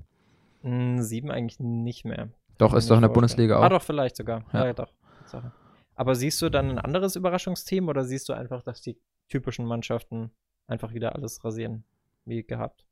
7 0.64 1.28
hm, 1.28 1.32
eigentlich 1.32 1.60
nicht 1.60 2.06
mehr. 2.06 2.30
Doch, 2.58 2.74
ist 2.74 2.92
doch 2.92 2.96
in 2.96 3.02
der 3.02 3.10
Bundesliga 3.10 3.58
auch. 3.58 3.64
Ah, 3.64 3.70
doch, 3.70 3.82
vielleicht 3.82 4.18
sogar. 4.18 4.44
Ja, 4.54 4.68
ja 4.68 4.74
doch. 4.74 4.94
Aber 5.96 6.16
siehst 6.16 6.42
du 6.42 6.50
dann 6.50 6.70
ein 6.70 6.80
anderes 6.80 7.16
Überraschungsteam 7.16 7.88
oder 7.88 8.04
siehst 8.04 8.30
du 8.30 8.34
einfach, 8.34 8.62
dass 8.62 8.82
die 8.82 8.98
typischen 9.30 9.66
Mannschaften 9.66 10.32
einfach 10.68 10.94
wieder 10.94 11.16
alles 11.16 11.44
rasieren, 11.44 11.84
wie 12.26 12.44
gehabt? 12.44 12.86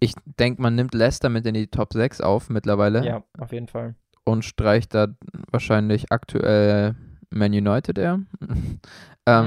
Ich 0.00 0.14
denke, 0.24 0.62
man 0.62 0.74
nimmt 0.74 0.94
Leicester 0.94 1.28
mit 1.28 1.46
in 1.46 1.54
die 1.54 1.66
Top 1.68 1.92
6 1.92 2.20
auf 2.20 2.50
mittlerweile. 2.50 3.04
Ja, 3.04 3.24
auf 3.38 3.52
jeden 3.52 3.68
Fall. 3.68 3.96
Und 4.24 4.44
streicht 4.44 4.94
da 4.94 5.08
wahrscheinlich 5.50 6.12
aktuell 6.12 6.94
Man 7.30 7.52
United 7.52 7.98
eher. 7.98 8.20
ähm, 9.26 9.46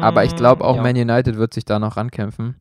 mm, 0.00 0.02
aber 0.02 0.24
ich 0.24 0.36
glaube 0.36 0.64
auch 0.64 0.76
ja. 0.76 0.82
Man 0.82 0.96
United 0.96 1.36
wird 1.36 1.54
sich 1.54 1.64
da 1.64 1.78
noch 1.78 1.96
rankämpfen. 1.96 2.56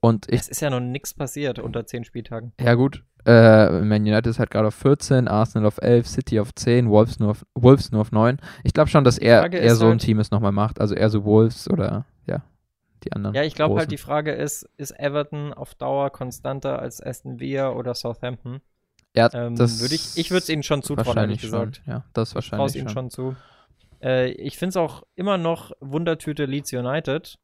Und 0.00 0.28
ich, 0.28 0.40
es 0.40 0.48
ist 0.48 0.60
ja 0.60 0.68
noch 0.68 0.80
nichts 0.80 1.14
passiert 1.14 1.58
unter 1.58 1.86
10 1.86 2.04
Spieltagen. 2.04 2.52
Ja, 2.60 2.74
gut. 2.74 3.04
Äh, 3.24 3.80
Man 3.80 4.02
United 4.02 4.26
ist 4.26 4.38
halt 4.38 4.50
gerade 4.50 4.68
auf 4.68 4.74
14, 4.74 5.28
Arsenal 5.28 5.66
auf 5.66 5.78
11, 5.80 6.06
City 6.06 6.40
auf 6.40 6.54
10, 6.54 6.90
Wolves 6.90 7.18
nur 7.20 7.30
auf, 7.30 7.46
Wolves 7.54 7.90
nur 7.90 8.02
auf 8.02 8.12
9. 8.12 8.38
Ich 8.64 8.74
glaube 8.74 8.90
schon, 8.90 9.04
dass 9.04 9.16
er, 9.16 9.50
er 9.50 9.74
so 9.74 9.86
halt, 9.86 9.94
ein 9.94 9.98
Team 9.98 10.18
es 10.18 10.30
nochmal 10.30 10.52
macht. 10.52 10.78
Also 10.78 10.94
eher 10.94 11.08
so 11.08 11.24
Wolves 11.24 11.70
oder 11.70 12.04
ja, 12.26 12.42
die 13.02 13.12
anderen. 13.12 13.34
Ja, 13.34 13.44
ich 13.44 13.54
glaube 13.54 13.76
halt, 13.76 13.90
die 13.90 13.96
Frage 13.96 14.32
ist, 14.32 14.68
ist 14.76 14.90
Everton 14.98 15.54
auf 15.54 15.74
Dauer 15.74 16.10
konstanter 16.10 16.80
als 16.80 17.02
Aston 17.02 17.40
Villa 17.40 17.70
oder 17.70 17.94
Southampton? 17.94 18.60
Ja, 19.16 19.30
ähm, 19.32 19.56
das 19.56 19.80
würd 19.80 19.92
ich, 19.92 20.18
ich 20.18 20.30
würde 20.30 20.42
es 20.42 20.48
ihnen 20.48 20.62
schon 20.62 20.82
zutrauen, 20.82 21.16
ehrlich 21.16 21.40
gesagt. 21.40 21.76
Schon. 21.76 21.92
Ja, 21.92 22.04
das 22.12 22.34
wahrscheinlich. 22.34 22.74
Ich 22.74 22.80
ihnen 22.80 22.90
schon 22.90 23.10
zu. 23.10 23.36
Äh, 24.04 24.32
ich 24.32 24.58
finde 24.58 24.70
es 24.70 24.76
auch 24.76 25.02
immer 25.16 25.38
noch 25.38 25.72
Wundertüte 25.80 26.44
Leeds 26.44 26.72
United 26.72 27.38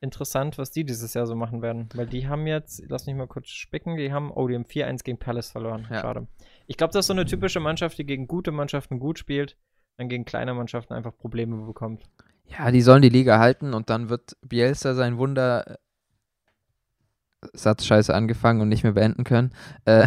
interessant, 0.00 0.58
was 0.58 0.70
die 0.70 0.84
dieses 0.84 1.14
Jahr 1.14 1.26
so 1.26 1.34
machen 1.34 1.62
werden. 1.62 1.88
Weil 1.94 2.06
die 2.06 2.28
haben 2.28 2.46
jetzt, 2.46 2.84
lass 2.88 3.06
mich 3.06 3.16
mal 3.16 3.26
kurz 3.26 3.48
spicken, 3.48 3.96
die 3.96 4.12
haben, 4.12 4.30
oh, 4.30 4.46
die 4.46 4.54
haben 4.54 4.64
4-1 4.64 5.02
gegen 5.02 5.18
Palace 5.18 5.50
verloren. 5.50 5.86
Ja. 5.90 6.02
Schade. 6.02 6.28
Ich 6.66 6.76
glaube, 6.76 6.92
das 6.92 7.00
ist 7.00 7.06
so 7.06 7.14
eine 7.14 7.24
typische 7.24 7.58
Mannschaft, 7.58 7.96
die 7.96 8.04
gegen 8.04 8.26
gute 8.26 8.52
Mannschaften 8.52 8.98
gut 9.00 9.18
spielt, 9.18 9.56
dann 9.96 10.08
gegen 10.08 10.26
kleine 10.26 10.52
Mannschaften 10.52 10.92
einfach 10.92 11.16
Probleme 11.16 11.64
bekommt. 11.64 12.04
Ja, 12.44 12.70
die 12.70 12.82
sollen 12.82 13.00
die 13.00 13.08
Liga 13.08 13.38
halten 13.38 13.72
und 13.72 13.88
dann 13.88 14.10
wird 14.10 14.36
Bielsa 14.42 14.92
sein 14.92 15.16
Wunder 15.16 15.66
äh, 15.66 15.76
Satz 17.54 17.86
scheiße 17.86 18.14
angefangen 18.14 18.60
und 18.60 18.68
nicht 18.68 18.84
mehr 18.84 18.92
beenden 18.92 19.24
können. 19.24 19.54
Äh, 19.86 20.06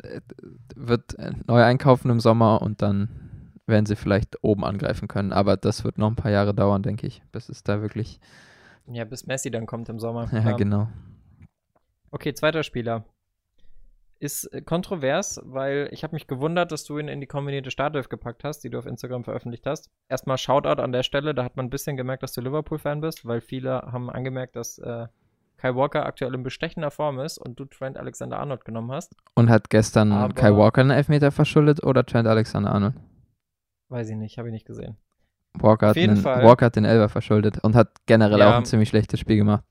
wird 0.74 1.16
neu 1.46 1.62
einkaufen 1.62 2.10
im 2.10 2.20
Sommer 2.20 2.62
und 2.62 2.80
dann 2.80 3.27
werden 3.68 3.86
sie 3.86 3.96
vielleicht 3.96 4.42
oben 4.42 4.64
angreifen 4.64 5.08
können. 5.08 5.32
Aber 5.32 5.56
das 5.56 5.84
wird 5.84 5.98
noch 5.98 6.08
ein 6.08 6.16
paar 6.16 6.30
Jahre 6.30 6.54
dauern, 6.54 6.82
denke 6.82 7.06
ich, 7.06 7.22
bis 7.32 7.48
es 7.48 7.62
da 7.62 7.80
wirklich 7.80 8.20
ja, 8.90 9.04
bis 9.04 9.26
Messi 9.26 9.50
dann 9.50 9.66
kommt 9.66 9.88
im 9.88 9.98
Sommer. 9.98 10.28
Ja, 10.32 10.52
genau. 10.52 10.88
Okay, 12.10 12.32
zweiter 12.32 12.62
Spieler. 12.62 13.04
Ist 14.18 14.46
äh, 14.46 14.62
kontrovers, 14.62 15.40
weil 15.44 15.88
ich 15.92 16.02
habe 16.02 16.16
mich 16.16 16.26
gewundert, 16.26 16.72
dass 16.72 16.84
du 16.84 16.98
ihn 16.98 17.08
in 17.08 17.20
die 17.20 17.26
kombinierte 17.26 17.70
Startelf 17.70 18.08
gepackt 18.08 18.44
hast, 18.44 18.60
die 18.60 18.70
du 18.70 18.78
auf 18.78 18.86
Instagram 18.86 19.24
veröffentlicht 19.24 19.66
hast. 19.66 19.90
Erstmal 20.08 20.38
Shoutout 20.38 20.82
an 20.82 20.92
der 20.92 21.02
Stelle, 21.02 21.34
da 21.34 21.44
hat 21.44 21.56
man 21.56 21.66
ein 21.66 21.70
bisschen 21.70 21.96
gemerkt, 21.96 22.22
dass 22.22 22.32
du 22.32 22.40
Liverpool-Fan 22.40 23.00
bist, 23.00 23.26
weil 23.26 23.40
viele 23.40 23.82
haben 23.82 24.10
angemerkt, 24.10 24.56
dass 24.56 24.78
äh, 24.78 25.06
Kai 25.58 25.74
Walker 25.74 26.06
aktuell 26.06 26.34
in 26.34 26.42
bestechender 26.42 26.90
Form 26.90 27.20
ist 27.20 27.38
und 27.38 27.60
du 27.60 27.64
Trent 27.66 27.98
Alexander-Arnold 27.98 28.64
genommen 28.64 28.92
hast. 28.92 29.14
Und 29.34 29.50
hat 29.50 29.70
gestern 29.70 30.12
Aber 30.12 30.32
Kai 30.32 30.56
Walker 30.56 30.80
einen 30.80 30.90
Elfmeter 30.90 31.30
verschuldet 31.30 31.84
oder 31.84 32.06
Trent 32.06 32.26
Alexander-Arnold? 32.26 32.94
Weiß 33.88 34.08
ich 34.10 34.16
nicht, 34.16 34.38
habe 34.38 34.48
ich 34.48 34.52
nicht 34.52 34.66
gesehen. 34.66 34.96
Walker 35.54 35.88
hat, 35.88 35.96
den, 35.96 36.22
Walker 36.24 36.66
hat 36.66 36.76
den 36.76 36.84
Elber 36.84 37.08
verschuldet 37.08 37.58
und 37.64 37.74
hat 37.74 38.06
generell 38.06 38.38
ja, 38.38 38.50
auch 38.52 38.58
ein 38.58 38.64
ziemlich 38.64 38.88
schlechtes 38.88 39.18
Spiel 39.18 39.36
gemacht. 39.36 39.64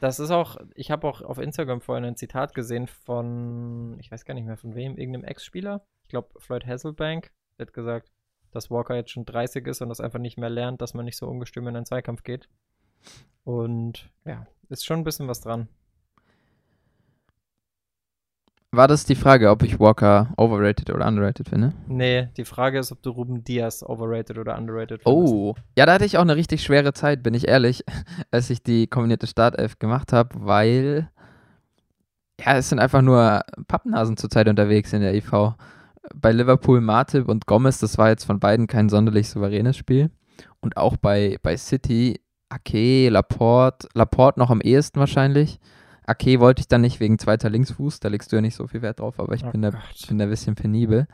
Das 0.00 0.20
ist 0.20 0.30
auch, 0.30 0.56
ich 0.74 0.90
habe 0.90 1.06
auch 1.06 1.22
auf 1.22 1.38
Instagram 1.38 1.80
vorhin 1.80 2.04
ein 2.04 2.16
Zitat 2.16 2.54
gesehen 2.54 2.86
von, 2.86 3.96
ich 3.98 4.10
weiß 4.10 4.24
gar 4.24 4.34
nicht 4.34 4.46
mehr 4.46 4.56
von 4.56 4.74
wem, 4.74 4.96
irgendeinem 4.96 5.24
Ex-Spieler. 5.24 5.84
Ich 6.02 6.08
glaube, 6.08 6.28
Floyd 6.38 6.66
Hasselbank. 6.66 7.32
Hat 7.58 7.72
gesagt, 7.72 8.12
dass 8.50 8.70
Walker 8.70 8.94
jetzt 8.94 9.10
schon 9.10 9.24
30 9.24 9.66
ist 9.66 9.80
und 9.80 9.88
das 9.88 10.00
einfach 10.00 10.18
nicht 10.18 10.38
mehr 10.38 10.50
lernt, 10.50 10.82
dass 10.82 10.94
man 10.94 11.06
nicht 11.06 11.16
so 11.16 11.26
ungestüm 11.26 11.66
in 11.66 11.76
einen 11.76 11.86
Zweikampf 11.86 12.22
geht. 12.22 12.48
Und 13.44 14.10
ja, 14.24 14.46
ist 14.68 14.84
schon 14.84 15.00
ein 15.00 15.04
bisschen 15.04 15.28
was 15.28 15.40
dran. 15.40 15.68
War 18.76 18.88
das 18.88 19.06
die 19.06 19.14
Frage, 19.14 19.48
ob 19.48 19.62
ich 19.62 19.80
Walker 19.80 20.34
overrated 20.36 20.90
oder 20.90 21.06
underrated 21.06 21.48
finde? 21.48 21.72
Nee, 21.88 22.28
die 22.36 22.44
Frage 22.44 22.78
ist, 22.78 22.92
ob 22.92 23.00
du 23.00 23.08
Ruben 23.08 23.42
Diaz 23.42 23.82
overrated 23.82 24.36
oder 24.36 24.58
underrated 24.58 25.02
findest. 25.02 25.32
Oh, 25.32 25.54
ja, 25.78 25.86
da 25.86 25.94
hatte 25.94 26.04
ich 26.04 26.18
auch 26.18 26.22
eine 26.22 26.36
richtig 26.36 26.62
schwere 26.62 26.92
Zeit, 26.92 27.22
bin 27.22 27.32
ich 27.32 27.48
ehrlich, 27.48 27.84
als 28.30 28.50
ich 28.50 28.62
die 28.62 28.86
kombinierte 28.86 29.26
Startelf 29.26 29.78
gemacht 29.78 30.12
habe, 30.12 30.28
weil 30.40 31.08
ja, 32.38 32.58
es 32.58 32.68
sind 32.68 32.78
einfach 32.78 33.00
nur 33.00 33.40
Pappnasen 33.66 34.18
zurzeit 34.18 34.46
unterwegs 34.46 34.92
in 34.92 35.00
der 35.00 35.14
IV. 35.14 35.54
Bei 36.14 36.32
Liverpool 36.32 36.82
Martip 36.82 37.30
und 37.30 37.46
Gomez, 37.46 37.78
das 37.78 37.96
war 37.96 38.10
jetzt 38.10 38.24
von 38.24 38.40
beiden 38.40 38.66
kein 38.66 38.90
sonderlich 38.90 39.30
souveränes 39.30 39.78
Spiel. 39.78 40.10
Und 40.60 40.76
auch 40.76 40.98
bei, 40.98 41.38
bei 41.42 41.56
City, 41.56 42.20
Ake, 42.50 43.08
Laporte, 43.08 43.88
Laporte 43.94 44.38
noch 44.38 44.50
am 44.50 44.60
ehesten 44.60 45.00
wahrscheinlich 45.00 45.60
Ake 46.06 46.40
wollte 46.40 46.60
ich 46.60 46.68
dann 46.68 46.80
nicht 46.80 47.00
wegen 47.00 47.18
zweiter 47.18 47.50
Linksfuß, 47.50 48.00
da 48.00 48.08
legst 48.08 48.30
du 48.32 48.36
ja 48.36 48.42
nicht 48.42 48.54
so 48.54 48.66
viel 48.66 48.82
Wert 48.82 49.00
drauf, 49.00 49.18
aber 49.18 49.34
ich 49.34 49.44
oh 49.44 49.50
bin, 49.50 49.62
da, 49.62 49.72
bin 50.08 50.18
da 50.18 50.24
ein 50.24 50.30
bisschen 50.30 50.54
penibel. 50.54 51.06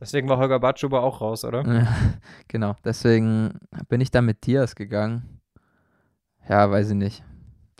Deswegen 0.00 0.28
war 0.28 0.36
Holger 0.36 0.60
Batschuber 0.60 1.02
auch 1.02 1.20
raus, 1.20 1.44
oder? 1.44 1.66
Ja, 1.66 1.88
genau, 2.48 2.76
deswegen 2.84 3.58
bin 3.88 4.00
ich 4.00 4.10
dann 4.10 4.26
mit 4.26 4.46
Diaz 4.46 4.74
gegangen. 4.74 5.40
Ja, 6.48 6.70
weiß 6.70 6.90
ich 6.90 6.96
nicht. 6.96 7.24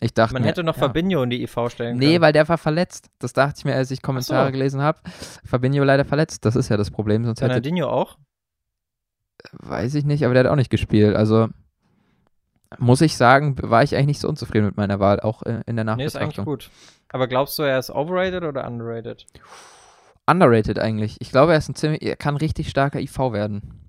Ich 0.00 0.14
dachte 0.14 0.33
Man 0.33 0.42
mir, 0.42 0.48
hätte 0.48 0.64
noch 0.64 0.77
ja. 0.77 0.81
Fabinho 0.81 1.22
in 1.22 1.31
die 1.31 1.42
IV 1.42 1.53
stellen 1.68 1.98
können. 1.98 1.98
Nee, 1.98 2.20
weil 2.20 2.33
der 2.33 2.48
war 2.48 2.59
verletzt. 2.59 3.11
Das 3.18 3.33
dachte 3.33 3.55
ich 3.59 3.64
mir, 3.64 3.74
als 3.74 3.90
ich 3.90 4.03
Kommentare 4.03 4.46
so. 4.46 4.53
gelesen 4.53 4.81
habe. 4.81 4.98
Fabinho 5.44 5.85
leider 5.85 6.05
verletzt. 6.05 6.44
Das 6.44 6.57
ist 6.57 6.68
ja 6.68 6.77
das 6.77 6.90
Problem. 6.90 7.24
Sonst 7.24 7.42
Ronaldinho 7.42 7.88
auch? 7.88 8.18
Weiß 9.53 9.94
ich 9.94 10.05
nicht, 10.05 10.24
aber 10.24 10.35
der 10.35 10.44
hat 10.44 10.50
auch 10.50 10.57
nicht 10.57 10.70
gespielt. 10.70 11.14
Also 11.14 11.48
muss 12.79 13.01
ich 13.01 13.17
sagen, 13.17 13.57
war 13.61 13.83
ich 13.83 13.95
eigentlich 13.95 14.07
nicht 14.07 14.21
so 14.21 14.29
unzufrieden 14.29 14.67
mit 14.67 14.77
meiner 14.77 15.01
Wahl, 15.01 15.21
auch 15.21 15.43
in 15.43 15.77
der 15.77 15.85
Nachbetrachtung. 15.85 15.97
Nee, 15.97 16.05
ist 16.05 16.17
eigentlich 16.17 16.45
gut. 16.45 16.71
Aber 17.09 17.29
glaubst 17.29 17.59
du, 17.59 17.63
er 17.63 17.79
ist 17.79 17.91
overrated 17.91 18.45
oder 18.45 18.67
underrated? 18.67 19.27
Underrated 20.27 20.79
eigentlich. 20.79 21.21
Ich 21.21 21.31
glaube, 21.31 21.53
er 21.53 21.59
ist 21.59 21.69
ein 21.69 21.75
ziemlich, 21.75 22.03
er 22.03 22.17
kann 22.17 22.37
richtig 22.37 22.69
starker 22.69 22.99
IV 23.01 23.19
werden. 23.33 23.85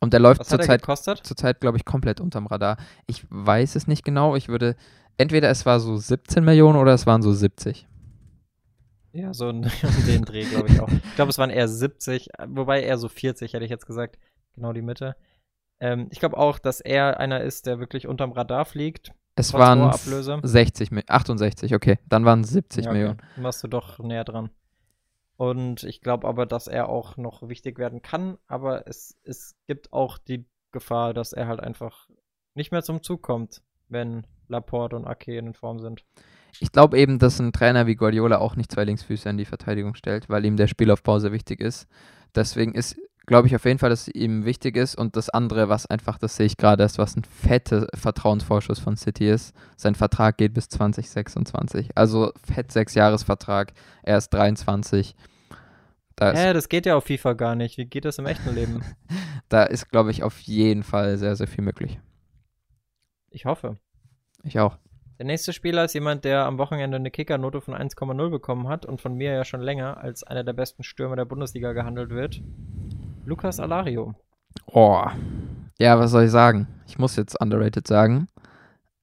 Und 0.00 0.12
der 0.12 0.20
läuft 0.20 0.44
zurzeit, 0.44 0.82
zurzeit 1.22 1.60
glaube 1.60 1.76
ich, 1.76 1.84
komplett 1.84 2.20
unterm 2.20 2.46
Radar. 2.46 2.76
Ich 3.06 3.24
weiß 3.30 3.76
es 3.76 3.86
nicht 3.86 4.04
genau. 4.04 4.36
Ich 4.36 4.48
würde, 4.48 4.76
entweder 5.16 5.50
es 5.50 5.66
war 5.66 5.80
so 5.80 5.96
17 5.96 6.44
Millionen 6.44 6.78
oder 6.78 6.94
es 6.94 7.06
waren 7.06 7.22
so 7.22 7.32
70. 7.32 7.86
Ja, 9.12 9.34
so 9.34 9.48
um 9.50 9.62
den 10.06 10.24
Dreh, 10.24 10.44
glaube 10.44 10.68
ich 10.68 10.80
auch. 10.80 10.88
Ich 10.88 11.14
glaube, 11.16 11.30
es 11.30 11.38
waren 11.38 11.50
eher 11.50 11.68
70, 11.68 12.28
wobei 12.46 12.82
eher 12.82 12.98
so 12.98 13.08
40, 13.08 13.52
hätte 13.52 13.64
ich 13.64 13.70
jetzt 13.70 13.86
gesagt. 13.86 14.18
Genau 14.54 14.72
die 14.72 14.82
Mitte. 14.82 15.16
Ähm, 15.80 16.08
ich 16.10 16.18
glaube 16.20 16.36
auch, 16.36 16.58
dass 16.58 16.80
er 16.80 17.20
einer 17.20 17.40
ist, 17.40 17.66
der 17.66 17.78
wirklich 17.78 18.06
unterm 18.06 18.32
Radar 18.32 18.64
fliegt. 18.64 19.12
Es 19.36 19.52
waren 19.54 19.92
60, 19.92 20.90
68, 21.08 21.74
okay. 21.74 21.98
Dann 22.08 22.24
waren 22.24 22.40
es 22.40 22.50
70 22.50 22.84
ja, 22.84 22.90
okay. 22.90 22.98
Millionen. 22.98 23.22
Dann 23.36 23.44
warst 23.44 23.62
du 23.62 23.68
doch 23.68 23.98
näher 24.00 24.24
dran. 24.24 24.50
Und 25.36 25.84
ich 25.84 26.00
glaube 26.00 26.26
aber, 26.26 26.46
dass 26.46 26.66
er 26.66 26.88
auch 26.88 27.16
noch 27.16 27.48
wichtig 27.48 27.78
werden 27.78 28.02
kann. 28.02 28.38
Aber 28.48 28.88
es, 28.88 29.16
es 29.22 29.54
gibt 29.68 29.92
auch 29.92 30.18
die 30.18 30.44
Gefahr, 30.72 31.14
dass 31.14 31.32
er 31.32 31.46
halt 31.46 31.60
einfach 31.60 32.08
nicht 32.54 32.72
mehr 32.72 32.82
zum 32.82 33.04
Zug 33.04 33.22
kommt, 33.22 33.62
wenn 33.88 34.26
Laporte 34.48 34.96
und 34.96 35.06
Ake 35.06 35.38
in 35.38 35.54
Form 35.54 35.78
sind. 35.78 36.04
Ich 36.58 36.72
glaube 36.72 36.98
eben, 36.98 37.20
dass 37.20 37.38
ein 37.38 37.52
Trainer 37.52 37.86
wie 37.86 37.94
Guardiola 37.94 38.38
auch 38.38 38.56
nicht 38.56 38.72
zwei 38.72 38.84
Linksfüße 38.84 39.28
in 39.28 39.38
die 39.38 39.44
Verteidigung 39.44 39.94
stellt, 39.94 40.28
weil 40.28 40.44
ihm 40.44 40.56
der 40.56 40.66
Spielaufbau 40.66 41.20
sehr 41.20 41.30
wichtig 41.30 41.60
ist. 41.60 41.86
Deswegen 42.34 42.74
ist 42.74 42.98
glaube 43.28 43.46
ich 43.46 43.54
auf 43.54 43.64
jeden 43.64 43.78
Fall, 43.78 43.90
dass 43.90 44.08
es 44.08 44.14
ihm 44.14 44.44
wichtig 44.44 44.76
ist. 44.76 44.96
Und 44.96 45.14
das 45.14 45.28
andere, 45.28 45.68
was 45.68 45.86
einfach, 45.86 46.18
das 46.18 46.34
sehe 46.34 46.46
ich 46.46 46.56
gerade, 46.56 46.82
ist, 46.82 46.98
was 46.98 47.14
ein 47.14 47.24
fetter 47.24 47.86
Vertrauensvorschuss 47.94 48.80
von 48.80 48.96
City 48.96 49.28
ist. 49.28 49.54
Sein 49.76 49.94
Vertrag 49.94 50.38
geht 50.38 50.54
bis 50.54 50.68
2026. 50.70 51.90
Also 51.94 52.32
fett 52.42 52.72
Sechs-Jahres-Vertrag. 52.72 53.72
Er 54.02 54.18
ist 54.18 54.30
23. 54.30 55.14
Da 56.16 56.32
Hä, 56.32 56.52
das 56.52 56.68
geht 56.68 56.86
ja 56.86 56.96
auf 56.96 57.04
FIFA 57.04 57.34
gar 57.34 57.54
nicht. 57.54 57.78
Wie 57.78 57.84
geht 57.84 58.06
das 58.06 58.18
im 58.18 58.26
echten 58.26 58.52
Leben? 58.54 58.82
da 59.48 59.62
ist, 59.62 59.90
glaube 59.90 60.10
ich, 60.10 60.24
auf 60.24 60.40
jeden 60.40 60.82
Fall 60.82 61.18
sehr, 61.18 61.36
sehr 61.36 61.46
viel 61.46 61.62
möglich. 61.62 62.00
Ich 63.30 63.44
hoffe. 63.44 63.76
Ich 64.42 64.58
auch. 64.58 64.78
Der 65.18 65.26
nächste 65.26 65.52
Spieler 65.52 65.84
ist 65.84 65.94
jemand, 65.94 66.24
der 66.24 66.46
am 66.46 66.58
Wochenende 66.58 66.96
eine 66.96 67.10
Kickernote 67.10 67.60
von 67.60 67.74
1,0 67.74 68.30
bekommen 68.30 68.68
hat 68.68 68.86
und 68.86 69.00
von 69.00 69.14
mir 69.14 69.32
ja 69.32 69.44
schon 69.44 69.60
länger 69.60 69.98
als 69.98 70.22
einer 70.22 70.44
der 70.44 70.54
besten 70.54 70.82
Stürmer 70.82 71.16
der 71.16 71.24
Bundesliga 71.24 71.72
gehandelt 71.72 72.10
wird. 72.10 72.40
Lukas 73.28 73.60
Alario. 73.60 74.14
Oh. 74.64 75.04
Ja, 75.78 75.98
was 75.98 76.12
soll 76.12 76.24
ich 76.24 76.30
sagen? 76.30 76.66
Ich 76.86 76.98
muss 76.98 77.14
jetzt 77.16 77.38
underrated 77.38 77.86
sagen. 77.86 78.26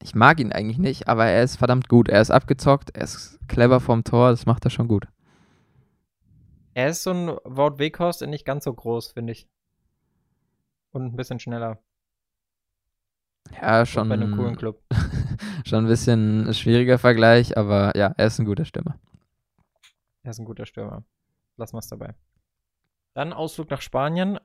Ich 0.02 0.16
mag 0.16 0.40
ihn 0.40 0.52
eigentlich 0.52 0.80
nicht, 0.80 1.08
aber 1.08 1.28
er 1.28 1.44
ist 1.44 1.58
verdammt 1.58 1.90
gut. 1.90 2.10
Er 2.10 2.22
ist 2.22 2.32
abgezockt, 2.32 2.90
er 2.96 3.04
ist 3.04 3.40
clever 3.48 3.80
vom 3.80 4.04
Tor, 4.04 4.32
das 4.32 4.48
macht 4.48 4.66
er 4.66 4.72
schon 4.72 4.88
gut. 4.88 5.08
Er 6.74 6.90
ist 6.90 7.04
so 7.04 7.12
ein 7.12 7.28
Wout 7.44 7.78
Weghorst, 7.78 8.26
nicht 8.26 8.46
ganz 8.46 8.64
so 8.64 8.74
groß, 8.74 9.12
finde 9.12 9.34
ich. 9.34 9.48
Und 10.92 11.14
ein 11.14 11.16
bisschen 11.16 11.40
schneller. 11.40 11.78
Ja, 13.62 13.86
schon. 13.86 14.10
bei 14.10 14.16
einem 14.16 14.36
coolen 14.36 14.56
Club. 14.56 14.82
schon 15.68 15.86
ein 15.86 15.88
bisschen 15.88 16.52
schwieriger 16.56 16.98
Vergleich, 16.98 17.60
aber 17.60 17.96
ja, 17.96 18.12
er 18.18 18.26
ist 18.26 18.40
ein 18.40 18.46
guter 18.46 18.66
Stürmer. 18.66 18.98
Er 20.24 20.32
ist 20.32 20.40
ein 20.40 20.46
guter 20.46 20.66
Stürmer. 20.66 21.04
Lassen 21.58 21.76
wir 21.76 21.80
es 21.80 21.88
dabei. 21.90 22.16
Dann 23.16 23.32
Ausflug 23.32 23.72
nach 23.72 23.82
Spanien. 23.82 24.40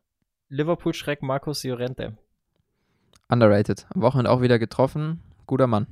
Liverpool-Schreck 0.48 1.22
Marcos 1.22 1.64
Llorente. 1.64 2.16
Underrated. 3.28 3.86
Am 3.94 4.00
Wochenende 4.00 4.30
auch 4.30 4.42
wieder 4.42 4.58
getroffen. 4.60 5.22
Guter 5.46 5.66
Mann. 5.66 5.86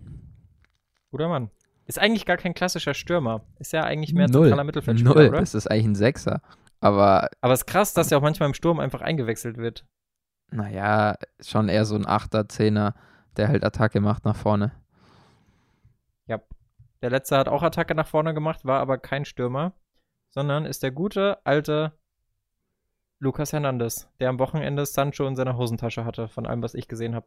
Guter 1.11 1.29
Mann. 1.29 1.51
Ist 1.87 1.99
eigentlich 1.99 2.25
gar 2.25 2.37
kein 2.37 2.55
klassischer 2.55 2.95
Stürmer. 2.95 3.45
Ist 3.59 3.73
ja 3.73 3.83
eigentlich 3.83 4.13
mehr 4.15 4.29
Null. 4.29 4.45
zentraler 4.45 4.65
Mittelfeldspieler, 4.65 5.15
Null. 5.15 5.29
oder? 5.29 5.41
Das 5.41 5.55
ist 5.55 5.67
eigentlich 5.69 5.87
ein 5.87 5.95
Sechser. 5.97 6.41
Aber. 6.81 7.29
Aber 7.41 7.53
es 7.53 7.61
ist 7.61 7.67
krass, 7.67 7.95
dass 7.95 8.13
er 8.13 8.19
auch 8.19 8.23
manchmal 8.23 8.49
im 8.49 8.55
Sturm 8.55 8.79
einfach 8.79 9.01
eingewechselt 9.01 9.57
wird. 9.57 9.85
Naja, 10.51 11.17
schon 11.41 11.69
eher 11.69 11.85
so 11.85 11.97
ein 11.97 12.07
Achter, 12.07 12.49
Zehner, 12.49 12.95
der 13.37 13.49
halt 13.49 13.65
Attacke 13.65 14.01
macht 14.01 14.25
nach 14.25 14.37
vorne. 14.37 14.73
Ja. 16.27 16.41
Der 17.03 17.11
letzte 17.11 17.37
hat 17.37 17.49
auch 17.49 17.63
Attacke 17.65 17.95
nach 17.97 18.07
vorne 18.07 18.35
gemacht, 18.35 18.65
war 18.65 18.81
aber 18.81 18.99
kein 18.99 19.25
Stürmer, 19.25 19.73
sondern 20.31 20.65
ist 20.65 20.83
der 20.85 20.93
gute 20.93 21.45
alte 21.45 21.93
Lucas 23.21 23.53
Hernandez, 23.53 24.09
der 24.21 24.29
am 24.29 24.39
Wochenende 24.39 24.87
Sancho 24.87 25.27
in 25.27 25.37
seiner 25.37 25.57
Hosentasche 25.57 26.05
hatte, 26.05 26.29
von 26.29 26.47
allem, 26.47 26.63
was 26.63 26.75
ich 26.75 26.87
gesehen 26.87 27.15
habe. 27.15 27.27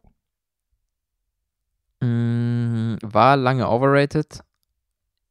Mm, 2.00 2.96
war 3.02 3.36
lange 3.36 3.68
overrated. 3.68 4.40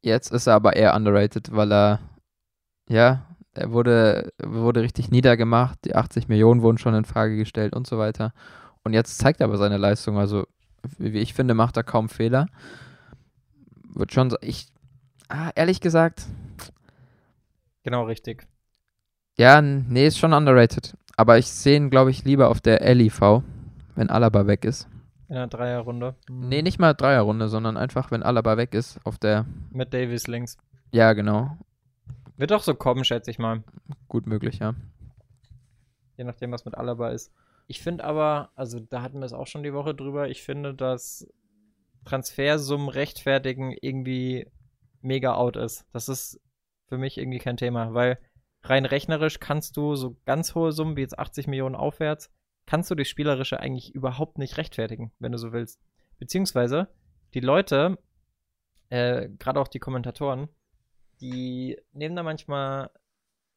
Jetzt 0.02 0.30
ist 0.32 0.46
er 0.46 0.54
aber 0.54 0.76
eher 0.76 0.94
underrated, 0.94 1.54
weil 1.54 1.72
er, 1.72 2.00
ja, 2.88 3.26
er 3.54 3.72
wurde, 3.72 4.32
wurde 4.42 4.82
richtig 4.82 5.10
niedergemacht. 5.10 5.84
Die 5.84 5.94
80 5.94 6.28
Millionen 6.28 6.62
wurden 6.62 6.78
schon 6.78 6.94
in 6.94 7.04
Frage 7.04 7.36
gestellt 7.36 7.74
und 7.74 7.86
so 7.86 7.98
weiter. 7.98 8.32
Und 8.84 8.94
jetzt 8.94 9.18
zeigt 9.18 9.40
er 9.40 9.46
aber 9.46 9.58
seine 9.58 9.76
Leistung. 9.76 10.16
Also, 10.16 10.46
wie 10.98 11.18
ich 11.18 11.34
finde, 11.34 11.54
macht 11.54 11.76
er 11.76 11.84
kaum 11.84 12.08
Fehler. 12.08 12.46
Wird 13.94 14.12
schon, 14.12 14.34
ich, 14.40 14.68
ah, 15.28 15.50
ehrlich 15.54 15.80
gesagt. 15.80 16.26
Genau 17.82 18.04
richtig. 18.04 18.46
Ja, 19.38 19.62
nee, 19.62 20.06
ist 20.06 20.18
schon 20.18 20.32
underrated. 20.32 20.96
Aber 21.16 21.38
ich 21.38 21.46
sehe 21.46 21.76
ihn, 21.76 21.90
glaube 21.90 22.10
ich, 22.10 22.24
lieber 22.24 22.48
auf 22.48 22.60
der 22.60 22.82
LIV, 22.94 23.42
wenn 23.94 24.10
Alaba 24.10 24.46
weg 24.46 24.64
ist. 24.64 24.88
In 25.28 25.36
der 25.36 25.46
Dreierrunde. 25.46 26.14
Mhm. 26.28 26.48
Nee, 26.48 26.62
nicht 26.62 26.78
mal 26.78 26.94
Dreierrunde, 26.94 27.48
sondern 27.48 27.76
einfach, 27.76 28.10
wenn 28.10 28.22
Alaba 28.22 28.56
weg 28.56 28.74
ist, 28.74 29.00
auf 29.04 29.18
der. 29.18 29.46
Mit 29.70 29.94
Davis 29.94 30.26
links. 30.26 30.58
Ja, 30.90 31.12
genau. 31.14 31.56
Wird 32.36 32.50
doch 32.50 32.62
so 32.62 32.74
kommen, 32.74 33.04
schätze 33.04 33.30
ich 33.30 33.38
mal. 33.38 33.62
Gut 34.08 34.26
möglich, 34.26 34.58
ja. 34.58 34.74
Je 36.16 36.24
nachdem, 36.24 36.52
was 36.52 36.64
mit 36.64 36.76
Alaba 36.76 37.10
ist. 37.10 37.32
Ich 37.66 37.80
finde 37.80 38.04
aber, 38.04 38.50
also 38.54 38.80
da 38.80 39.00
hatten 39.00 39.20
wir 39.20 39.26
es 39.26 39.32
auch 39.32 39.46
schon 39.46 39.62
die 39.62 39.72
Woche 39.72 39.94
drüber, 39.94 40.28
ich 40.28 40.42
finde, 40.42 40.74
dass 40.74 41.26
Transfersummen 42.04 42.88
rechtfertigen 42.88 43.74
irgendwie 43.80 44.50
mega 45.00 45.34
out 45.34 45.56
ist. 45.56 45.86
Das 45.92 46.08
ist 46.08 46.40
für 46.88 46.98
mich 46.98 47.16
irgendwie 47.16 47.38
kein 47.38 47.56
Thema, 47.56 47.94
weil 47.94 48.18
rein 48.64 48.84
rechnerisch 48.84 49.40
kannst 49.40 49.76
du 49.76 49.94
so 49.94 50.16
ganz 50.24 50.54
hohe 50.54 50.72
Summen 50.72 50.96
wie 50.96 51.00
jetzt 51.00 51.18
80 51.18 51.46
Millionen 51.46 51.74
aufwärts, 51.74 52.30
kannst 52.66 52.90
du 52.90 52.94
durch 52.94 53.08
Spielerische 53.08 53.60
eigentlich 53.60 53.94
überhaupt 53.94 54.38
nicht 54.38 54.56
rechtfertigen, 54.56 55.12
wenn 55.18 55.32
du 55.32 55.38
so 55.38 55.52
willst. 55.52 55.80
Beziehungsweise 56.18 56.88
die 57.34 57.40
Leute, 57.40 57.98
äh, 58.88 59.28
gerade 59.38 59.60
auch 59.60 59.68
die 59.68 59.80
Kommentatoren, 59.80 60.48
die 61.20 61.78
nehmen 61.92 62.16
da 62.16 62.22
manchmal 62.22 62.90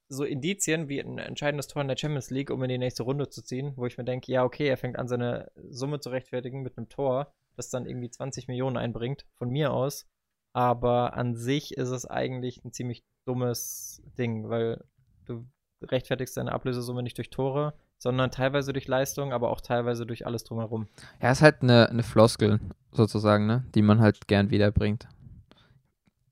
so 0.07 0.23
Indizien 0.23 0.87
wie 0.87 0.99
ein 0.99 1.17
entscheidendes 1.17 1.67
Tor 1.67 1.81
in 1.81 1.87
der 1.87 1.97
Champions 1.97 2.29
League, 2.29 2.51
um 2.51 2.61
in 2.63 2.69
die 2.69 2.77
nächste 2.77 3.03
Runde 3.03 3.29
zu 3.29 3.41
ziehen, 3.43 3.73
wo 3.75 3.85
ich 3.85 3.97
mir 3.97 4.03
denke, 4.03 4.31
ja, 4.31 4.43
okay, 4.43 4.67
er 4.67 4.77
fängt 4.77 4.97
an, 4.97 5.07
seine 5.07 5.51
Summe 5.69 5.99
zu 5.99 6.09
rechtfertigen 6.09 6.61
mit 6.61 6.77
einem 6.77 6.89
Tor, 6.89 7.33
das 7.55 7.69
dann 7.69 7.87
irgendwie 7.87 8.09
20 8.09 8.47
Millionen 8.47 8.77
einbringt, 8.77 9.25
von 9.33 9.49
mir 9.49 9.73
aus. 9.73 10.07
Aber 10.53 11.15
an 11.15 11.35
sich 11.35 11.75
ist 11.75 11.89
es 11.89 12.05
eigentlich 12.05 12.63
ein 12.63 12.71
ziemlich 12.71 13.03
dummes 13.25 14.01
Ding, 14.17 14.47
weil 14.49 14.85
du 15.25 15.45
rechtfertigst 15.83 16.37
deine 16.37 16.51
Ablösesumme 16.51 17.03
nicht 17.03 17.17
durch 17.17 17.29
Tore, 17.29 17.73
sondern 17.97 18.31
teilweise 18.31 18.73
durch 18.73 18.87
Leistung, 18.87 19.33
aber 19.33 19.49
auch 19.49 19.61
teilweise 19.61 20.05
durch 20.05 20.25
alles 20.25 20.43
drumherum. 20.43 20.87
Ja, 21.21 21.31
ist 21.31 21.41
halt 21.41 21.61
eine, 21.61 21.89
eine 21.89 22.03
Floskel 22.03 22.59
sozusagen, 22.91 23.45
ne? 23.45 23.65
die 23.75 23.81
man 23.81 23.99
halt 23.99 24.27
gern 24.27 24.49
wiederbringt. 24.49 25.07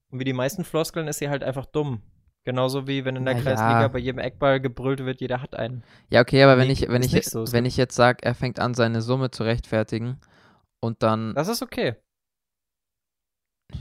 Und 0.09 0.19
wie 0.19 0.25
die 0.25 0.33
meisten 0.33 0.63
Floskeln 0.63 1.07
ist 1.07 1.19
sie 1.19 1.29
halt 1.29 1.43
einfach 1.43 1.65
dumm. 1.65 2.01
Genauso 2.45 2.87
wie 2.87 3.05
wenn 3.05 3.15
in 3.15 3.25
der 3.25 3.35
Na 3.35 3.41
Kreisliga 3.41 3.81
ja. 3.81 3.87
bei 3.87 3.99
jedem 3.99 4.19
Eckball 4.19 4.59
gebrüllt 4.59 4.99
wird, 5.05 5.21
jeder 5.21 5.41
hat 5.41 5.55
einen. 5.55 5.83
Ja, 6.09 6.21
okay, 6.21 6.43
aber 6.43 6.57
wenn 6.57 6.67
nee, 6.67 6.73
ich, 6.73 6.89
wenn 6.89 7.01
ich, 7.01 7.25
so. 7.25 7.49
wenn 7.53 7.65
ich 7.65 7.77
jetzt 7.77 7.95
sage, 7.95 8.21
er 8.21 8.35
fängt 8.35 8.59
an, 8.59 8.73
seine 8.73 9.01
Summe 9.01 9.31
zu 9.31 9.43
rechtfertigen 9.43 10.19
und 10.81 11.03
dann. 11.03 11.33
Das 11.35 11.47
ist 11.47 11.61
okay. 11.61 11.95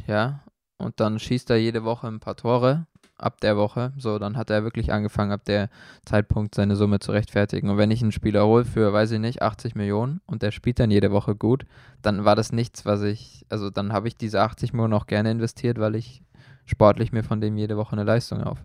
Ja, 0.06 0.44
und 0.78 1.00
dann 1.00 1.18
schießt 1.18 1.50
er 1.50 1.56
jede 1.56 1.82
Woche 1.82 2.06
ein 2.06 2.20
paar 2.20 2.36
Tore 2.36 2.86
ab 3.22 3.40
der 3.40 3.56
Woche. 3.56 3.92
So, 3.96 4.18
dann 4.18 4.36
hat 4.36 4.50
er 4.50 4.64
wirklich 4.64 4.92
angefangen, 4.92 5.32
ab 5.32 5.44
der 5.44 5.70
Zeitpunkt 6.04 6.54
seine 6.54 6.76
Summe 6.76 6.98
zu 6.98 7.12
rechtfertigen. 7.12 7.70
Und 7.70 7.78
wenn 7.78 7.90
ich 7.90 8.02
einen 8.02 8.12
Spieler 8.12 8.46
hole 8.46 8.64
für, 8.64 8.92
weiß 8.92 9.12
ich 9.12 9.20
nicht, 9.20 9.42
80 9.42 9.74
Millionen 9.74 10.20
und 10.26 10.42
der 10.42 10.50
spielt 10.50 10.78
dann 10.78 10.90
jede 10.90 11.12
Woche 11.12 11.34
gut, 11.34 11.64
dann 12.02 12.24
war 12.24 12.36
das 12.36 12.52
nichts, 12.52 12.84
was 12.84 13.02
ich, 13.02 13.46
also 13.48 13.70
dann 13.70 13.92
habe 13.92 14.08
ich 14.08 14.16
diese 14.16 14.40
80 14.40 14.72
Millionen 14.72 14.94
auch 14.94 15.06
gerne 15.06 15.30
investiert, 15.30 15.78
weil 15.78 15.94
ich 15.94 16.22
sportlich 16.64 17.12
mir 17.12 17.22
von 17.22 17.40
dem 17.40 17.56
jede 17.56 17.76
Woche 17.76 17.92
eine 17.92 18.04
Leistung 18.04 18.42
auf. 18.42 18.64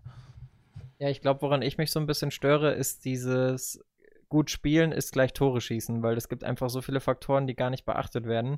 Ja, 1.00 1.10
ich 1.10 1.22
glaube, 1.22 1.42
woran 1.42 1.62
ich 1.62 1.78
mich 1.78 1.92
so 1.92 2.00
ein 2.00 2.08
bisschen 2.08 2.32
störe, 2.32 2.72
ist 2.74 3.06
dieses 3.06 3.80
gut 4.30 4.50
spielen 4.50 4.92
ist 4.92 5.14
gleich 5.14 5.34
Tore 5.34 5.62
schießen, 5.62 6.04
weil 6.04 6.18
es 6.18 6.30
gibt 6.30 6.44
einfach 6.44 6.70
so 6.70 6.82
viele 6.82 7.00
Faktoren, 7.00 7.48
die 7.48 7.56
gar 7.56 7.70
nicht 7.70 7.86
beachtet 7.86 8.26
werden. 8.26 8.58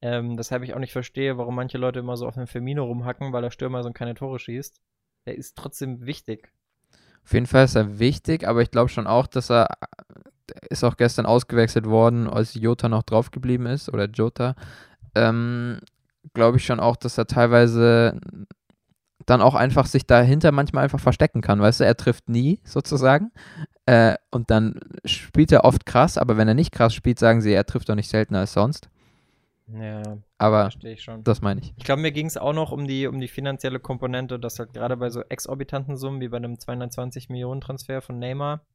Ähm, 0.00 0.36
deshalb 0.36 0.62
ich 0.62 0.74
auch 0.74 0.78
nicht 0.78 0.92
verstehe, 0.92 1.38
warum 1.38 1.54
manche 1.54 1.78
Leute 1.78 2.00
immer 2.00 2.16
so 2.16 2.26
auf 2.26 2.34
den 2.34 2.46
Firmino 2.46 2.84
rumhacken, 2.84 3.32
weil 3.32 3.42
der 3.42 3.50
Stürmer 3.50 3.82
so 3.82 3.92
keine 3.92 4.14
Tore 4.14 4.38
schießt. 4.38 4.80
Der 5.26 5.36
ist 5.36 5.56
trotzdem 5.56 6.04
wichtig. 6.06 6.52
Auf 7.24 7.32
jeden 7.32 7.46
Fall 7.46 7.64
ist 7.64 7.76
er 7.76 7.98
wichtig, 7.98 8.46
aber 8.46 8.62
ich 8.62 8.70
glaube 8.70 8.88
schon 8.88 9.06
auch, 9.06 9.26
dass 9.26 9.50
er 9.50 9.68
ist 10.68 10.84
auch 10.84 10.96
gestern 10.96 11.26
ausgewechselt 11.26 11.86
worden, 11.86 12.28
als 12.28 12.54
Jota 12.54 12.88
noch 12.88 13.04
draufgeblieben 13.04 13.66
ist 13.66 13.88
oder 13.88 14.08
Jota. 14.08 14.54
Ähm, 15.14 15.80
glaube 16.34 16.58
ich 16.58 16.64
schon 16.64 16.80
auch, 16.80 16.96
dass 16.96 17.18
er 17.18 17.26
teilweise 17.26 18.20
dann 19.26 19.40
auch 19.40 19.54
einfach 19.54 19.86
sich 19.86 20.06
dahinter 20.06 20.52
manchmal 20.52 20.84
einfach 20.84 21.00
verstecken 21.00 21.42
kann. 21.42 21.60
Weißt 21.60 21.80
du, 21.80 21.84
er 21.84 21.96
trifft 21.96 22.28
nie 22.28 22.60
sozusagen. 22.64 23.30
Äh, 23.86 24.16
und 24.30 24.50
dann 24.50 24.80
spielt 25.04 25.52
er 25.52 25.64
oft 25.64 25.86
krass, 25.86 26.18
aber 26.18 26.36
wenn 26.36 26.48
er 26.48 26.54
nicht 26.54 26.72
krass 26.72 26.94
spielt, 26.94 27.18
sagen 27.18 27.40
sie, 27.40 27.52
er 27.52 27.66
trifft 27.66 27.88
doch 27.88 27.94
nicht 27.94 28.10
seltener 28.10 28.40
als 28.40 28.52
sonst. 28.52 28.88
Ja, 29.74 30.18
aber 30.38 30.70
das 31.24 31.40
meine 31.40 31.60
ich. 31.60 31.72
Ich 31.76 31.84
glaube, 31.84 32.02
mir 32.02 32.12
ging 32.12 32.26
es 32.26 32.36
auch 32.36 32.52
noch 32.52 32.72
um 32.72 32.86
die, 32.86 33.06
um 33.06 33.20
die 33.20 33.28
finanzielle 33.28 33.80
Komponente, 33.80 34.38
dass 34.38 34.58
halt 34.58 34.74
gerade 34.74 34.96
bei 34.96 35.10
so 35.10 35.22
exorbitanten 35.22 35.96
Summen 35.96 36.20
wie 36.20 36.28
bei 36.28 36.36
einem 36.36 36.58
220 36.58 37.28
Millionen 37.28 37.60
Transfer 37.60 38.02
von 38.02 38.18
Neymar 38.18 38.66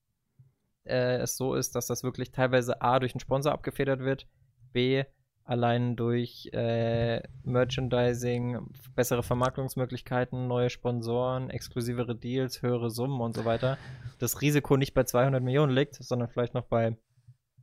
äh, 0.86 1.17
es 1.17 1.38
so 1.38 1.55
ist, 1.55 1.75
dass 1.75 1.88
das 1.88 2.03
wirklich 2.03 2.31
teilweise 2.31 2.81
A 2.81 2.99
durch 2.99 3.13
einen 3.13 3.19
Sponsor 3.19 3.51
abgefedert 3.51 3.99
wird, 3.99 4.27
B 4.73 5.03
allein 5.47 5.95
durch 5.95 6.49
äh, 6.51 7.21
Merchandising, 7.43 8.67
bessere 8.95 9.23
Vermarktungsmöglichkeiten, 9.23 10.45
neue 10.47 10.69
Sponsoren, 10.69 11.49
exklusivere 11.49 12.15
Deals, 12.15 12.62
höhere 12.62 12.89
Summen 12.89 13.21
und 13.21 13.33
so 13.33 13.45
weiter, 13.45 13.77
das 14.19 14.41
Risiko 14.41 14.75
nicht 14.75 14.93
bei 14.93 15.03
200 15.03 15.41
Millionen 15.41 15.73
liegt, 15.73 15.95
sondern 15.95 16.27
vielleicht 16.27 16.53
noch 16.53 16.65
bei, 16.65 16.97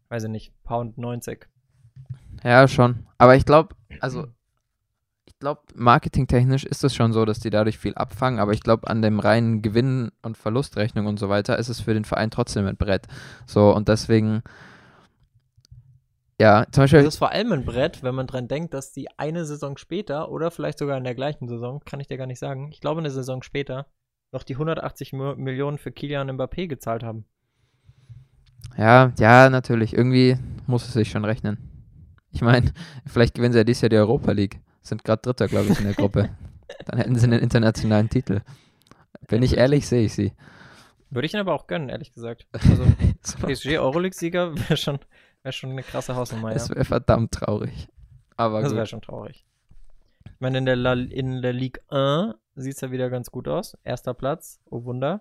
weiß 0.09 0.25
ich 0.25 0.31
nicht, 0.31 0.62
Pound 0.64 0.97
90. 0.97 1.47
Ja, 2.45 2.69
schon. 2.69 3.07
Aber 3.19 3.35
ich 3.35 3.47
glaube, 3.47 3.75
also 4.01 4.27
ich 5.25 5.39
glaube, 5.39 5.63
marketingtechnisch 5.75 6.65
ist 6.65 6.85
es 6.85 6.95
schon 6.95 7.13
so, 7.13 7.25
dass 7.25 7.41
die 7.41 7.51
dadurch 7.51 7.79
viel 7.79 7.95
abfangen, 7.95 8.39
aber 8.39 8.53
ich 8.53 8.63
glaube, 8.63 8.89
an 8.89 9.03
dem 9.03 9.19
reinen 9.19 9.63
Gewinn- 9.63 10.13
und 10.23 10.37
Verlustrechnung 10.37 11.07
und 11.07 11.19
so 11.19 11.29
weiter 11.29 11.59
ist 11.59 11.69
es 11.69 11.81
für 11.81 11.95
den 11.95 12.05
Verein 12.05 12.31
trotzdem 12.31 12.67
ein 12.67 12.77
Brett. 12.77 13.07
So, 13.47 13.75
und 13.75 13.89
deswegen, 13.89 14.43
ja, 16.39 16.67
zum 16.71 16.85
Beispiel. 16.85 17.01
Das 17.01 17.15
ist 17.15 17.19
vor 17.19 17.33
allem 17.33 17.53
ein 17.53 17.65
Brett, 17.65 18.03
wenn 18.03 18.15
man 18.15 18.27
dran 18.27 18.47
denkt, 18.47 18.75
dass 18.75 18.93
die 18.93 19.09
eine 19.19 19.47
Saison 19.47 19.79
später 19.79 20.31
oder 20.31 20.51
vielleicht 20.51 20.79
sogar 20.79 20.99
in 20.99 21.05
der 21.05 21.15
gleichen 21.15 21.49
Saison, 21.49 21.81
kann 21.85 22.01
ich 22.01 22.07
dir 22.07 22.19
gar 22.19 22.27
nicht 22.27 22.39
sagen, 22.39 22.71
ich 22.71 22.81
glaube 22.81 23.01
eine 23.01 23.11
Saison 23.11 23.43
später, 23.43 23.87
noch 24.33 24.43
die 24.43 24.55
180 24.55 25.13
Millionen 25.13 25.79
für 25.79 25.93
Kilian 25.93 26.31
Mbappé 26.31 26.69
gezahlt 26.69 27.03
haben. 27.03 27.25
Ja, 28.77 29.13
ja, 29.19 29.51
natürlich. 29.51 29.95
Irgendwie 29.95 30.37
muss 30.67 30.87
es 30.87 30.93
sich 30.93 31.11
schon 31.11 31.25
rechnen. 31.25 31.74
Ich 32.35 32.42
meine, 32.42 32.73
vielleicht 33.07 33.35
gewinnen 33.35 33.53
sie 33.53 33.59
ja 33.59 33.64
dieses 33.64 33.83
Jahr 33.83 33.90
die 33.90 33.97
Europa 33.97 34.33
League. 34.33 34.61
Sind 34.83 35.05
gerade 35.05 35.23
Dritter, 35.23 35.49
glaube 35.49 35.70
ich, 35.70 35.79
in 35.79 35.85
der 35.85 35.94
Gruppe. 35.94 36.31
Dann 36.87 36.99
hätten 36.99 37.16
sie 37.16 37.25
einen 37.25 37.40
internationalen 37.40 38.11
Titel. 38.11 38.40
Bin 39.29 39.42
ich 39.42 39.57
ehrlich, 39.57 39.87
sehe 39.87 40.05
ich 40.05 40.14
sie. 40.14 40.33
Würde 41.11 41.27
ich 41.27 41.33
ihnen 41.33 41.42
aber 41.42 41.55
auch 41.55 41.68
gönnen, 41.68 41.88
ehrlich 41.88 42.12
gesagt. 42.12 42.47
Also 42.53 42.85
PSG 43.47 43.79
Euroleague-Sieger 43.79 44.57
wäre 44.57 44.77
schon, 44.77 44.99
wär 45.42 45.53
schon 45.53 45.70
eine 45.70 45.85
krasse 45.85 46.16
Hausnummer. 46.16 46.53
Das 46.53 46.68
wäre 46.68 46.85
verdammt 46.85 47.33
traurig. 47.33 47.88
Aber 48.37 48.62
das 48.62 48.75
wäre 48.75 48.87
schon 48.87 49.01
traurig. 49.01 49.47
Ich 50.25 50.40
meine, 50.40 50.59
in 50.59 50.66
der, 50.66 50.77
La, 50.77 50.94
in 50.94 51.40
der 51.40 51.53
Ligue 51.53 51.81
1 51.88 52.35
sieht 52.57 52.75
es 52.75 52.81
ja 52.81 52.90
wieder 52.90 53.11
ganz 53.11 53.31
gut 53.31 53.47
aus. 53.47 53.79
Erster 53.85 54.12
Platz, 54.12 54.61
oh 54.68 54.85
Wunder. 54.85 55.20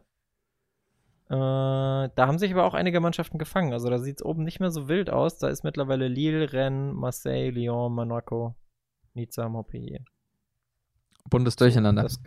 Äh, 1.34 2.10
da 2.13 2.28
haben 2.28 2.38
sich 2.38 2.52
aber 2.52 2.63
auch 2.63 2.76
einige 2.76 3.00
Mannschaften 3.00 3.39
gefangen. 3.39 3.74
Also 3.74 3.89
da 3.89 3.98
sieht 3.98 4.17
es 4.17 4.26
oben 4.26 4.43
nicht 4.43 4.60
mehr 4.60 4.69
so 4.69 4.88
wild 4.88 5.10
aus. 5.10 5.39
Da 5.39 5.48
ist 5.48 5.63
mittlerweile 5.63 6.08
Lille, 6.08 6.54
Rennes, 6.54 6.93
Marseille, 6.93 7.50
Lyon, 7.50 7.91
Monaco, 7.91 8.54
Nizza, 9.15 9.50
Montpellier. 9.50 10.02
Bundes 11.28 11.56
durcheinander. 11.56 12.04
Das, 12.04 12.19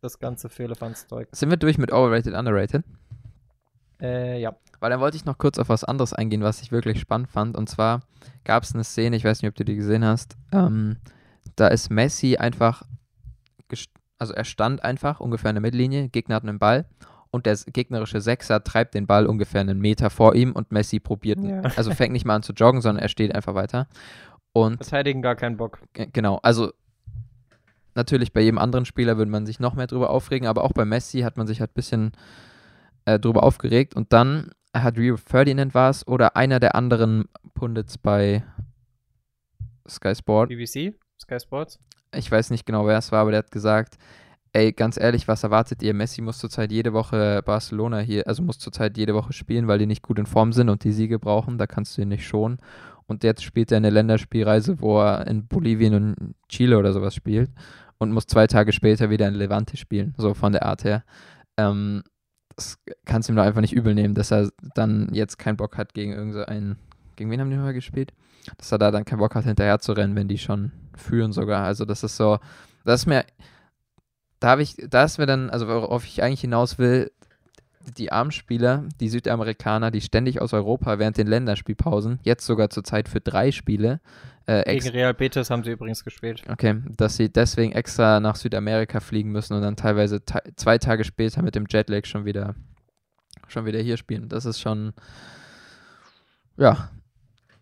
das 0.00 0.20
ganze 0.20 0.48
Fehlefanzzeug. 0.48 1.28
Sind 1.32 1.50
wir 1.50 1.56
durch 1.56 1.76
mit 1.76 1.92
Overrated, 1.92 2.34
Underrated? 2.34 2.84
Äh, 4.00 4.40
ja. 4.40 4.54
Weil 4.78 4.90
dann 4.90 5.00
wollte 5.00 5.16
ich 5.16 5.24
noch 5.24 5.38
kurz 5.38 5.58
auf 5.58 5.68
was 5.68 5.82
anderes 5.82 6.12
eingehen, 6.12 6.42
was 6.42 6.62
ich 6.62 6.70
wirklich 6.70 7.00
spannend 7.00 7.32
fand. 7.32 7.56
Und 7.56 7.68
zwar 7.68 8.02
gab 8.44 8.62
es 8.62 8.74
eine 8.74 8.84
Szene, 8.84 9.16
ich 9.16 9.24
weiß 9.24 9.42
nicht, 9.42 9.48
ob 9.48 9.56
du 9.56 9.64
die 9.64 9.74
gesehen 9.74 10.04
hast. 10.04 10.36
Ähm, 10.52 10.98
da 11.56 11.66
ist 11.66 11.90
Messi 11.90 12.36
einfach, 12.36 12.84
also 14.18 14.34
er 14.34 14.44
stand 14.44 14.84
einfach 14.84 15.18
ungefähr 15.18 15.50
in 15.50 15.56
der 15.56 15.62
Mittellinie, 15.62 16.08
Gegner 16.10 16.36
hatten 16.36 16.48
einen 16.48 16.60
Ball 16.60 16.86
und 17.30 17.46
der 17.46 17.56
gegnerische 17.72 18.20
Sechser 18.20 18.62
treibt 18.62 18.94
den 18.94 19.06
Ball 19.06 19.26
ungefähr 19.26 19.60
einen 19.60 19.80
Meter 19.80 20.10
vor 20.10 20.34
ihm 20.34 20.52
und 20.52 20.72
Messi 20.72 21.00
probiert, 21.00 21.38
ja. 21.42 21.60
also 21.76 21.92
fängt 21.92 22.12
nicht 22.12 22.24
mal 22.24 22.36
an 22.36 22.42
zu 22.42 22.52
joggen, 22.52 22.80
sondern 22.80 23.02
er 23.02 23.08
steht 23.08 23.34
einfach 23.34 23.54
weiter. 23.54 23.88
Und 24.52 24.76
Verteidigen 24.76 25.22
gar 25.22 25.36
keinen 25.36 25.56
Bock. 25.56 25.78
Genau, 25.92 26.40
also 26.42 26.72
natürlich 27.94 28.32
bei 28.32 28.40
jedem 28.40 28.58
anderen 28.58 28.84
Spieler 28.84 29.16
würde 29.16 29.30
man 29.30 29.46
sich 29.46 29.60
noch 29.60 29.74
mehr 29.74 29.86
drüber 29.86 30.10
aufregen, 30.10 30.48
aber 30.48 30.64
auch 30.64 30.72
bei 30.72 30.84
Messi 30.84 31.20
hat 31.20 31.36
man 31.36 31.46
sich 31.46 31.60
halt 31.60 31.70
ein 31.70 31.74
bisschen 31.74 32.12
äh, 33.04 33.18
drüber 33.18 33.42
aufgeregt 33.42 33.94
und 33.94 34.12
dann 34.12 34.50
hat 34.74 34.98
Rio 34.98 35.16
Ferdinand 35.16 35.74
war 35.74 35.90
es 35.90 36.06
oder 36.06 36.36
einer 36.36 36.60
der 36.60 36.74
anderen 36.74 37.24
Pundits 37.54 37.98
bei 37.98 38.44
Sky 39.88 40.14
Sport. 40.14 40.48
BBC? 40.48 40.94
Sky 41.20 41.40
Sports? 41.40 41.78
Ich 42.14 42.30
weiß 42.30 42.50
nicht 42.50 42.66
genau, 42.66 42.86
wer 42.86 42.98
es 42.98 43.12
war, 43.12 43.20
aber 43.20 43.30
der 43.30 43.38
hat 43.38 43.50
gesagt, 43.50 43.98
ey, 44.52 44.72
ganz 44.72 44.98
ehrlich, 44.98 45.28
was 45.28 45.44
erwartet 45.44 45.82
ihr? 45.82 45.94
Messi 45.94 46.22
muss 46.22 46.38
zurzeit 46.38 46.72
jede 46.72 46.92
Woche 46.92 47.42
Barcelona 47.44 48.00
hier, 48.00 48.26
also 48.26 48.42
muss 48.42 48.58
zurzeit 48.58 48.96
jede 48.96 49.14
Woche 49.14 49.32
spielen, 49.32 49.68
weil 49.68 49.78
die 49.78 49.86
nicht 49.86 50.02
gut 50.02 50.18
in 50.18 50.26
Form 50.26 50.52
sind 50.52 50.68
und 50.68 50.84
die 50.84 50.92
Siege 50.92 51.18
brauchen, 51.18 51.58
da 51.58 51.66
kannst 51.66 51.96
du 51.96 52.02
ihn 52.02 52.08
nicht 52.08 52.26
schonen. 52.26 52.58
Und 53.06 53.24
jetzt 53.24 53.42
spielt 53.42 53.72
er 53.72 53.78
eine 53.78 53.90
Länderspielreise, 53.90 54.80
wo 54.80 55.00
er 55.00 55.26
in 55.26 55.46
Bolivien 55.46 55.94
und 55.94 56.34
Chile 56.48 56.78
oder 56.78 56.92
sowas 56.92 57.14
spielt 57.14 57.50
und 57.98 58.12
muss 58.12 58.26
zwei 58.26 58.46
Tage 58.46 58.72
später 58.72 59.10
wieder 59.10 59.28
in 59.28 59.34
Levante 59.34 59.76
spielen, 59.76 60.14
so 60.16 60.34
von 60.34 60.52
der 60.52 60.64
Art 60.64 60.84
her. 60.84 61.04
Ähm, 61.56 62.02
das 62.56 62.78
kannst 63.04 63.28
du 63.28 63.32
ihm 63.32 63.36
doch 63.36 63.44
einfach 63.44 63.60
nicht 63.60 63.72
übel 63.72 63.94
nehmen, 63.94 64.14
dass 64.14 64.32
er 64.32 64.50
dann 64.74 65.08
jetzt 65.12 65.38
keinen 65.38 65.56
Bock 65.56 65.76
hat 65.76 65.94
gegen 65.94 66.12
irgendeinen, 66.12 66.76
gegen 67.16 67.30
wen 67.30 67.40
haben 67.40 67.50
die 67.50 67.56
nochmal 67.56 67.74
gespielt? 67.74 68.12
Dass 68.58 68.72
er 68.72 68.78
da 68.78 68.90
dann 68.90 69.04
keinen 69.04 69.18
Bock 69.18 69.34
hat, 69.34 69.44
hinterher 69.44 69.78
zu 69.80 69.92
rennen, 69.92 70.16
wenn 70.16 70.28
die 70.28 70.38
schon 70.38 70.72
führen 70.96 71.32
sogar. 71.32 71.64
Also 71.64 71.84
das 71.84 72.04
ist 72.04 72.16
so, 72.16 72.38
das 72.84 73.00
ist 73.00 73.06
mir, 73.06 73.24
da 74.40 74.48
habe 74.48 74.62
ich, 74.62 74.76
da 74.88 75.04
ist 75.04 75.18
mir 75.18 75.26
dann, 75.26 75.50
also 75.50 75.68
worauf 75.68 76.04
ich 76.04 76.22
eigentlich 76.22 76.40
hinaus 76.40 76.78
will, 76.78 77.10
die 77.96 78.12
Armspieler, 78.12 78.84
die 79.00 79.08
Südamerikaner, 79.08 79.90
die 79.90 80.00
ständig 80.00 80.40
aus 80.40 80.52
Europa 80.52 80.98
während 80.98 81.16
den 81.16 81.26
Länderspielpausen, 81.26 82.20
jetzt 82.22 82.44
sogar 82.44 82.70
zurzeit 82.70 83.08
für 83.08 83.20
drei 83.20 83.52
Spiele. 83.52 84.00
Äh, 84.46 84.64
Gegen 84.78 84.88
Real 84.90 85.14
Betis 85.14 85.50
haben 85.50 85.64
sie 85.64 85.70
übrigens 85.70 86.04
gespielt. 86.04 86.42
Okay, 86.48 86.82
dass 86.96 87.16
sie 87.16 87.30
deswegen 87.30 87.72
extra 87.72 88.20
nach 88.20 88.36
Südamerika 88.36 89.00
fliegen 89.00 89.30
müssen 89.30 89.54
und 89.54 89.62
dann 89.62 89.76
teilweise 89.76 90.22
zwei 90.56 90.78
Tage 90.78 91.04
später 91.04 91.42
mit 91.42 91.54
dem 91.54 91.66
Jetlag 91.68 92.04
schon 92.04 92.24
wieder, 92.24 92.54
schon 93.48 93.64
wieder 93.64 93.80
hier 93.80 93.96
spielen. 93.96 94.28
Das 94.28 94.44
ist 94.44 94.60
schon, 94.60 94.92
ja, 96.56 96.90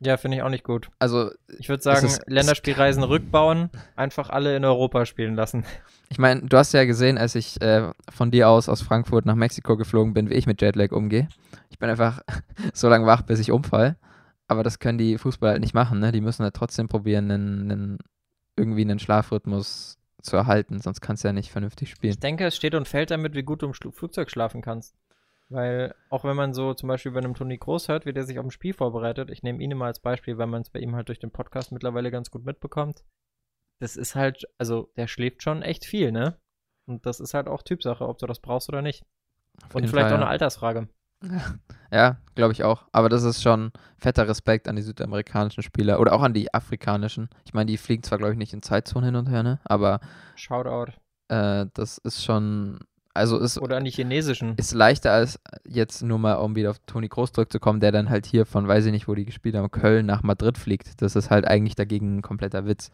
ja, 0.01 0.17
finde 0.17 0.37
ich 0.37 0.43
auch 0.43 0.49
nicht 0.49 0.65
gut. 0.65 0.91
Also, 0.99 1.31
ich 1.59 1.69
würde 1.69 1.83
sagen, 1.83 2.09
Länderspielreisen 2.27 3.03
rückbauen, 3.03 3.71
einfach 3.97 4.31
alle 4.31 4.57
in 4.57 4.65
Europa 4.65 5.07
spielen 5.07 5.35
lassen. 5.35 5.65
Ich 6.09 6.19
meine, 6.19 6.43
du 6.43 6.57
hast 6.57 6.73
ja 6.73 6.85
gesehen, 6.85 7.19
als 7.19 7.35
ich 7.35 7.61
äh, 7.61 7.91
von 8.09 8.31
dir 8.31 8.49
aus 8.49 8.69
aus 8.69 8.81
Frankfurt 8.81 9.27
nach 9.27 9.35
Mexiko 9.35 9.77
geflogen 9.77 10.15
bin, 10.15 10.31
wie 10.31 10.35
ich 10.35 10.47
mit 10.47 10.63
Jetlag 10.63 10.93
umgehe. 10.93 11.29
Ich 11.71 11.79
bin 11.79 11.91
einfach 11.91 12.21
so 12.73 12.89
lange 12.89 13.07
wach, 13.07 13.23
bis 13.23 13.41
ich 13.41 13.51
umfall. 13.51 13.97
Aber 14.47 14.63
das 14.63 14.79
können 14.79 14.99
die 14.99 15.19
Fußballer 15.19 15.53
halt 15.53 15.61
nicht 15.61 15.75
machen, 15.75 15.99
ne? 15.99 16.11
Die 16.11 16.23
müssen 16.23 16.43
halt 16.43 16.55
trotzdem 16.55 16.89
probieren, 16.89 17.31
einen, 17.31 17.71
einen, 17.71 17.99
irgendwie 18.57 18.81
einen 18.83 18.99
Schlafrhythmus 18.99 19.99
zu 20.23 20.37
erhalten, 20.37 20.81
sonst 20.81 21.01
kannst 21.01 21.23
du 21.23 21.29
ja 21.29 21.33
nicht 21.33 21.51
vernünftig 21.51 21.91
spielen. 21.91 22.13
Ich 22.13 22.19
denke, 22.19 22.47
es 22.47 22.57
steht 22.57 22.75
und 22.75 22.89
fällt 22.89 23.11
damit, 23.11 23.35
wie 23.35 23.43
gut 23.43 23.63
du 23.63 23.67
im 23.67 23.75
Flugzeug 23.75 24.31
schlafen 24.31 24.63
kannst. 24.63 24.95
Weil 25.51 25.95
auch 26.11 26.25
wenn 26.25 26.37
man 26.37 26.53
so 26.53 26.75
zum 26.75 26.89
Beispiel 26.89 27.13
bei 27.13 27.21
einem 27.21 27.35
Toni 27.35 27.57
Groß 27.57 27.89
hört, 27.89 28.05
wie 28.05 28.13
der 28.13 28.25
sich 28.25 28.39
auf 28.39 28.45
ein 28.45 28.51
Spiel 28.51 28.75
vorbereitet, 28.75 29.31
ich 29.31 29.43
nehme 29.43 29.63
ihn 29.63 29.71
immer 29.71 29.87
als 29.87 30.01
Beispiel, 30.01 30.37
weil 30.37 30.47
man 30.47 30.63
es 30.63 30.71
bei 30.71 30.81
ihm 30.81 30.95
halt 30.95 31.09
durch 31.09 31.21
den 31.21 31.31
Podcast 31.31 31.73
mittlerweile 31.73 32.11
ganz 32.11 32.31
gut 32.31 32.45
mitbekommt. 32.45 33.03
Das 33.81 33.97
ist 33.97 34.15
halt, 34.15 34.45
also 34.59 34.93
der 34.97 35.07
schläft 35.07 35.43
schon 35.43 35.63
echt 35.63 35.87
viel, 35.87 36.13
ne? 36.13 36.39
Und 36.87 37.07
das 37.07 37.21
ist 37.21 37.33
halt 37.33 37.49
auch 37.49 37.63
Typsache, 37.63 38.07
ob 38.07 38.19
du 38.19 38.27
das 38.27 38.41
brauchst 38.41 38.69
oder 38.69 38.83
nicht. 38.83 39.05
Und 39.73 39.89
vielleicht 39.89 40.09
Fall, 40.09 40.13
auch 40.13 40.17
eine 40.17 40.25
ja. 40.25 40.31
Altersfrage. 40.31 40.89
Ja, 41.91 42.19
glaube 42.35 42.53
ich 42.53 42.65
auch. 42.65 42.87
Aber 42.93 43.09
das 43.09 43.23
ist 43.23 43.43
schon 43.43 43.73
fetter 43.97 44.29
Respekt 44.29 44.69
an 44.69 44.77
die 44.77 44.83
südamerikanischen 44.83 45.63
Spieler 45.63 46.01
oder 46.01 46.13
auch 46.13 46.21
an 46.21 46.35
die 46.35 46.53
afrikanischen. 46.53 47.31
Ich 47.47 47.55
meine, 47.55 47.65
die 47.65 47.79
fliegen 47.79 48.03
zwar, 48.03 48.19
glaube 48.19 48.35
ich, 48.35 48.39
nicht 48.39 48.53
in 48.53 48.61
Zeitzonen 48.61 49.07
hin 49.07 49.17
und 49.17 49.31
her, 49.31 49.43
ne? 49.43 49.59
Aber. 49.65 50.01
Shoutout. 50.37 50.93
Äh, 51.29 51.65
das 51.73 51.97
ist 51.97 52.23
schon 52.23 52.81
also 53.19 53.39
ist, 53.39 53.59
Oder 53.59 53.77
an 53.77 53.85
die 53.85 53.91
chinesischen. 53.91 54.55
Ist 54.57 54.73
leichter 54.73 55.13
als 55.13 55.39
jetzt 55.67 56.03
nur 56.03 56.19
mal, 56.19 56.35
um 56.35 56.57
wieder 56.57 56.71
auf 56.71 56.79
Toni 56.87 57.09
Groß 57.09 57.33
zurückzukommen, 57.33 57.81
der 57.81 57.93
dann 57.93 58.09
halt 58.09 58.25
hier 58.27 58.47
von, 58.47 58.67
weiß 58.67 58.87
ich 58.87 58.93
nicht, 58.93 59.09
wo 59.09 59.15
die 59.15 59.25
gespielt 59.27 59.55
haben, 59.57 59.71
Köln 59.71 60.07
nach 60.07 60.23
Madrid 60.23 60.57
fliegt. 60.57 61.03
Das 61.03 61.17
ist 61.17 61.31
halt 61.31 61.47
eigentlich 61.47 61.75
dagegen 61.75 62.17
ein 62.19 62.23
kompletter 62.23 62.65
Witz. 62.67 62.91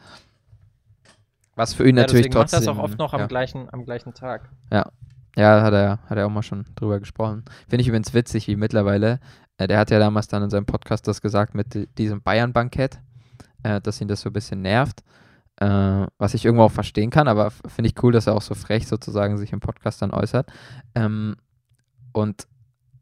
Was 1.56 1.72
für 1.74 1.88
ihn 1.88 1.96
Ja, 1.96 2.02
natürlich 2.02 2.26
deswegen 2.26 2.38
macht 2.40 2.50
trotzdem. 2.50 2.66
das 2.66 2.76
auch 2.76 2.82
oft 2.82 2.98
noch 2.98 3.14
am, 3.14 3.20
ja. 3.20 3.26
gleichen, 3.26 3.68
am 3.72 3.84
gleichen 3.84 4.12
Tag. 4.14 4.50
Ja, 4.72 5.62
hat 5.62 5.72
er, 5.72 5.98
hat 6.08 6.18
er 6.18 6.26
auch 6.26 6.30
mal 6.30 6.42
schon 6.42 6.64
drüber 6.74 6.98
gesprochen. 7.00 7.44
Finde 7.68 7.82
ich 7.82 7.88
übrigens 7.88 8.14
witzig, 8.14 8.46
wie 8.48 8.56
mittlerweile, 8.56 9.20
äh, 9.58 9.66
der 9.68 9.78
hat 9.78 9.90
ja 9.90 9.98
damals 9.98 10.28
dann 10.28 10.42
in 10.42 10.50
seinem 10.50 10.66
Podcast 10.66 11.06
das 11.08 11.20
gesagt 11.20 11.54
mit 11.54 11.74
di- 11.74 11.86
diesem 11.98 12.22
Bayern-Bankett, 12.22 13.00
äh, 13.62 13.80
dass 13.80 14.00
ihn 14.00 14.08
das 14.08 14.20
so 14.20 14.30
ein 14.30 14.32
bisschen 14.32 14.62
nervt. 14.62 15.02
Äh, 15.56 16.06
was 16.18 16.34
ich 16.34 16.44
irgendwo 16.44 16.64
auch 16.64 16.72
verstehen 16.72 17.10
kann, 17.10 17.28
aber 17.28 17.50
finde 17.50 17.88
ich 17.88 18.02
cool, 18.02 18.12
dass 18.12 18.26
er 18.26 18.34
auch 18.34 18.42
so 18.42 18.54
frech 18.54 18.88
sozusagen 18.88 19.38
sich 19.38 19.52
im 19.52 19.60
Podcast 19.60 20.02
dann 20.02 20.10
äußert. 20.10 20.50
Ähm, 20.94 21.36
und 22.12 22.46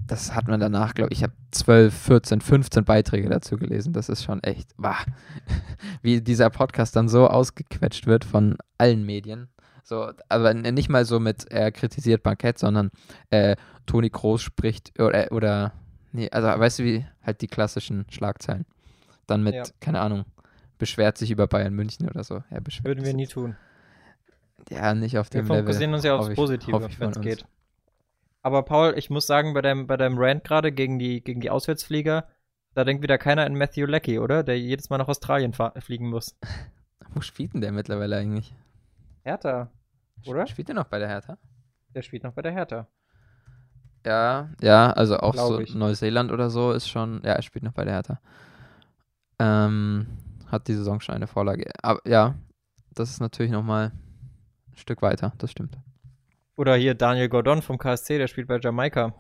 das 0.06 0.34
hat 0.34 0.48
man 0.48 0.60
danach, 0.60 0.94
glaube 0.94 1.12
ich, 1.12 1.18
ich 1.18 1.22
habe 1.22 1.32
12, 1.52 1.94
14, 1.94 2.40
15 2.40 2.84
Beiträge 2.84 3.28
dazu 3.30 3.56
gelesen. 3.56 3.92
Das 3.92 4.08
ist 4.08 4.24
schon 4.24 4.42
echt, 4.42 4.72
wah, 4.76 4.96
wie 6.02 6.20
dieser 6.20 6.50
Podcast 6.50 6.96
dann 6.96 7.08
so 7.08 7.28
ausgequetscht 7.28 8.06
wird 8.06 8.24
von 8.24 8.56
allen 8.78 9.06
Medien. 9.06 9.48
So, 9.84 10.10
aber 10.28 10.54
nicht 10.54 10.88
mal 10.88 11.04
so 11.04 11.20
mit, 11.20 11.50
er 11.50 11.72
kritisiert 11.72 12.22
Bankett, 12.22 12.58
sondern 12.58 12.90
äh, 13.30 13.56
Toni 13.86 14.10
Kroos 14.10 14.42
spricht 14.42 14.98
oder, 15.00 15.32
oder, 15.32 15.72
nee, 16.12 16.28
also 16.30 16.48
weißt 16.48 16.78
du, 16.80 16.84
wie 16.84 17.06
halt 17.22 17.40
die 17.40 17.48
klassischen 17.48 18.04
Schlagzeilen. 18.10 18.64
Dann 19.26 19.42
mit, 19.42 19.54
Ja. 19.54 19.62
keine 19.80 20.00
Ahnung, 20.00 20.24
beschwert 20.78 21.18
sich 21.18 21.30
über 21.30 21.46
Bayern 21.46 21.74
München 21.74 22.08
oder 22.08 22.24
so. 22.24 22.42
Er 22.50 22.60
beschwert 22.60 22.86
Würden 22.86 23.04
wir 23.04 23.14
nie 23.14 23.26
tun. 23.26 23.56
Ja, 24.70 24.94
nicht 24.94 25.18
auf 25.18 25.32
Wir 25.32 25.42
dem 25.42 25.48
Level. 25.48 25.62
fokussieren 25.64 25.94
uns 25.94 26.04
ja 26.04 26.16
aufs 26.16 26.34
Positive, 26.34 26.88
wenn 26.98 27.10
es 27.10 27.20
geht. 27.20 27.44
Aber 28.42 28.62
Paul, 28.64 28.94
ich 28.96 29.10
muss 29.10 29.26
sagen, 29.26 29.54
bei 29.54 29.62
deinem, 29.62 29.86
bei 29.86 29.96
deinem 29.96 30.18
Rant 30.18 30.44
gerade 30.44 30.72
gegen 30.72 30.98
die, 30.98 31.22
gegen 31.22 31.40
die 31.40 31.50
Auswärtsflieger, 31.50 32.26
da 32.74 32.84
denkt 32.84 33.02
wieder 33.02 33.18
keiner 33.18 33.46
in 33.46 33.54
Matthew 33.54 33.86
Leckie, 33.86 34.18
oder? 34.18 34.42
Der 34.42 34.58
jedes 34.58 34.90
Mal 34.90 34.98
nach 34.98 35.08
Australien 35.08 35.52
fliegen 35.52 36.08
muss. 36.08 36.36
Wo 37.14 37.20
spielt 37.20 37.54
denn 37.54 37.60
der 37.60 37.72
mittlerweile 37.72 38.16
eigentlich? 38.16 38.54
Hertha, 39.22 39.70
Oder? 40.26 40.46
Spielt 40.46 40.68
der 40.68 40.74
noch 40.74 40.86
bei 40.86 40.98
der 40.98 41.08
Hertha? 41.08 41.38
der 41.94 42.02
spielt 42.02 42.24
noch 42.24 42.32
bei 42.32 42.40
der 42.42 42.52
Hertha. 42.52 42.88
Ja, 44.06 44.48
ja, 44.60 44.90
also 44.92 45.18
auch 45.18 45.32
Glaub 45.32 45.48
so 45.48 45.60
ich. 45.60 45.74
Neuseeland 45.74 46.32
oder 46.32 46.48
so 46.50 46.72
ist 46.72 46.88
schon, 46.88 47.20
ja, 47.24 47.32
er 47.34 47.42
spielt 47.42 47.62
noch 47.64 47.72
bei 47.74 47.84
der 47.84 47.94
Hertha. 47.94 48.20
Ähm, 49.38 50.06
hat 50.52 50.68
die 50.68 50.74
Saison 50.74 51.00
schon 51.00 51.14
eine 51.14 51.26
Vorlage. 51.26 51.70
Aber 51.82 52.00
ja, 52.06 52.34
das 52.94 53.10
ist 53.10 53.20
natürlich 53.20 53.50
nochmal 53.50 53.92
ein 54.70 54.76
Stück 54.76 55.02
weiter, 55.02 55.32
das 55.38 55.50
stimmt. 55.50 55.78
Oder 56.56 56.76
hier 56.76 56.94
Daniel 56.94 57.28
Gordon 57.30 57.62
vom 57.62 57.78
KSC, 57.78 58.18
der 58.18 58.28
spielt 58.28 58.46
bei 58.46 58.60
Jamaika. 58.60 59.14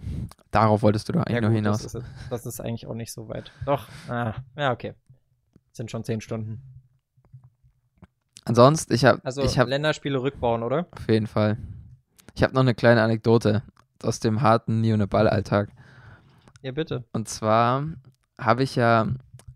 Darauf 0.50 0.82
wolltest 0.82 1.08
du 1.08 1.14
doch 1.14 1.22
eigentlich 1.22 1.34
Ja, 1.34 1.40
nur 1.40 1.50
gut, 1.50 1.56
hinaus. 1.56 1.82
Das 1.82 1.94
ist, 1.94 2.04
das 2.30 2.46
ist 2.46 2.60
eigentlich 2.60 2.86
auch 2.86 2.94
nicht 2.94 3.12
so 3.12 3.28
weit. 3.28 3.50
Doch, 3.64 3.88
ah, 4.08 4.34
ja, 4.56 4.70
okay. 4.72 4.94
Sind 5.72 5.90
schon 5.90 6.04
zehn 6.04 6.20
Stunden. 6.20 6.60
Ansonsten, 8.44 8.92
ich 8.92 9.04
habe 9.04 9.20
Also 9.24 9.42
ich 9.42 9.58
hab 9.58 9.68
Länderspiele 9.68 10.20
rückbauen, 10.20 10.62
oder? 10.62 10.86
auf 10.90 11.08
jeden 11.08 11.26
Fall. 11.26 11.56
Ich 12.34 12.42
habe 12.42 12.54
noch 12.54 12.60
eine 12.60 12.74
kleine 12.74 13.02
Anekdote 13.02 13.62
aus 14.02 14.20
dem 14.20 14.42
harten 14.42 14.80
Nione 14.80 15.06
Ball-Alltag. 15.06 15.70
Ja, 16.60 16.72
bitte. 16.72 17.04
Und 17.12 17.28
zwar 17.28 17.84
habe 18.38 18.62
ich 18.62 18.76
ja, 18.76 19.06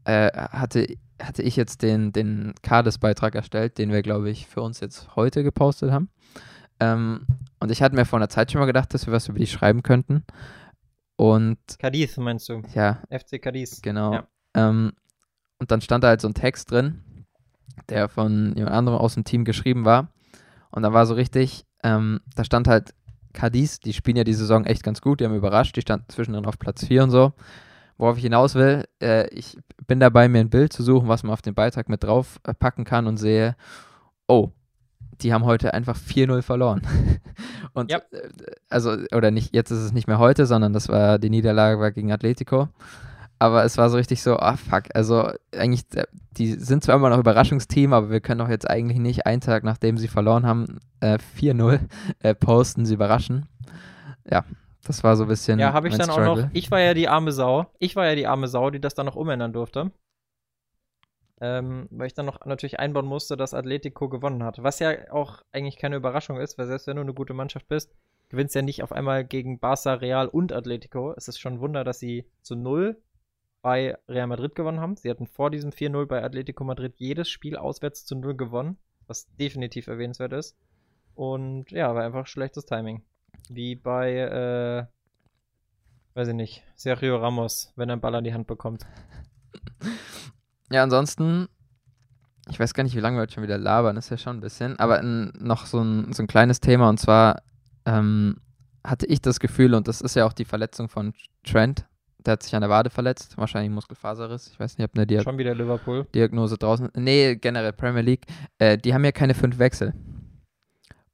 äh, 0.04 0.30
hatte, 0.32 0.96
hatte 1.20 1.42
ich 1.42 1.56
jetzt 1.56 1.82
den, 1.82 2.12
den 2.12 2.54
Kades-Beitrag 2.62 3.34
erstellt, 3.34 3.78
den 3.78 3.90
wir, 3.90 4.02
glaube 4.02 4.30
ich, 4.30 4.46
für 4.46 4.62
uns 4.62 4.80
jetzt 4.80 5.16
heute 5.16 5.42
gepostet 5.42 5.90
haben. 5.90 6.10
Ähm, 6.78 7.26
und 7.60 7.70
ich 7.70 7.82
hatte 7.82 7.94
mir 7.94 8.04
vor 8.04 8.18
einer 8.18 8.28
Zeit 8.28 8.52
schon 8.52 8.60
mal 8.60 8.66
gedacht, 8.66 8.92
dass 8.92 9.06
wir 9.06 9.12
was 9.12 9.28
über 9.28 9.38
die 9.38 9.46
schreiben 9.46 9.82
könnten. 9.82 10.24
Und 11.16 11.58
Cadiz 11.78 12.16
meinst 12.18 12.48
du? 12.48 12.62
ja, 12.74 13.02
FC 13.10 13.40
Cadiz. 13.40 13.80
genau. 13.80 14.12
Ja. 14.12 14.28
Ähm, 14.54 14.92
und 15.58 15.70
dann 15.70 15.80
stand 15.80 16.04
da 16.04 16.08
halt 16.08 16.20
so 16.20 16.28
ein 16.28 16.34
Text 16.34 16.70
drin, 16.70 17.02
der 17.88 18.08
von 18.08 18.54
jemand 18.54 18.74
anderem 18.74 18.98
aus 18.98 19.14
dem 19.14 19.24
Team 19.24 19.44
geschrieben 19.44 19.86
war. 19.86 20.12
Und 20.70 20.82
da 20.82 20.92
war 20.92 21.06
so 21.06 21.14
richtig, 21.14 21.64
ähm, 21.82 22.20
da 22.34 22.44
stand 22.44 22.68
halt 22.68 22.94
Cadiz, 23.32 23.80
die 23.80 23.94
spielen 23.94 24.18
ja 24.18 24.24
die 24.24 24.34
Saison 24.34 24.64
echt 24.66 24.82
ganz 24.82 25.00
gut, 25.00 25.20
die 25.20 25.24
haben 25.24 25.34
überrascht, 25.34 25.76
die 25.76 25.80
standen 25.80 26.06
zwischendrin 26.08 26.46
auf 26.46 26.58
Platz 26.58 26.84
4 26.84 27.04
und 27.04 27.10
so. 27.10 27.32
Worauf 27.98 28.16
ich 28.18 28.22
hinaus 28.24 28.54
will, 28.54 28.84
äh, 29.02 29.28
ich 29.28 29.56
bin 29.86 30.00
dabei, 30.00 30.28
mir 30.28 30.40
ein 30.40 30.50
Bild 30.50 30.72
zu 30.72 30.82
suchen, 30.82 31.08
was 31.08 31.22
man 31.22 31.32
auf 31.32 31.42
den 31.42 31.54
Beitrag 31.54 31.88
mit 31.88 32.04
drauf 32.04 32.38
äh, 32.44 32.52
packen 32.52 32.84
kann 32.84 33.06
und 33.06 33.16
sehe, 33.16 33.56
oh, 34.28 34.50
die 35.22 35.32
haben 35.32 35.44
heute 35.44 35.72
einfach 35.72 35.96
4-0 35.96 36.42
verloren. 36.42 36.82
und 37.72 37.90
Ja. 37.90 37.98
äh, 38.10 38.28
also, 38.68 38.96
oder 39.14 39.30
nicht, 39.30 39.54
jetzt 39.54 39.70
ist 39.70 39.78
es 39.78 39.92
nicht 39.92 40.08
mehr 40.08 40.18
heute, 40.18 40.44
sondern 40.46 40.72
das 40.72 40.88
war, 40.88 41.18
die 41.18 41.30
Niederlage 41.30 41.80
war 41.80 41.90
gegen 41.90 42.12
Atletico. 42.12 42.68
Aber 43.38 43.64
es 43.64 43.76
war 43.76 43.90
so 43.90 43.96
richtig 43.98 44.22
so, 44.22 44.38
ah 44.38 44.56
fuck, 44.56 44.84
also 44.94 45.30
eigentlich, 45.56 45.84
äh, 45.94 46.04
die 46.32 46.52
sind 46.54 46.84
zwar 46.84 46.96
immer 46.96 47.10
noch 47.10 47.18
Überraschungsteam, 47.18 47.92
aber 47.92 48.10
wir 48.10 48.20
können 48.20 48.38
doch 48.40 48.48
jetzt 48.48 48.68
eigentlich 48.68 48.98
nicht 48.98 49.26
einen 49.26 49.40
Tag, 49.40 49.62
nachdem 49.64 49.96
sie 49.98 50.08
verloren 50.08 50.46
haben, 50.46 50.78
äh, 51.00 51.18
4-0 51.38 51.80
äh, 52.20 52.34
posten, 52.34 52.84
sie 52.86 52.94
überraschen. 52.94 53.46
Ja, 54.30 54.44
das 54.86 55.04
war 55.04 55.16
so 55.16 55.24
ein 55.24 55.28
bisschen. 55.28 55.58
Ja, 55.58 55.72
habe 55.72 55.88
ich 55.88 55.96
dann 55.96 56.10
auch 56.10 56.14
Struggle. 56.14 56.44
noch. 56.44 56.50
Ich 56.52 56.70
war 56.70 56.80
ja 56.80 56.94
die 56.94 57.08
arme 57.08 57.32
Sau. 57.32 57.66
Ich 57.78 57.96
war 57.96 58.06
ja 58.06 58.14
die 58.14 58.26
arme 58.26 58.48
Sau, 58.48 58.70
die 58.70 58.80
das 58.80 58.94
dann 58.94 59.06
noch 59.06 59.16
umändern 59.16 59.52
durfte. 59.52 59.92
Ähm, 61.40 61.86
weil 61.90 62.06
ich 62.06 62.14
dann 62.14 62.26
noch 62.26 62.44
natürlich 62.46 62.80
einbauen 62.80 63.06
musste, 63.06 63.36
dass 63.36 63.52
Atletico 63.52 64.08
gewonnen 64.08 64.42
hat. 64.42 64.62
Was 64.62 64.78
ja 64.78 65.12
auch 65.12 65.42
eigentlich 65.52 65.76
keine 65.76 65.96
Überraschung 65.96 66.38
ist, 66.38 66.56
weil 66.56 66.66
selbst 66.66 66.86
wenn 66.86 66.96
du 66.96 67.02
eine 67.02 67.12
gute 67.12 67.34
Mannschaft 67.34 67.68
bist, 67.68 67.94
gewinnst 68.28 68.54
ja 68.54 68.62
nicht 68.62 68.82
auf 68.82 68.92
einmal 68.92 69.24
gegen 69.24 69.58
Barca, 69.58 69.94
Real 69.94 70.28
und 70.28 70.52
Atletico. 70.52 71.12
Es 71.16 71.28
ist 71.28 71.38
schon 71.38 71.54
ein 71.54 71.60
Wunder, 71.60 71.84
dass 71.84 71.98
sie 71.98 72.26
zu 72.42 72.56
null 72.56 72.96
bei 73.62 73.98
Real 74.08 74.28
Madrid 74.28 74.54
gewonnen 74.54 74.80
haben. 74.80 74.96
Sie 74.96 75.10
hatten 75.10 75.26
vor 75.26 75.50
diesem 75.50 75.70
4-0 75.70 76.06
bei 76.06 76.22
Atletico 76.22 76.64
Madrid 76.64 76.94
jedes 76.96 77.28
Spiel 77.28 77.56
auswärts 77.56 78.04
zu 78.04 78.14
null 78.14 78.36
gewonnen, 78.36 78.78
was 79.06 79.26
definitiv 79.36 79.88
erwähnenswert 79.88 80.32
ist. 80.32 80.56
Und 81.14 81.70
ja, 81.70 81.94
war 81.94 82.04
einfach 82.04 82.26
schlechtes 82.26 82.66
Timing. 82.66 83.02
Wie 83.48 83.76
bei, 83.76 84.12
äh, 84.12 84.86
weiß 86.14 86.28
ich 86.28 86.34
nicht, 86.34 86.62
Sergio 86.74 87.18
Ramos, 87.18 87.72
wenn 87.76 87.88
er 87.88 87.94
einen 87.94 88.00
Ball 88.00 88.14
an 88.14 88.24
die 88.24 88.34
Hand 88.34 88.46
bekommt. 88.46 88.84
Ja, 90.70 90.82
ansonsten, 90.82 91.48
ich 92.48 92.58
weiß 92.58 92.74
gar 92.74 92.82
nicht, 92.82 92.96
wie 92.96 93.00
lange 93.00 93.16
wir 93.16 93.22
heute 93.22 93.34
schon 93.34 93.44
wieder 93.44 93.58
labern, 93.58 93.96
ist 93.96 94.10
ja 94.10 94.16
schon 94.16 94.38
ein 94.38 94.40
bisschen, 94.40 94.76
aber 94.80 94.98
n, 94.98 95.32
noch 95.38 95.66
so 95.66 95.80
ein, 95.80 96.12
so 96.12 96.24
ein 96.24 96.26
kleines 96.26 96.58
Thema 96.60 96.88
und 96.88 96.98
zwar 96.98 97.42
ähm, 97.84 98.40
hatte 98.84 99.06
ich 99.06 99.20
das 99.22 99.40
Gefühl, 99.40 99.74
und 99.74 99.88
das 99.88 100.00
ist 100.00 100.16
ja 100.16 100.26
auch 100.26 100.32
die 100.32 100.44
Verletzung 100.44 100.88
von 100.88 101.14
Trent, 101.44 101.86
der 102.18 102.32
hat 102.32 102.42
sich 102.42 102.54
an 102.54 102.62
der 102.62 102.70
Wade 102.70 102.90
verletzt, 102.90 103.38
wahrscheinlich 103.38 103.70
Muskelfaserriss, 103.70 104.48
ich 104.52 104.58
weiß 104.58 104.76
nicht, 104.78 104.88
ob 104.88 104.96
eine 104.96 105.06
Dia 105.06 105.22
Schon 105.22 105.38
wieder 105.38 105.54
Liverpool. 105.54 106.04
Diagnose 106.14 106.58
draußen, 106.58 106.90
nee, 106.96 107.36
generell 107.36 107.72
Premier 107.72 108.02
League, 108.02 108.26
äh, 108.58 108.76
die 108.76 108.92
haben 108.92 109.04
ja 109.04 109.12
keine 109.12 109.34
fünf 109.34 109.58
Wechsel. 109.58 109.94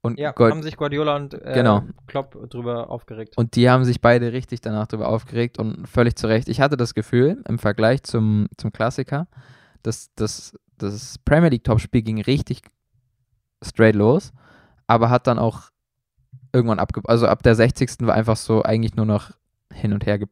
Und 0.05 0.19
Ja, 0.19 0.33
Gold- 0.33 0.53
haben 0.53 0.63
sich 0.65 0.77
Guardiola 0.77 1.15
und 1.17 1.35
äh, 1.35 1.53
Genau. 1.55 1.83
Klopp 2.09 2.37
drüber 2.51 2.91
aufgeregt. 2.91 3.39
Und 3.39 3.55
die 3.57 3.71
haben 3.71 3.85
sich 3.85 4.01
beide 4.01 4.33
richtig 4.33 4.61
danach 4.61 4.89
darüber 4.89 5.09
aufgeregt 5.09 5.59
und 5.59 5.89
völlig 5.89 6.17
zu 6.17 6.27
Recht. 6.27 6.49
Ich 6.49 6.61
hatte 6.61 6.77
das 6.77 6.95
Gefühl, 6.95 7.43
im 7.49 7.59
Vergleich 7.61 8.03
zum, 8.03 8.49
zum 8.57 8.73
Klassiker, 8.73 9.29
dass 9.85 10.13
das, 10.17 10.59
das 10.77 11.19
Premier 11.25 11.51
League 11.51 11.63
Topspiel 11.65 12.03
ging 12.03 12.21
richtig 12.21 12.63
straight 13.65 13.95
los, 13.95 14.33
aber 14.89 15.09
hat 15.09 15.29
dann 15.29 15.39
auch 15.39 15.71
irgendwann 16.53 16.81
abge... 16.81 17.01
Also 17.05 17.29
ab 17.29 17.45
der 17.45 17.55
60. 17.55 17.89
war 18.01 18.15
einfach 18.15 18.37
so 18.37 18.63
eigentlich 18.65 18.97
nur 18.97 19.07
noch 19.07 19.31
hin 19.73 19.93
und 19.93 20.05
her 20.05 20.19
ge 20.19 20.27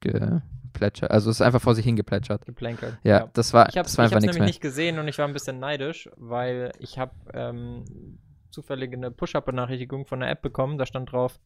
geplätschert. 0.00 1.10
Also 1.10 1.30
es 1.30 1.36
ist 1.36 1.40
einfach 1.42 1.60
vor 1.60 1.74
sich 1.74 1.84
hingeplätschert. 1.84 2.44
Geplänkelt. 2.46 2.98
Ja, 3.04 3.28
das 3.32 3.52
war, 3.52 3.68
Ich 3.68 3.76
habe 3.78 3.84
das 3.86 3.96
war 3.96 4.06
es 4.06 4.12
einfach 4.12 4.20
nämlich 4.20 4.30
nichts 4.32 4.38
mehr. 4.40 4.46
nicht 4.46 4.60
gesehen 4.60 4.98
und 4.98 5.08
ich 5.08 5.18
war 5.18 5.26
ein 5.26 5.32
bisschen 5.32 5.58
neidisch, 5.60 6.08
weil 6.16 6.72
ich 6.78 6.98
habe 6.98 7.12
ähm, 7.32 7.84
zufällig 8.54 8.92
eine 8.92 9.10
Push-Up-Benachrichtigung 9.10 10.06
von 10.06 10.20
der 10.20 10.30
App 10.30 10.40
bekommen. 10.42 10.78
Da 10.78 10.86
stand 10.86 11.12
drauf 11.12 11.38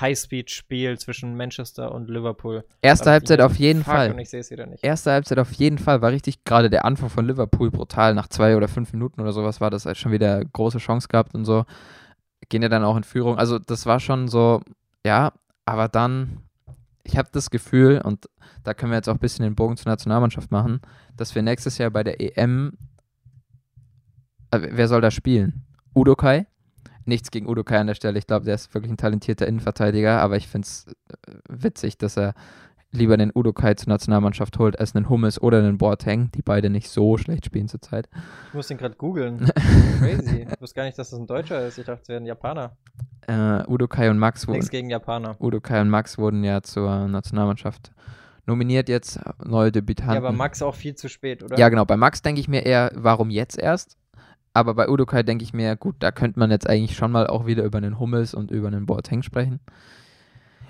Highspeed-Spiel 0.00 0.98
zwischen 0.98 1.36
Manchester 1.36 1.92
und 1.92 2.08
Liverpool. 2.08 2.64
Erste 2.82 3.06
Da 3.06 3.10
Halbzeit 3.12 3.40
auf 3.40 3.56
jeden 3.56 3.82
fuck, 3.82 3.94
Fall. 3.94 4.12
Und 4.12 4.18
ich 4.18 4.30
sehe 4.30 4.40
es 4.40 4.50
wieder 4.50 4.66
nicht. 4.66 4.84
Erste 4.84 5.10
Halbzeit 5.10 5.38
auf 5.38 5.52
jeden 5.52 5.78
Fall 5.78 6.00
war 6.00 6.12
richtig, 6.12 6.44
gerade 6.44 6.70
der 6.70 6.84
Anfang 6.84 7.08
von 7.08 7.26
Liverpool 7.26 7.70
brutal. 7.70 8.14
Nach 8.14 8.28
zwei 8.28 8.56
oder 8.56 8.68
fünf 8.68 8.92
Minuten 8.92 9.20
oder 9.20 9.32
sowas 9.32 9.60
war 9.60 9.70
das 9.70 9.86
halt 9.86 9.96
schon 9.96 10.12
wieder 10.12 10.44
große 10.44 10.78
Chance 10.78 11.08
gehabt 11.08 11.34
und 11.34 11.44
so. 11.44 11.64
Gehen 12.48 12.62
ja 12.62 12.68
dann 12.68 12.84
auch 12.84 12.96
in 12.96 13.04
Führung. 13.04 13.38
Also 13.38 13.58
das 13.58 13.86
war 13.86 13.98
schon 13.98 14.28
so, 14.28 14.60
ja, 15.04 15.32
aber 15.64 15.88
dann, 15.88 16.42
ich 17.02 17.16
habe 17.16 17.28
das 17.32 17.50
Gefühl, 17.50 18.00
und 18.04 18.28
da 18.62 18.74
können 18.74 18.92
wir 18.92 18.96
jetzt 18.96 19.08
auch 19.08 19.14
ein 19.14 19.20
bisschen 19.20 19.42
den 19.42 19.56
Bogen 19.56 19.76
zur 19.76 19.90
Nationalmannschaft 19.90 20.50
machen, 20.50 20.80
dass 21.16 21.34
wir 21.34 21.42
nächstes 21.42 21.78
Jahr 21.78 21.90
bei 21.90 22.04
der 22.04 22.20
EM, 22.20 22.72
äh, 24.50 24.60
wer 24.70 24.88
soll 24.88 25.00
da 25.00 25.10
spielen? 25.10 25.64
Udokai? 25.94 26.46
Nichts 27.04 27.30
gegen 27.30 27.46
Udokai 27.46 27.78
an 27.78 27.86
der 27.86 27.94
Stelle. 27.94 28.18
Ich 28.18 28.26
glaube, 28.26 28.44
der 28.44 28.54
ist 28.54 28.72
wirklich 28.74 28.92
ein 28.92 28.96
talentierter 28.96 29.46
Innenverteidiger, 29.46 30.20
aber 30.20 30.36
ich 30.36 30.48
finde 30.48 30.66
es 30.66 30.86
witzig, 31.48 31.98
dass 31.98 32.16
er 32.16 32.34
lieber 32.92 33.16
den 33.16 33.30
Udokai 33.34 33.74
zur 33.74 33.88
Nationalmannschaft 33.88 34.58
holt, 34.58 34.78
als 34.78 34.94
einen 34.94 35.08
Hummes 35.08 35.40
oder 35.40 35.58
einen 35.58 35.78
Boateng, 35.78 36.30
die 36.32 36.42
beide 36.42 36.70
nicht 36.70 36.88
so 36.88 37.16
schlecht 37.16 37.46
spielen 37.46 37.68
zurzeit. 37.68 38.08
Ich 38.48 38.54
muss 38.54 38.66
den 38.66 38.78
gerade 38.78 38.96
googeln. 38.96 39.50
Crazy. 39.98 40.46
Ich 40.50 40.60
wusste 40.60 40.74
gar 40.74 40.84
nicht, 40.84 40.98
dass 40.98 41.10
das 41.10 41.18
ein 41.18 41.26
Deutscher 41.26 41.66
ist. 41.66 41.78
Ich 41.78 41.86
dachte, 41.86 42.02
es 42.02 42.08
wäre 42.08 42.20
ein 42.20 42.26
Japaner. 42.26 42.76
Äh, 43.26 43.64
Udokai 43.66 44.10
und 44.10 44.18
Max 44.18 44.46
wurden, 44.46 44.56
Nichts 44.58 44.70
gegen 44.70 44.90
Japaner. 44.90 45.36
Udokai 45.40 45.80
und 45.80 45.88
Max 45.88 46.18
wurden 46.18 46.42
ja 46.42 46.62
zur 46.62 47.08
Nationalmannschaft 47.08 47.92
nominiert 48.46 48.88
jetzt, 48.88 49.20
neue 49.44 49.70
Debütanten. 49.70 50.14
Ja, 50.14 50.20
aber 50.20 50.32
Max 50.32 50.60
auch 50.60 50.74
viel 50.74 50.96
zu 50.96 51.08
spät, 51.08 51.42
oder? 51.44 51.56
Ja, 51.56 51.68
genau. 51.68 51.84
Bei 51.84 51.96
Max 51.96 52.20
denke 52.20 52.40
ich 52.40 52.48
mir 52.48 52.66
eher, 52.66 52.90
warum 52.94 53.30
jetzt 53.30 53.58
erst? 53.58 53.96
Aber 54.52 54.74
bei 54.74 54.88
Udokai 54.88 55.22
denke 55.22 55.44
ich 55.44 55.52
mir, 55.52 55.76
gut, 55.76 55.96
da 56.00 56.10
könnte 56.10 56.38
man 56.38 56.50
jetzt 56.50 56.68
eigentlich 56.68 56.96
schon 56.96 57.12
mal 57.12 57.26
auch 57.26 57.46
wieder 57.46 57.62
über 57.64 57.78
einen 57.78 57.98
Hummels 57.98 58.34
und 58.34 58.50
über 58.50 58.66
einen 58.68 58.86
Boateng 58.86 59.22
sprechen. 59.22 59.60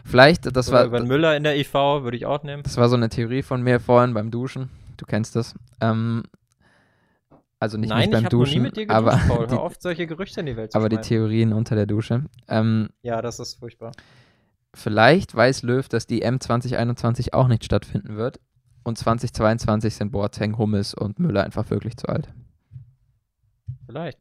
Vielleicht, 0.05 0.55
das 0.55 0.68
Oder 0.68 0.78
war. 0.78 0.85
Über 0.87 0.97
einen 0.99 1.09
Müller 1.09 1.37
in 1.37 1.45
der 1.45 1.57
IV 1.59 1.74
würde 1.74 2.16
ich 2.16 2.26
auch 2.26 2.43
nehmen. 2.43 2.62
Das 2.62 2.76
war 2.76 2.89
so 2.89 2.97
eine 2.97 3.09
Theorie 3.09 3.43
von 3.43 3.62
mir 3.62 3.81
vorhin 3.81 4.14
beim 4.14 4.31
Duschen. 4.31 4.68
Du 4.97 5.07
kennst 5.07 5.37
das. 5.37 5.55
Ähm, 5.81 6.24
also 7.59 7.76
nicht, 7.76 7.91
Nein, 7.91 8.01
nicht 8.01 8.12
beim 8.12 8.22
ich 8.24 8.28
Duschen, 8.31 8.55
nie 8.55 8.61
mit 8.61 8.76
dir 8.76 8.87
geduscht, 8.87 8.97
aber, 8.97 9.16
Paul. 9.28 9.47
die, 9.49 9.53
Hör 9.55 9.62
auf, 9.62 9.74
solche 9.78 10.07
Gerüchte 10.07 10.41
in 10.41 10.47
die 10.47 10.57
Welt 10.57 10.72
zu 10.72 10.78
aber 10.78 10.89
die 10.89 10.97
schmeißen. 10.97 11.09
Theorien 11.09 11.53
unter 11.53 11.74
der 11.74 11.87
Dusche. 11.87 12.24
Ähm, 12.49 12.89
Ja, 13.03 13.20
das 13.20 13.39
ist 13.39 13.55
furchtbar. 13.59 13.93
vielleicht 14.74 15.35
weiß 15.35 15.62
Löw, 15.62 15.87
dass 15.89 16.07
die 16.07 16.22
M 16.22 16.41
2021 16.41 17.35
auch 17.35 17.49
nicht 17.49 17.64
stattfinden 17.64 18.16
wird. 18.16 18.41
Und 18.83 18.97
2022 18.97 19.95
sind 19.95 20.11
Boateng, 20.11 20.57
Hummels 20.57 20.95
und 20.95 21.18
Müller 21.18 21.45
einfach 21.45 21.68
wirklich 21.68 21.99
zu 21.99 22.09
alt. 22.09 22.33
Vielleicht. 23.91 24.20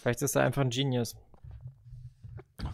Vielleicht 0.00 0.22
ist 0.22 0.36
er 0.36 0.42
einfach 0.42 0.62
ein 0.62 0.70
Genius. 0.70 1.16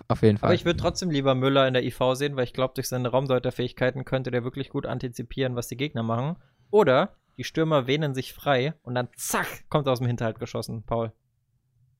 Auf 0.09 0.20
jeden 0.20 0.36
Fall. 0.36 0.49
Aber 0.49 0.55
ich 0.55 0.66
würde 0.66 0.78
trotzdem 0.78 1.11
lieber 1.11 1.34
Müller 1.34 1.66
in 1.66 1.72
der 1.72 1.82
IV 1.82 1.99
sehen, 2.12 2.36
weil 2.36 2.45
ich 2.45 2.53
glaube, 2.53 2.74
durch 2.74 2.88
seine 2.88 3.09
Raumdeuterfähigkeiten 3.09 4.05
könnte 4.05 4.30
der 4.30 4.45
wirklich 4.45 4.68
gut 4.68 4.84
antizipieren, 4.84 5.57
was 5.57 5.68
die 5.68 5.78
Gegner 5.78 6.03
machen. 6.03 6.36
Oder 6.70 7.16
die 7.38 7.45
Stürmer 7.45 7.86
wähnen 7.86 8.12
sich 8.12 8.34
frei 8.34 8.74
und 8.82 8.95
dann 8.95 9.09
zack, 9.16 9.64
kommt 9.70 9.86
er 9.86 9.93
aus 9.93 10.01
dem 10.01 10.09
Hinterhalt 10.09 10.38
geschossen, 10.38 10.82
Paul. 10.82 11.12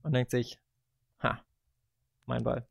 Und 0.03 0.13
denkt 0.13 0.31
sich, 0.31 0.59
ha, 1.23 1.41
mein 2.27 2.45
Ball. 2.45 2.67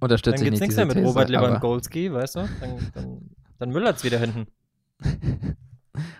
Unterstütze 0.00 0.44
Dann 0.44 0.50
nicht 0.50 0.60
nichts 0.60 0.76
mehr 0.76 0.86
mit 0.86 0.96
These, 0.96 1.06
Robert 1.06 1.28
Lewandowski, 1.28 2.10
weißt 2.10 2.36
du? 2.36 2.48
Dann, 2.60 2.90
dann, 2.94 3.30
dann 3.58 3.68
müllert's 3.68 4.02
wieder 4.02 4.18
hinten. 4.18 4.46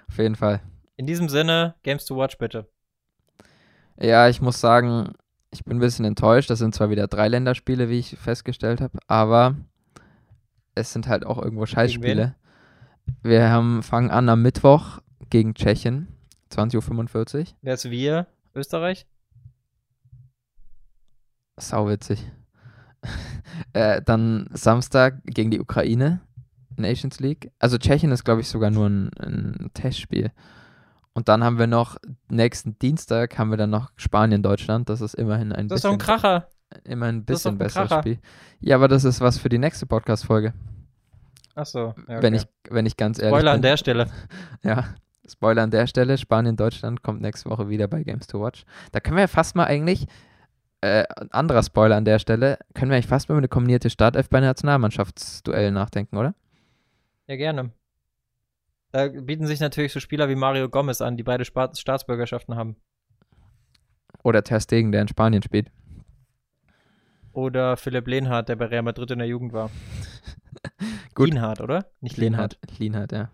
Auf 0.09 0.19
jeden 0.19 0.37
Fall. 0.37 0.61
In 0.97 1.07
diesem 1.07 1.31
Sinne, 1.31 1.77
Games 1.83 2.05
to 2.05 2.15
Watch 2.15 2.37
bitte. 2.37 2.69
Ja, 3.99 4.29
ich 4.29 4.41
muss 4.41 4.61
sagen, 4.61 5.13
ich 5.51 5.65
bin 5.65 5.77
ein 5.77 5.81
bisschen 5.81 6.05
enttäuscht. 6.05 6.51
Das 6.51 6.59
sind 6.59 6.75
zwar 6.75 6.91
wieder 6.91 7.07
drei 7.07 7.29
Länderspiele, 7.29 7.89
wie 7.89 7.99
ich 7.99 8.17
festgestellt 8.19 8.81
habe, 8.81 8.99
aber 9.07 9.57
es 10.75 10.93
sind 10.93 11.09
halt 11.09 11.25
auch 11.25 11.41
irgendwo 11.41 11.67
Scheißspiele. 11.67 12.35
Wir 13.23 13.51
haben, 13.51 13.83
fangen 13.83 14.11
an 14.11 14.29
am 14.29 14.43
Mittwoch 14.43 15.01
gegen 15.31 15.55
Tschechien, 15.55 16.09
20.45 16.51 17.39
Uhr. 17.39 17.47
Wer 17.63 17.75
ist 17.75 17.91
wir? 17.91 18.27
Österreich? 18.55 19.07
Sauwitzig. 21.57 22.31
äh, 23.73 24.03
dann 24.03 24.49
Samstag 24.53 25.21
gegen 25.25 25.51
die 25.51 25.61
Ukraine, 25.61 26.21
Nations 26.77 27.21
League. 27.21 27.53
Also 27.59 27.79
Tschechien 27.79 28.11
ist, 28.11 28.25
glaube 28.25 28.41
ich, 28.41 28.49
sogar 28.49 28.71
nur 28.71 28.89
ein, 28.89 29.11
ein 29.19 29.71
Testspiel. 29.75 30.33
Und 31.15 31.29
dann 31.29 31.45
haben 31.45 31.59
wir 31.59 31.69
noch, 31.69 31.97
nächsten 32.29 32.79
Dienstag 32.79 33.39
haben 33.39 33.51
wir 33.51 33.57
dann 33.57 33.71
noch 33.71 33.93
Spanien-Deutschland. 33.97 34.89
Das 34.89 35.01
ist 35.01 35.15
immerhin 35.15 35.53
ein 35.53 35.69
Das 35.69 35.77
ist 35.79 35.85
doch 35.85 35.93
ein 35.93 35.99
bisschen, 35.99 36.17
Kracher. 36.17 36.49
immer 36.83 37.07
ein 37.07 37.25
das 37.25 37.39
bisschen 37.45 37.57
besseres. 37.57 37.93
Spiel. 37.93 38.19
Ja, 38.61 38.77
aber 38.77 38.89
das 38.89 39.05
ist 39.05 39.21
was 39.21 39.39
für 39.39 39.49
die 39.49 39.59
nächste 39.59 39.87
Podcast-Folge. 39.87 40.53
Achso. 41.55 41.95
Ja, 42.09 42.21
wenn, 42.21 42.35
okay. 42.35 42.45
ich, 42.67 42.73
wenn 42.73 42.85
ich 42.85 42.97
ganz 42.97 43.19
ehrlich 43.19 43.31
Spoiler 43.37 43.53
bin. 43.53 43.57
an 43.59 43.63
der 43.63 43.77
Stelle. 43.77 44.11
Ja, 44.65 44.85
Spoiler 45.27 45.63
an 45.63 45.71
der 45.71 45.87
Stelle. 45.87 46.19
Spanien-Deutschland 46.19 47.03
kommt 47.03 47.23
nächste 47.23 47.49
Woche 47.49 47.69
wieder 47.69 47.87
bei 47.87 48.03
Games 48.03 48.27
to 48.27 48.43
Watch. 48.43 48.65
Da 48.91 48.99
können 49.01 49.17
wir 49.17 49.23
ja 49.23 49.29
fast 49.29 49.55
mal 49.55 49.65
eigentlich, 49.65 50.07
äh, 50.81 51.05
anderer 51.31 51.63
Spoiler 51.63 51.97
an 51.97 52.05
der 52.05 52.19
Stelle, 52.19 52.59
können 52.75 52.91
wir 52.91 52.97
eigentlich 52.97 53.07
fast 53.07 53.29
mal 53.29 53.35
über 53.35 53.41
eine 53.41 53.49
kombinierte 53.49 53.89
Startelf 53.89 54.29
bei 54.29 54.41
Nationalmannschaftsduellen 54.41 55.73
nachdenken, 55.73 56.17
oder? 56.17 56.35
Ja, 57.29 57.37
gerne. 57.37 57.71
Da 58.95 59.09
bieten 59.09 59.49
sich 59.49 59.59
natürlich 59.59 59.93
so 59.93 59.99
Spieler 59.99 60.29
wie 60.29 60.37
Mario 60.37 60.69
Gomez 60.69 61.01
an, 61.01 61.17
die 61.17 61.25
beide 61.25 61.45
Spa 61.45 61.75
Staatsbürgerschaften 61.75 62.55
haben. 62.55 62.77
Oder 64.23 64.45
Ter 64.45 64.61
Stegen, 64.61 64.93
der 64.93 65.03
in 65.03 65.09
Spanien 65.09 65.43
spielt. 65.43 65.73
Oder 67.33 67.77
Philipp 67.77 68.07
Lehnhardt, 68.07 68.49
der 68.49 68.55
bei 68.55 68.67
Real 68.67 68.85
Madrid 68.85 69.11
in 69.11 69.19
der 69.19 69.27
Jugend 69.27 69.53
war. 69.53 69.73
Gut. 71.17 71.31
Lienhardt, 71.31 71.61
oder? 71.61 71.91
Nicht 72.01 72.19
Lehnhardt. 72.19 72.57
Lienhardt, 72.79 73.11
ja. 73.11 73.33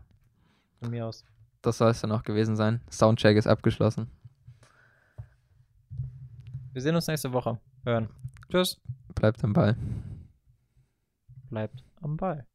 Von 0.78 0.92
mir 0.92 1.06
aus. 1.06 1.26
Das 1.61 1.76
soll 1.76 1.90
es 1.90 2.00
dann 2.00 2.12
auch 2.12 2.22
gewesen 2.22 2.56
sein. 2.56 2.80
Soundcheck 2.90 3.36
ist 3.36 3.46
abgeschlossen. 3.46 4.11
Wir 6.72 6.80
sehen 6.80 6.94
uns 6.94 7.06
nächste 7.06 7.34
Woche. 7.34 7.61
Hören. 7.84 8.08
Tschüss. 8.50 8.80
Bleibt 9.14 9.44
am 9.44 9.52
Ball. 9.52 9.76
Bleibt 11.50 11.84
am 12.00 12.16
Ball. 12.16 12.46